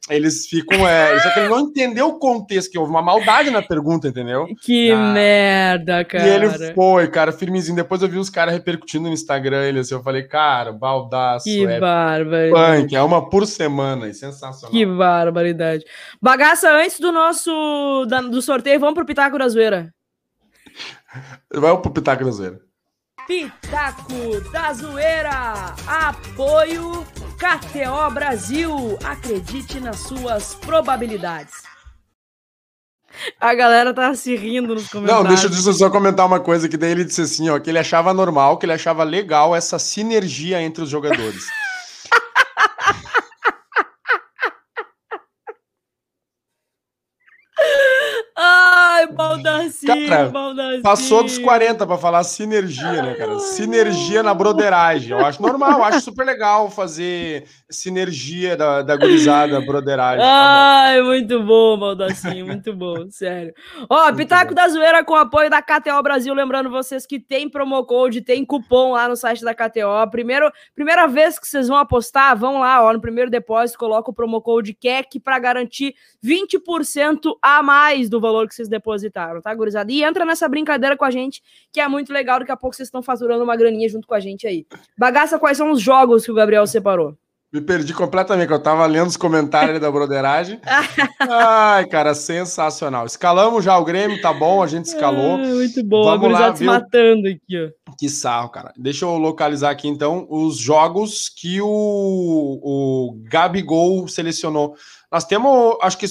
eles 0.07 0.45
ficam. 0.45 0.88
É, 0.88 1.19
só 1.19 1.33
que 1.33 1.39
ele 1.39 1.49
não 1.49 1.61
entendeu 1.61 2.09
o 2.09 2.19
contexto, 2.19 2.69
que 2.69 2.77
houve 2.77 2.91
uma 2.91 3.01
maldade 3.01 3.49
na 3.49 3.63
pergunta, 3.63 4.07
entendeu? 4.07 4.45
Que 4.61 4.91
ah, 4.91 5.13
merda, 5.13 6.05
cara. 6.05 6.27
E 6.27 6.29
ele 6.29 6.73
foi, 6.75 7.07
cara, 7.07 7.31
firmezinho. 7.31 7.75
Depois 7.75 8.03
eu 8.03 8.07
vi 8.07 8.19
os 8.19 8.29
caras 8.29 8.53
repercutindo 8.53 9.07
no 9.07 9.13
Instagram 9.13 9.63
ele 9.63 9.79
assim, 9.79 9.95
eu 9.95 10.03
falei, 10.03 10.21
cara, 10.21 10.71
baldaço. 10.71 11.45
Que 11.45 11.65
é 11.65 11.79
barbaridade. 11.79 12.81
Punk, 12.83 12.95
é 12.95 13.01
uma 13.01 13.27
por 13.27 13.47
semana, 13.47 14.13
sensacional. 14.13 14.71
Que 14.71 14.86
barbaridade. 14.86 15.83
Bagaça, 16.21 16.71
antes 16.71 16.99
do 16.99 17.11
nosso 17.11 18.05
da, 18.07 18.21
do 18.21 18.43
sorteio, 18.43 18.79
vamos 18.79 18.93
pro 18.93 19.07
Pitaco 19.07 19.39
da 19.39 19.49
Zoeira. 19.49 19.91
Vai 21.51 21.75
pro 21.81 21.91
Pitaco 21.91 22.23
da 22.23 22.29
Zoeira. 22.31 22.65
Pitaco 23.28 24.41
da 24.51 24.73
Zoeira. 24.73 25.73
Apoio 25.88 27.05
KTO 27.38 28.11
Brasil. 28.13 28.97
Acredite 29.03 29.80
nas 29.80 29.99
suas 29.99 30.55
probabilidades. 30.55 31.63
A 33.39 33.53
galera 33.53 33.93
tá 33.93 34.13
se 34.13 34.36
rindo 34.36 34.76
nos 34.76 34.89
comentários. 34.89 35.23
Não, 35.23 35.49
deixa 35.49 35.69
eu 35.69 35.73
só 35.73 35.89
comentar 35.89 36.26
uma 36.26 36.39
coisa 36.39 36.67
que 36.67 36.78
daí 36.78 36.91
ele 36.91 37.05
disse 37.05 37.21
assim, 37.21 37.49
ó, 37.49 37.57
que 37.59 37.69
ele 37.69 37.80
achava 37.80 38.13
normal, 38.13 38.57
que 38.57 38.65
ele 38.65 38.73
achava 38.73 39.03
legal 39.03 39.55
essa 39.55 39.80
sinergia 39.80 40.61
entre 40.61 40.84
os 40.84 40.89
jogadores. 40.89 41.45
Ai, 49.06 49.14
Baldaci, 49.14 49.86
cara, 49.86 50.32
Passou 50.82 51.24
dos 51.24 51.38
40 51.38 51.86
para 51.86 51.97
falar 51.97 52.24
sinergia, 52.24 53.01
né, 53.01 53.14
cara? 53.16 53.39
Sinergia 53.39 54.24
na 54.24 54.34
broderagem. 54.34 55.12
Eu 55.12 55.24
acho 55.24 55.41
normal, 55.41 55.80
eu 55.80 55.84
acho 55.84 56.01
super 56.01 56.26
legal 56.26 56.70
fazer 56.70 57.45
sinergia 57.70 58.58
da, 58.58 58.82
da 58.82 58.95
gurizada 58.95 59.62
broderagem. 59.62 60.20
Tá 60.20 60.84
Ai, 60.86 61.01
muito 61.01 61.41
bom, 61.43 61.78
Baldaci, 61.78 62.43
muito 62.43 62.74
bom, 62.74 63.10
sério. 63.10 63.53
Ó, 63.89 64.12
Pitaco 64.14 64.49
bom. 64.49 64.56
da 64.56 64.68
Zoeira 64.68 65.03
com 65.03 65.16
apoio 65.16 65.49
da 65.49 65.62
KTO 65.62 66.01
Brasil. 66.01 66.34
Lembrando 66.34 66.70
vocês 66.70 67.06
que 67.06 67.20
tem 67.20 67.49
promo 67.49 67.84
code, 67.86 68.22
tem 68.22 68.43
cupom 68.43 68.93
lá 68.93 69.08
no 69.08 69.16
site 69.16 69.43
da 69.43 69.53
KTO. 69.53 70.10
Primeiro, 70.10 70.51
primeira 70.74 71.08
vez 71.08 71.38
que 71.38 71.47
vocês 71.47 71.68
vão 71.68 71.78
apostar, 71.78 72.36
vão 72.38 72.60
lá, 72.60 72.84
ó, 72.84 72.93
no 72.93 73.01
primeiro 73.01 73.30
depósito, 73.30 73.78
coloca 73.78 74.10
o 74.10 74.14
promo 74.14 74.41
code 74.41 74.74
KEC 74.74 75.20
para 75.20 75.38
garantir 75.39 75.93
20% 76.24 77.36
a 77.41 77.62
mais 77.62 78.10
do 78.10 78.20
valor 78.20 78.47
que 78.47 78.56
vocês 78.56 78.68
depositaram, 78.95 79.41
tá, 79.41 79.53
gurizada? 79.53 79.91
E 79.91 80.03
entra 80.03 80.25
nessa 80.25 80.47
brincadeira 80.47 80.97
com 80.97 81.05
a 81.05 81.11
gente, 81.11 81.41
que 81.71 81.79
é 81.79 81.87
muito 81.87 82.11
legal. 82.11 82.39
Daqui 82.39 82.51
a 82.51 82.57
pouco 82.57 82.75
vocês 82.75 82.87
estão 82.87 83.03
faturando 83.03 83.43
uma 83.43 83.55
graninha 83.55 83.87
junto 83.89 84.07
com 84.07 84.13
a 84.13 84.19
gente 84.19 84.47
aí. 84.47 84.65
Bagaça, 84.97 85.37
quais 85.37 85.57
são 85.57 85.71
os 85.71 85.81
jogos 85.81 86.25
que 86.25 86.31
o 86.31 86.35
Gabriel 86.35 86.65
separou? 86.65 87.15
Me 87.53 87.61
perdi 87.61 87.93
completamente, 87.93 88.47
que 88.47 88.53
eu 88.53 88.61
tava 88.61 88.85
lendo 88.85 89.07
os 89.07 89.15
comentários 89.15 89.79
da 89.79 89.89
broderagem. 89.89 90.59
Ai, 91.19 91.85
cara, 91.87 92.13
sensacional. 92.13 93.05
Escalamos 93.05 93.63
já 93.63 93.77
o 93.77 93.85
Grêmio, 93.85 94.19
tá 94.19 94.33
bom, 94.33 94.61
a 94.61 94.67
gente 94.67 94.85
escalou. 94.85 95.39
É, 95.39 95.47
muito 95.53 95.83
bom, 95.85 96.03
Vamos 96.03 96.31
lá, 96.31 96.53
se 96.53 96.65
matando 96.65 97.29
aqui, 97.29 97.57
ó. 97.57 97.93
Que 97.97 98.09
sarro, 98.09 98.49
cara. 98.49 98.73
Deixa 98.75 99.05
eu 99.05 99.17
localizar 99.17 99.69
aqui, 99.69 99.87
então, 99.87 100.27
os 100.29 100.57
jogos 100.57 101.29
que 101.29 101.61
o, 101.61 101.67
o 101.67 103.23
Gabigol 103.29 104.05
selecionou 104.09 104.75
Nós 105.09 105.23
temos, 105.23 105.77
acho 105.81 105.97
que 105.97 106.07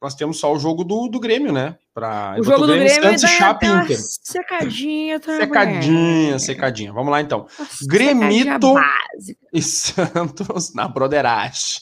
nós 0.00 0.14
temos 0.14 0.38
só 0.38 0.52
o 0.52 0.58
jogo 0.58 0.84
do, 0.84 1.08
do 1.08 1.18
Grêmio, 1.18 1.52
né? 1.52 1.76
Pra, 1.92 2.36
o 2.38 2.42
jogo 2.44 2.66
do 2.66 2.72
Grêmio, 2.72 3.00
Grêmio 3.00 3.18
Santos, 3.18 3.24
é 3.24 3.38
Chape 3.38 3.66
Inter. 3.66 3.96
Secadinha 3.98 5.18
também. 5.18 5.40
Secadinha, 5.40 6.38
secadinha. 6.38 6.92
Vamos 6.92 7.10
lá 7.10 7.20
então. 7.20 7.46
Nossa, 7.58 7.84
Gremito 7.84 8.74
e 9.52 9.60
Santos 9.62 10.72
na 10.72 10.86
broderagem. 10.86 11.80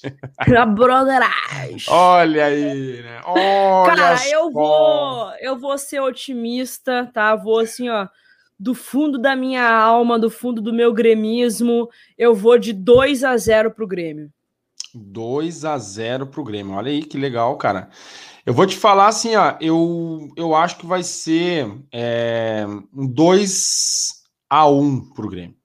Na 0.48 0.64
broderagem. 0.64 1.82
Olha 1.88 2.46
aí, 2.46 3.02
né? 3.02 3.20
Olha 3.26 3.94
Cara, 3.94 4.28
eu 4.30 4.50
vou, 4.50 5.30
eu 5.40 5.58
vou 5.58 5.76
ser 5.76 6.00
otimista, 6.00 7.10
tá? 7.12 7.36
Vou 7.36 7.60
assim, 7.60 7.90
ó, 7.90 8.08
do 8.58 8.74
fundo 8.74 9.18
da 9.18 9.36
minha 9.36 9.68
alma, 9.68 10.18
do 10.18 10.30
fundo 10.30 10.62
do 10.62 10.72
meu 10.72 10.94
gremismo, 10.94 11.88
eu 12.16 12.34
vou 12.34 12.58
de 12.58 12.72
2 12.72 13.24
a 13.24 13.36
0 13.36 13.72
pro 13.72 13.86
Grêmio. 13.86 14.30
2 14.96 15.64
a 15.64 15.78
0 15.78 16.26
pro 16.26 16.44
Grêmio. 16.44 16.74
Olha 16.74 16.90
aí 16.90 17.02
que 17.02 17.18
legal, 17.18 17.56
cara. 17.56 17.88
Eu 18.44 18.54
vou 18.54 18.66
te 18.66 18.76
falar 18.76 19.08
assim, 19.08 19.34
ó, 19.36 19.56
eu, 19.60 20.28
eu 20.36 20.54
acho 20.54 20.78
que 20.78 20.86
vai 20.86 21.02
ser 21.02 21.68
é, 21.92 22.64
um 22.94 23.06
2 23.06 24.24
a 24.48 24.68
1 24.68 25.12
pro 25.14 25.28
Grêmio. 25.28 25.56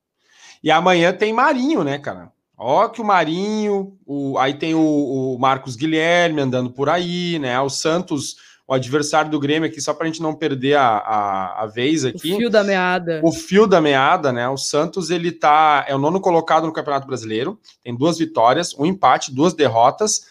E 0.63 0.69
amanhã 0.71 1.13
tem 1.13 1.32
Marinho, 1.32 1.84
né, 1.84 1.97
cara? 1.97 2.32
Ó 2.57 2.88
que 2.88 3.01
o 3.01 3.05
Marinho, 3.05 3.97
o, 4.05 4.38
aí 4.38 4.53
tem 4.53 4.75
o, 4.75 5.34
o 5.34 5.39
Marcos 5.39 5.75
Guilherme 5.75 6.41
andando 6.41 6.69
por 6.69 6.89
aí, 6.89 7.39
né? 7.39 7.59
O 7.59 7.69
Santos 7.69 8.36
o 8.72 8.74
adversário 8.74 9.30
do 9.30 9.38
Grêmio 9.38 9.67
aqui, 9.67 9.82
só 9.82 9.93
para 9.93 10.05
a 10.05 10.07
gente 10.07 10.22
não 10.22 10.34
perder 10.34 10.76
a, 10.76 10.88
a, 10.88 11.63
a, 11.63 11.65
vez 11.65 12.05
aqui. 12.05 12.34
O 12.34 12.38
fio 12.38 12.49
da 12.49 12.63
meada. 12.63 13.19
O 13.22 13.30
fio 13.30 13.67
da 13.67 13.82
meada, 13.82 14.32
né? 14.32 14.47
O 14.47 14.55
Santos, 14.55 15.09
ele 15.09 15.30
tá. 15.30 15.84
É 15.89 15.93
o 15.93 15.97
nono 15.97 16.22
colocado 16.22 16.65
no 16.65 16.72
Campeonato 16.72 17.05
Brasileiro, 17.05 17.59
tem 17.84 17.93
duas 17.93 18.17
vitórias, 18.17 18.74
um 18.80 18.86
empate, 18.86 19.36
duas 19.36 19.53
derrotas. 19.53 20.22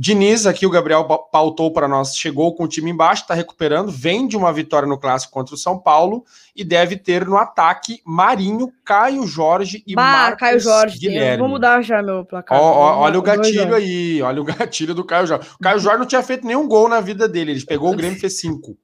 Diniz, 0.00 0.46
aqui 0.46 0.64
o 0.64 0.70
Gabriel 0.70 1.04
pautou 1.04 1.72
para 1.72 1.88
nós, 1.88 2.16
chegou 2.16 2.54
com 2.54 2.62
o 2.62 2.68
time 2.68 2.88
embaixo, 2.88 3.22
está 3.22 3.34
recuperando, 3.34 3.90
vem 3.90 4.28
de 4.28 4.36
uma 4.36 4.52
vitória 4.52 4.86
no 4.86 4.96
clássico 4.96 5.32
contra 5.32 5.56
o 5.56 5.58
São 5.58 5.76
Paulo 5.76 6.24
e 6.54 6.62
deve 6.62 6.96
ter 6.96 7.26
no 7.26 7.36
ataque 7.36 8.00
Marinho, 8.06 8.72
Caio 8.84 9.26
Jorge 9.26 9.82
e 9.84 9.96
bah, 9.96 10.02
Marcos 10.02 10.38
Caio 10.38 10.60
Jorge, 10.60 10.98
Guilherme. 11.00 11.38
Vou 11.38 11.48
mudar 11.48 11.82
já 11.82 12.00
meu 12.00 12.24
placar. 12.24 12.56
Ó, 12.56 12.62
ó, 12.62 12.98
olha 13.00 13.18
o 13.18 13.22
gatilho 13.22 13.74
aí, 13.74 14.22
olha 14.22 14.40
o 14.40 14.44
gatilho 14.46 14.94
do 14.94 15.02
Caio 15.02 15.26
Jorge. 15.26 15.48
O 15.56 15.58
Caio 15.58 15.80
Jorge 15.80 15.98
não 15.98 16.06
tinha 16.06 16.22
feito 16.22 16.46
nenhum 16.46 16.68
gol 16.68 16.88
na 16.88 17.00
vida 17.00 17.28
dele, 17.28 17.50
ele 17.50 17.64
pegou 17.64 17.92
o 17.92 17.96
Grêmio 17.96 18.16
e 18.16 18.20
fez 18.20 18.38
cinco. 18.38 18.78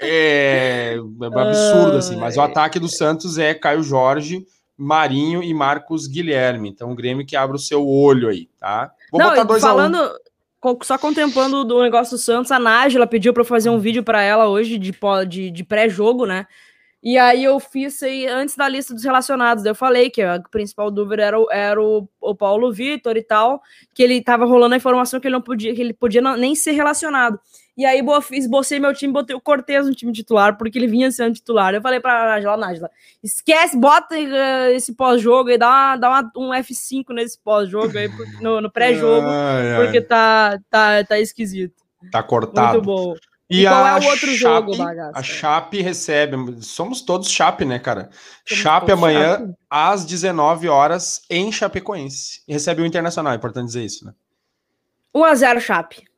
É, 0.00 0.96
é 0.96 1.40
absurdo 1.40 1.98
assim, 1.98 2.16
mas 2.16 2.38
o 2.38 2.40
ataque 2.40 2.78
do 2.78 2.88
Santos 2.88 3.36
é 3.36 3.52
Caio 3.52 3.82
Jorge, 3.82 4.46
Marinho 4.76 5.42
e 5.42 5.54
Marcos 5.54 6.06
Guilherme. 6.06 6.68
Então 6.68 6.90
o 6.90 6.94
Grêmio 6.94 7.26
que 7.26 7.36
abre 7.36 7.56
o 7.56 7.60
seu 7.60 7.86
olho 7.86 8.28
aí, 8.28 8.48
tá? 8.58 8.92
Vou 9.10 9.20
Não, 9.20 9.30
botar 9.30 9.44
dois 9.44 9.62
falando, 9.62 9.96
a 9.96 10.70
um. 10.70 10.78
só 10.82 10.98
contemplando 10.98 11.64
do 11.64 11.82
negócio 11.82 12.16
do 12.16 12.20
Santos, 12.20 12.50
a 12.50 12.58
Nájila 12.58 13.06
pediu 13.06 13.32
para 13.32 13.42
eu 13.42 13.46
fazer 13.46 13.70
um 13.70 13.78
vídeo 13.78 14.02
para 14.02 14.22
ela 14.22 14.48
hoje 14.48 14.78
de, 14.78 14.92
de, 15.28 15.50
de 15.50 15.64
pré-jogo, 15.64 16.26
né? 16.26 16.46
E 17.04 17.18
aí 17.18 17.44
eu 17.44 17.60
fiz 17.60 18.02
aí 18.02 18.26
antes 18.26 18.56
da 18.56 18.66
lista 18.66 18.94
dos 18.94 19.04
relacionados. 19.04 19.62
Eu 19.66 19.74
falei 19.74 20.08
que 20.08 20.22
a 20.22 20.40
principal 20.50 20.90
dúvida 20.90 21.22
era, 21.22 21.38
o, 21.38 21.52
era 21.52 21.80
o, 21.80 22.08
o 22.18 22.34
Paulo 22.34 22.72
Vitor 22.72 23.14
e 23.14 23.22
tal, 23.22 23.62
que 23.92 24.02
ele 24.02 24.22
tava 24.22 24.46
rolando 24.46 24.72
a 24.72 24.78
informação 24.78 25.20
que 25.20 25.26
ele 25.26 25.34
não 25.34 25.42
podia, 25.42 25.74
que 25.74 25.82
ele 25.82 25.92
podia 25.92 26.22
não, 26.22 26.34
nem 26.34 26.54
ser 26.54 26.72
relacionado. 26.72 27.38
E 27.76 27.84
aí 27.84 28.00
esbocei 28.32 28.78
meu 28.78 28.94
time, 28.94 29.12
botei 29.12 29.34
o 29.34 29.40
Cortez 29.40 29.86
no 29.86 29.94
time 29.94 30.12
titular, 30.12 30.56
porque 30.56 30.78
ele 30.78 30.86
vinha 30.86 31.10
sendo 31.10 31.34
titular. 31.34 31.74
Eu 31.74 31.82
falei 31.82 31.98
pra 31.98 32.26
Nájila, 32.26 32.56
Nájila, 32.56 32.90
esquece, 33.22 33.76
bota 33.76 34.14
uh, 34.14 34.70
esse 34.72 34.94
pós-jogo 34.94 35.50
aí, 35.50 35.58
dá, 35.58 35.68
uma, 35.68 35.96
dá 35.96 36.08
uma, 36.08 36.32
um 36.36 36.50
F5 36.50 37.06
nesse 37.10 37.36
pós-jogo 37.38 37.98
aí, 37.98 38.08
no, 38.40 38.60
no 38.60 38.70
pré-jogo, 38.70 39.26
porque 39.76 40.00
tá, 40.00 40.60
tá, 40.70 41.02
tá 41.02 41.18
esquisito. 41.18 41.74
Tá 42.12 42.22
cortado. 42.22 42.74
Muito 42.74 42.84
bom. 42.84 43.14
E, 43.50 43.62
e 43.62 43.68
qual 43.68 43.86
é 43.86 44.00
o 44.00 44.04
outro 44.04 44.26
Chape, 44.28 44.36
jogo, 44.36 44.76
bagaça? 44.76 45.18
A 45.18 45.22
Chape 45.22 45.82
recebe, 45.82 46.36
somos 46.62 47.02
todos 47.02 47.28
Chape, 47.28 47.64
né, 47.64 47.78
cara? 47.78 48.08
Somos 48.46 48.62
Chape 48.62 48.92
amanhã 48.92 49.38
Chape. 49.38 49.54
às 49.68 50.04
19 50.04 50.68
horas 50.68 51.22
em 51.28 51.50
Chapecoense. 51.50 52.42
E 52.48 52.52
recebe 52.52 52.82
o 52.82 52.86
Internacional, 52.86 53.32
é 53.32 53.36
importante 53.36 53.66
dizer 53.66 53.84
isso, 53.84 54.06
né? 54.06 54.14
1x0 55.14 55.60
Chape. 55.60 56.13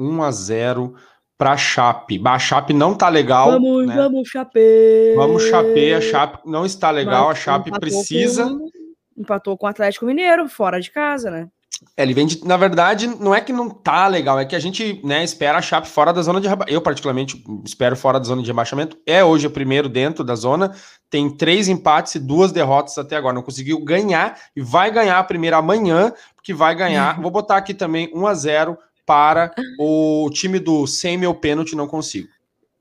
1 0.00 0.22
a 0.22 0.30
0 0.30 0.94
para 1.36 1.56
Chape. 1.56 2.20
A 2.24 2.38
Chape 2.38 2.72
não 2.72 2.94
tá 2.94 3.08
legal. 3.08 3.52
Vamos, 3.52 3.86
né? 3.86 3.96
vamos 3.96 4.28
Chape. 4.28 5.14
Vamos 5.16 5.44
Chape, 5.44 5.94
a 5.94 6.00
Chape 6.00 6.38
não 6.44 6.66
está 6.66 6.90
legal, 6.90 7.28
Mas, 7.28 7.38
a 7.38 7.40
Chape 7.40 7.70
precisa 7.70 8.46
com, 8.46 8.68
empatou 9.16 9.56
com 9.56 9.66
o 9.66 9.68
Atlético 9.68 10.04
Mineiro 10.04 10.48
fora 10.48 10.80
de 10.80 10.90
casa, 10.90 11.30
né? 11.30 11.48
É, 11.96 12.02
ele 12.02 12.12
vem 12.12 12.26
de, 12.26 12.44
na 12.44 12.58
verdade, 12.58 13.06
não 13.06 13.34
é 13.34 13.40
que 13.40 13.54
não 13.54 13.70
tá 13.70 14.06
legal, 14.06 14.38
é 14.38 14.44
que 14.44 14.54
a 14.54 14.58
gente, 14.58 15.00
né, 15.02 15.24
espera 15.24 15.56
a 15.56 15.62
Chape 15.62 15.88
fora 15.88 16.12
da 16.12 16.20
zona 16.20 16.40
de 16.40 16.46
rebaixamento. 16.46 16.74
Eu 16.74 16.82
particularmente 16.82 17.42
espero 17.64 17.96
fora 17.96 18.18
da 18.18 18.26
zona 18.26 18.42
de 18.42 18.48
rebaixamento. 18.48 18.98
É 19.06 19.24
hoje 19.24 19.46
o 19.46 19.50
primeiro 19.50 19.88
dentro 19.88 20.22
da 20.22 20.34
zona, 20.34 20.74
tem 21.08 21.34
três 21.34 21.68
empates 21.68 22.16
e 22.16 22.18
duas 22.18 22.52
derrotas 22.52 22.98
até 22.98 23.16
agora. 23.16 23.34
Não 23.34 23.42
conseguiu 23.42 23.82
ganhar 23.82 24.38
e 24.54 24.60
vai 24.60 24.90
ganhar 24.90 25.18
a 25.18 25.24
primeira 25.24 25.56
amanhã, 25.56 26.12
porque 26.34 26.52
vai 26.52 26.74
ganhar. 26.74 27.18
Vou 27.18 27.30
botar 27.30 27.56
aqui 27.56 27.72
também 27.72 28.10
1 28.14 28.26
a 28.26 28.34
0 28.34 28.78
para 29.10 29.52
o 29.76 30.30
time 30.32 30.60
do 30.60 30.86
sem 30.86 31.18
meu 31.18 31.34
pênalti 31.34 31.74
não 31.74 31.88
consigo. 31.88 32.28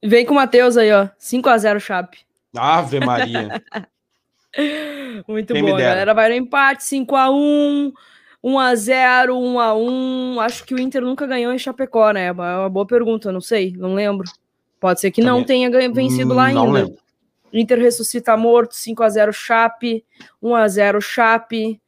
Vem 0.04 0.24
com 0.24 0.34
o 0.34 0.36
Matheus 0.36 0.78
aí, 0.78 0.92
ó. 0.94 1.08
5x0 1.20 1.80
Chape. 1.80 2.20
Ave 2.56 3.00
Maria. 3.00 3.60
Muito 5.28 5.54
Quem 5.56 5.64
bom, 5.64 5.76
a 5.76 5.80
galera 5.80 6.14
vai 6.14 6.30
no 6.30 6.36
empate, 6.36 6.84
5x1, 6.84 7.92
1x0, 8.44 9.30
1x1. 9.30 10.40
Acho 10.46 10.64
que 10.66 10.76
o 10.76 10.80
Inter 10.80 11.02
nunca 11.02 11.26
ganhou 11.26 11.52
em 11.52 11.58
Chapecó, 11.58 12.12
né? 12.12 12.28
É 12.28 12.32
uma 12.32 12.70
boa 12.70 12.86
pergunta, 12.86 13.32
não 13.32 13.42
sei, 13.42 13.74
não 13.76 13.96
lembro. 13.96 14.30
Pode 14.80 15.02
ser 15.02 15.10
que 15.10 15.24
Também. 15.24 15.36
não 15.36 15.44
tenha 15.44 15.72
vencido 15.92 16.36
lá 16.36 16.52
não 16.52 16.66
ainda. 16.66 16.80
Lembro. 16.80 17.00
Inter 17.52 17.80
ressuscita 17.80 18.38
morto, 18.38 18.76
5x0 18.76 19.32
Chape, 19.32 20.06
1x0 20.44 21.02
Chape. 21.02 21.82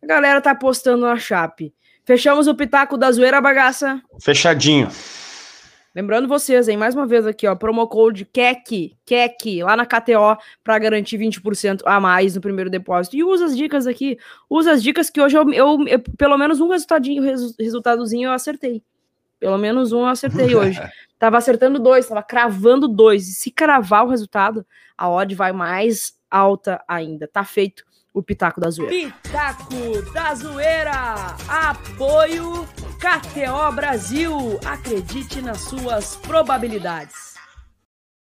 A 0.00 0.06
galera 0.06 0.40
tá 0.40 0.52
apostando 0.52 1.04
na 1.04 1.16
Chape. 1.16 1.74
Fechamos 2.08 2.46
o 2.46 2.54
pitaco 2.54 2.96
da 2.96 3.12
zoeira 3.12 3.38
bagaça. 3.38 4.00
Fechadinho. 4.18 4.88
Lembrando 5.94 6.26
vocês, 6.26 6.66
hein, 6.66 6.74
mais 6.74 6.94
uma 6.94 7.06
vez 7.06 7.26
aqui, 7.26 7.46
ó, 7.46 7.54
promo 7.54 7.86
code 7.86 8.24
KEK, 8.24 8.96
KEK, 9.04 9.62
lá 9.62 9.76
na 9.76 9.84
KTO, 9.84 10.38
para 10.64 10.78
garantir 10.78 11.18
20% 11.18 11.82
a 11.84 12.00
mais 12.00 12.34
no 12.34 12.40
primeiro 12.40 12.70
depósito. 12.70 13.14
E 13.14 13.22
usa 13.22 13.44
as 13.44 13.54
dicas 13.54 13.86
aqui, 13.86 14.16
usa 14.48 14.72
as 14.72 14.82
dicas 14.82 15.10
que 15.10 15.20
hoje 15.20 15.36
eu, 15.36 15.52
eu, 15.52 15.86
eu 15.86 16.00
pelo 16.16 16.38
menos 16.38 16.62
um 16.62 16.70
resultadinho, 16.70 17.22
resu, 17.22 17.54
resultadozinho 17.60 18.28
eu 18.28 18.32
acertei. 18.32 18.82
Pelo 19.38 19.58
menos 19.58 19.92
um 19.92 20.00
eu 20.00 20.06
acertei 20.06 20.54
hoje. 20.54 20.80
tava 21.18 21.36
acertando 21.36 21.78
dois, 21.78 22.08
tava 22.08 22.22
cravando 22.22 22.88
dois. 22.88 23.28
E 23.28 23.32
se 23.34 23.50
cravar 23.50 24.06
o 24.06 24.08
resultado, 24.08 24.64
a 24.96 25.10
odd 25.10 25.34
vai 25.34 25.52
mais 25.52 26.14
alta 26.30 26.82
ainda. 26.88 27.28
Tá 27.28 27.44
feito 27.44 27.84
o 28.18 28.22
Pitaco 28.22 28.60
da 28.60 28.70
Zoeira. 28.70 29.12
Pitaco 29.22 30.12
da 30.12 30.34
Zoeira! 30.34 31.36
Apoio 31.48 32.66
KTO 32.98 33.72
Brasil! 33.74 34.58
Acredite 34.66 35.40
nas 35.40 35.60
suas 35.60 36.16
probabilidades. 36.16 37.27